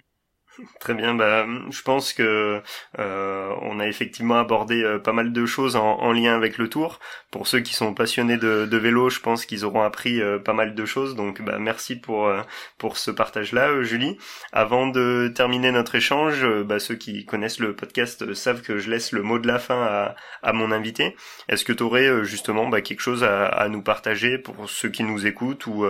Très 0.81 0.95
bien, 0.95 1.15
bah, 1.15 1.47
je 1.71 1.83
pense 1.83 2.15
que 2.15 2.63
euh, 2.99 3.55
on 3.61 3.79
a 3.79 3.87
effectivement 3.87 4.39
abordé 4.39 4.83
euh, 4.83 4.99
pas 4.99 5.13
mal 5.13 5.33
de 5.33 5.47
choses 5.47 5.77
en, 5.77 5.99
en, 5.99 6.13
lien 6.13 6.35
avec 6.35 6.57
le 6.57 6.71
tour. 6.71 6.99
Pour 7.31 7.47
ceux 7.47 7.61
qui 7.61 7.75
sont 7.75 7.93
passionnés 7.93 8.39
de, 8.39 8.65
de 8.65 8.77
vélo, 8.79 9.11
je 9.11 9.21
pense 9.21 9.45
qu'ils 9.45 9.67
auront 9.67 9.83
appris 9.83 10.23
euh, 10.23 10.39
pas 10.39 10.55
mal 10.55 10.75
de 10.75 10.85
choses. 10.87 11.15
Donc, 11.15 11.43
bah, 11.43 11.59
merci 11.59 11.97
pour 11.97 12.27
euh, 12.27 12.41
pour 12.79 12.97
ce 12.97 13.11
partage-là, 13.11 13.83
Julie. 13.83 14.17
Avant 14.53 14.87
de 14.87 15.31
terminer 15.35 15.73
notre 15.73 15.95
échange, 15.95 16.47
bah, 16.65 16.79
ceux 16.79 16.97
qui 16.97 17.27
connaissent 17.27 17.61
le 17.61 17.77
podcast 17.77 18.33
savent 18.33 18.63
que 18.63 18.79
je 18.79 18.91
laisse 18.91 19.13
le 19.13 19.23
mot 19.23 19.39
de 19.39 19.47
la 19.47 19.59
fin 19.59 19.83
à, 19.83 20.17
à 20.43 20.53
mon 20.55 20.73
invité. 20.73 21.17
Est-ce 21.51 21.67
que 21.67 21.73
tu 21.75 21.83
aurais 21.83 22.25
justement 22.25 22.69
bah, 22.69 22.81
quelque 22.81 23.01
chose 23.01 23.25
à, 23.25 23.45
à, 23.47 23.69
nous 23.69 23.83
partager 23.83 24.39
pour 24.39 24.71
ceux 24.71 24.89
qui 24.89 25.03
nous 25.05 25.27
écoutent 25.27 25.67
ou 25.67 25.85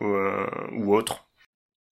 ou, 0.00 0.16
ou 0.72 0.94
autres? 0.96 1.26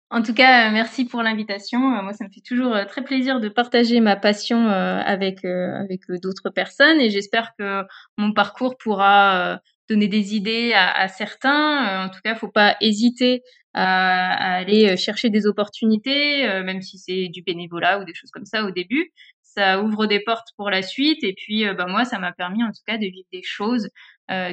En 0.10 0.22
tout 0.22 0.34
cas, 0.34 0.70
euh, 0.70 0.72
merci 0.72 1.04
pour 1.06 1.22
l'invitation. 1.22 1.80
Euh, 1.98 2.02
moi, 2.02 2.14
ça 2.14 2.24
me 2.24 2.30
fait 2.30 2.42
toujours 2.42 2.74
euh, 2.74 2.86
très 2.86 3.04
plaisir 3.04 3.42
de 3.42 3.50
partager 3.50 4.00
ma 4.00 4.16
passion 4.16 4.70
avec 4.70 5.44
avec 5.44 6.02
d'autres 6.22 6.50
personnes 6.50 7.02
et 7.02 7.10
j'espère 7.10 7.54
que 7.58 7.84
mon 8.18 8.32
parcours 8.34 8.78
pourra 8.78 9.60
donner 9.90 10.08
des 10.08 10.36
idées 10.36 10.74
à, 10.74 11.08
certains. 11.08 12.06
En 12.06 12.10
tout 12.10 12.20
cas, 12.24 12.36
faut 12.36 12.50
pas 12.50 12.78
hésiter 12.82 13.44
à, 13.74 14.56
aller 14.58 14.98
chercher 14.98 15.30
des 15.30 15.46
opportunités, 15.46 16.44
même 16.64 16.82
si 16.82 16.98
c'est 16.98 17.28
du 17.30 17.42
bénévolat 17.44 18.00
ou 18.00 18.06
des 18.06 18.14
choses 18.14 18.32
comme 18.32 18.46
ça 18.46 18.64
au 18.64 18.72
début. 18.72 19.12
Ça 19.44 19.82
ouvre 19.82 20.06
des 20.06 20.20
portes 20.20 20.50
pour 20.58 20.70
la 20.70 20.82
suite 20.82 21.24
et 21.24 21.34
puis, 21.34 21.66
bah, 21.74 21.86
moi, 21.88 22.06
ça 22.06 22.20
m'a 22.20 22.32
permis 22.32 22.64
en 22.64 22.72
tout 22.72 22.84
cas 22.86 22.98
de 22.98 23.06
vivre 23.06 23.28
des 23.32 23.44
choses 23.44 23.90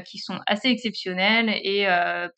qui 0.05 0.19
sont 0.19 0.41
assez 0.47 0.69
exceptionnelles 0.69 1.49
et 1.49 1.87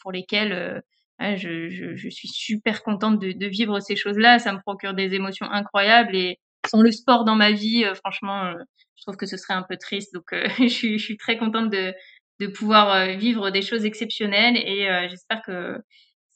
pour 0.01 0.13
lesquelles 0.13 0.83
je, 1.21 1.69
je, 1.69 1.97
je, 1.97 2.09
suis 2.09 2.29
super 2.29 2.83
contente 2.83 3.19
de, 3.19 3.33
de 3.33 3.47
vivre 3.47 3.81
ces 3.81 3.97
choses-là. 3.97 4.39
Ça 4.39 4.53
me 4.53 4.61
procure 4.61 4.95
des 4.95 5.15
émotions 5.15 5.51
incroyables 5.51 6.15
et 6.15 6.39
sans 6.67 6.83
le 6.83 6.93
sport 6.93 7.25
dans 7.25 7.37
ma 7.37 7.53
vie, 7.53 7.85
euh, 7.85 7.95
franchement, 7.95 8.45
euh, 8.45 8.55
je 8.97 9.03
trouve 9.03 9.17
que 9.17 9.27
ce 9.27 9.37
serait 9.37 9.55
un 9.55 9.63
peu 9.63 9.77
triste. 9.77 10.13
Donc, 10.15 10.33
euh, 10.33 10.47
je, 10.59 10.69
suis, 10.69 10.99
je, 10.99 11.05
suis, 11.05 11.17
très 11.17 11.39
contente 11.39 11.71
de, 11.71 11.95
de 12.41 12.47
pouvoir 12.47 13.17
vivre 13.17 13.51
des 13.51 13.63
choses 13.63 13.85
exceptionnelles 13.85 14.57
et 14.57 15.09
j'espère 15.09 15.43
que 15.43 15.79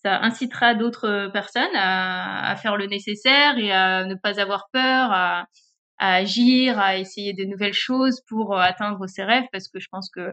ça 0.03 0.19
incitera 0.23 0.75
d'autres 0.75 1.29
personnes 1.31 1.75
à, 1.75 2.51
à, 2.51 2.57
faire 2.57 2.79
le 2.79 2.87
nécessaire 2.87 3.59
et 3.59 3.71
à 3.71 4.07
ne 4.07 4.15
pas 4.15 4.41
avoir 4.41 4.69
peur, 4.73 5.13
à, 5.13 5.47
à 5.99 6.15
agir, 6.15 6.79
à 6.79 6.97
essayer 6.97 7.35
de 7.35 7.45
nouvelles 7.45 7.75
choses 7.75 8.23
pour 8.29 8.59
atteindre 8.59 9.07
ses 9.09 9.25
rêves 9.25 9.45
parce 9.53 9.69
que 9.69 9.79
je 9.79 9.89
pense 9.91 10.09
que 10.11 10.33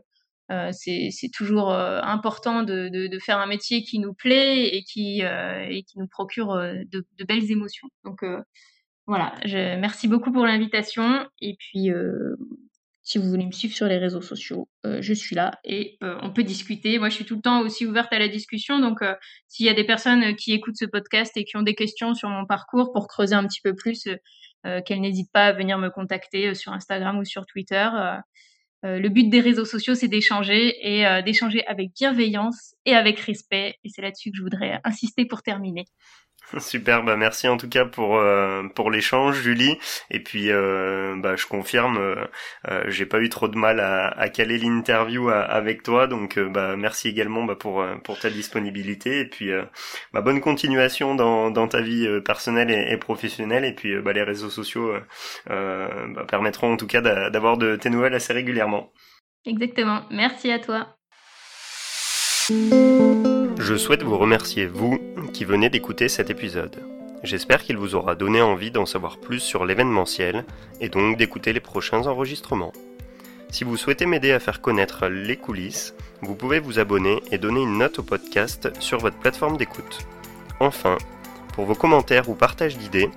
euh, 0.50 0.70
c'est 0.72 1.30
toujours 1.34 1.72
euh, 1.72 2.00
important 2.02 2.64
de, 2.64 3.10
faire 3.20 3.40
un 3.40 3.48
métier 3.48 3.84
qui 3.84 4.00
nous 4.00 4.14
plaît 4.14 4.76
et 4.76 4.84
qui, 4.84 5.24
euh, 5.24 5.68
nous 5.96 6.08
procure 6.08 6.56
de, 6.56 7.06
de, 7.18 7.24
belles 7.26 7.52
émotions. 7.52 7.90
Donc 8.06 8.24
voilà, 9.06 9.34
je, 9.46 9.78
merci 9.80 10.08
beaucoup 10.08 10.32
pour 10.32 10.46
l'invitation. 10.46 11.28
Et 11.42 11.56
puis, 11.60 11.90
si 13.04 13.18
vous 13.18 13.30
voulez 13.30 13.46
me 13.46 13.52
suivre 13.52 13.74
sur 13.74 13.88
les 13.88 13.98
réseaux 13.98 14.22
sociaux, 14.22 14.70
je 14.84 15.14
suis 15.14 15.36
là 15.36 15.60
et 15.64 15.98
on 16.02 16.32
peut 16.32 16.44
discuter. 16.44 17.00
Moi, 17.00 17.10
je 17.10 17.16
suis 17.16 17.26
tout 17.26 17.36
le 17.36 17.42
temps 17.42 17.62
aussi 17.62 17.86
ouverte 17.86 18.14
à 18.14 18.20
la 18.20 18.28
discussion. 18.28 18.80
Donc, 18.80 19.00
s'il 19.48 19.66
y 19.66 19.70
a 19.70 19.74
des 19.74 19.86
personnes 19.86 20.36
qui 20.36 20.54
écoutent 20.54 20.78
ce 20.78 20.86
podcast 20.86 21.36
et 21.36 21.44
qui 21.44 21.58
ont 21.58 21.64
des 21.64 21.76
questions 21.76 22.14
sur 22.14 22.30
mon 22.30 22.46
parcours 22.46 22.92
pour 22.94 23.08
creuser 23.08 23.36
un 23.36 23.46
petit 23.46 23.62
peu 23.62 23.76
plus, 23.76 24.08
qu'elles 24.86 25.02
n'hésitent 25.02 25.32
pas 25.32 25.48
à 25.48 25.54
venir 25.54 25.78
me 25.78 25.90
contacter 25.90 26.54
sur 26.54 26.72
Instagram 26.74 27.18
ou 27.18 27.26
sur 27.26 27.46
Twitter. 27.46 27.90
Euh, 28.86 29.00
le 29.00 29.10
but 29.10 29.30
des 29.30 29.40
réseaux 29.40 29.66
sociaux, 29.66 29.96
c'est 29.96 30.08
d'échanger 30.08 30.76
et 30.82 31.06
euh, 31.08 31.22
d'échanger 31.22 31.66
avec 31.66 31.94
bienveillance 31.94 32.76
et 32.86 32.94
avec 32.94 33.20
respect. 33.20 33.76
Et 33.84 33.90
c'est 33.90 34.02
là-dessus 34.02 34.32
que 34.32 34.38
je 34.38 34.44
voudrais 34.44 34.80
insister 34.84 35.26
pour 35.26 35.42
terminer. 35.42 35.86
Super, 36.60 37.04
bah 37.04 37.18
merci 37.18 37.48
en 37.48 37.58
tout 37.58 37.68
cas 37.68 37.86
pour 37.86 38.18
euh, 38.18 38.64
l'échange, 38.92 39.42
Julie. 39.42 39.78
Et 40.12 40.22
puis 40.22 40.50
euh, 40.52 41.16
bah 41.18 41.36
je 41.36 41.46
confirme, 41.46 41.98
euh, 41.98 42.84
j'ai 42.88 43.06
pas 43.06 43.20
eu 43.20 43.30
trop 43.30 43.48
de 43.48 43.58
mal 43.58 43.80
à, 43.80 44.30
caler 44.30 44.58
l'interview 44.58 45.30
avec 45.30 45.84
toi, 45.84 46.08
donc 46.08 46.40
bah 46.40 46.76
merci 46.78 47.08
également 47.10 47.44
bah, 47.44 47.56
pour 47.56 48.20
ta 48.20 48.30
disponibilité 48.30 49.20
et 49.20 49.26
puis 49.26 49.52
bah, 50.14 50.22
bonne 50.22 50.42
continuation 50.42 51.16
dans 51.16 51.68
ta 51.68 51.82
vie 51.82 52.08
personnelle 52.22 52.72
et, 52.72 52.98
professionnelle. 52.98 53.66
Et 53.66 53.74
puis 53.74 54.00
bah 54.02 54.14
les 54.14 54.24
réseaux 54.24 54.50
sociaux 54.50 54.94
permettront 56.28 56.74
en 56.74 56.78
tout 56.78 56.88
cas 56.88 57.02
d'avoir 57.02 57.58
de 57.58 57.76
tes 57.76 57.90
nouvelles 57.90 58.14
assez 58.14 58.34
régulièrement. 58.34 58.92
Exactement. 59.46 60.04
Merci 60.12 60.52
à 60.52 60.60
toi. 60.60 60.98
Je 63.60 63.76
souhaite 63.76 64.04
vous 64.04 64.18
remercier, 64.18 64.68
vous, 64.68 65.00
qui 65.34 65.44
venez 65.44 65.70
d'écouter 65.70 66.10
cet 66.10 66.30
épisode. 66.30 66.84
J'espère 67.24 67.64
qu'il 67.64 67.76
vous 67.76 67.96
aura 67.96 68.14
donné 68.14 68.40
envie 68.40 68.70
d'en 68.70 68.86
savoir 68.86 69.18
plus 69.18 69.40
sur 69.40 69.66
l'événementiel 69.66 70.46
et 70.80 70.90
donc 70.90 71.18
d'écouter 71.18 71.54
les 71.54 71.60
prochains 71.60 72.06
enregistrements. 72.06 72.72
Si 73.50 73.64
vous 73.64 73.76
souhaitez 73.76 74.06
m'aider 74.06 74.32
à 74.32 74.40
faire 74.40 74.62
connaître 74.62 75.08
les 75.08 75.38
coulisses, 75.38 75.96
vous 76.22 76.36
pouvez 76.36 76.60
vous 76.60 76.78
abonner 76.78 77.24
et 77.32 77.40
donner 77.40 77.64
une 77.64 77.80
note 77.80 77.98
au 77.98 78.04
podcast 78.04 78.70
sur 78.80 79.00
votre 79.00 79.18
plateforme 79.18 79.58
d'écoute. 79.58 80.06
Enfin, 80.60 80.98
pour 81.54 81.66
vos 81.66 81.76
commentaires 81.76 82.30
ou 82.30 82.36
partages 82.36 82.78
d'idées, 82.78 83.10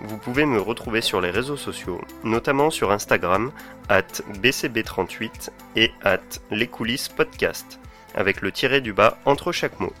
vous 0.00 0.16
pouvez 0.16 0.46
me 0.46 0.60
retrouver 0.60 1.02
sur 1.02 1.20
les 1.20 1.30
réseaux 1.30 1.58
sociaux, 1.58 2.00
notamment 2.24 2.70
sur 2.70 2.92
Instagram, 2.92 3.52
at 3.90 4.22
bcb38 4.40 5.50
et 5.76 5.90
at 6.02 6.18
les 6.50 6.66
coulisses 6.66 7.10
podcast 7.10 7.78
avec 8.14 8.40
le 8.40 8.52
tiré 8.52 8.80
du 8.80 8.92
bas 8.92 9.18
entre 9.24 9.52
chaque 9.52 9.80
mot. 9.80 9.92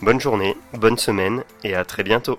Bonne 0.00 0.20
journée, 0.20 0.56
bonne 0.74 0.98
semaine 0.98 1.44
et 1.64 1.74
à 1.74 1.84
très 1.84 2.02
bientôt 2.02 2.38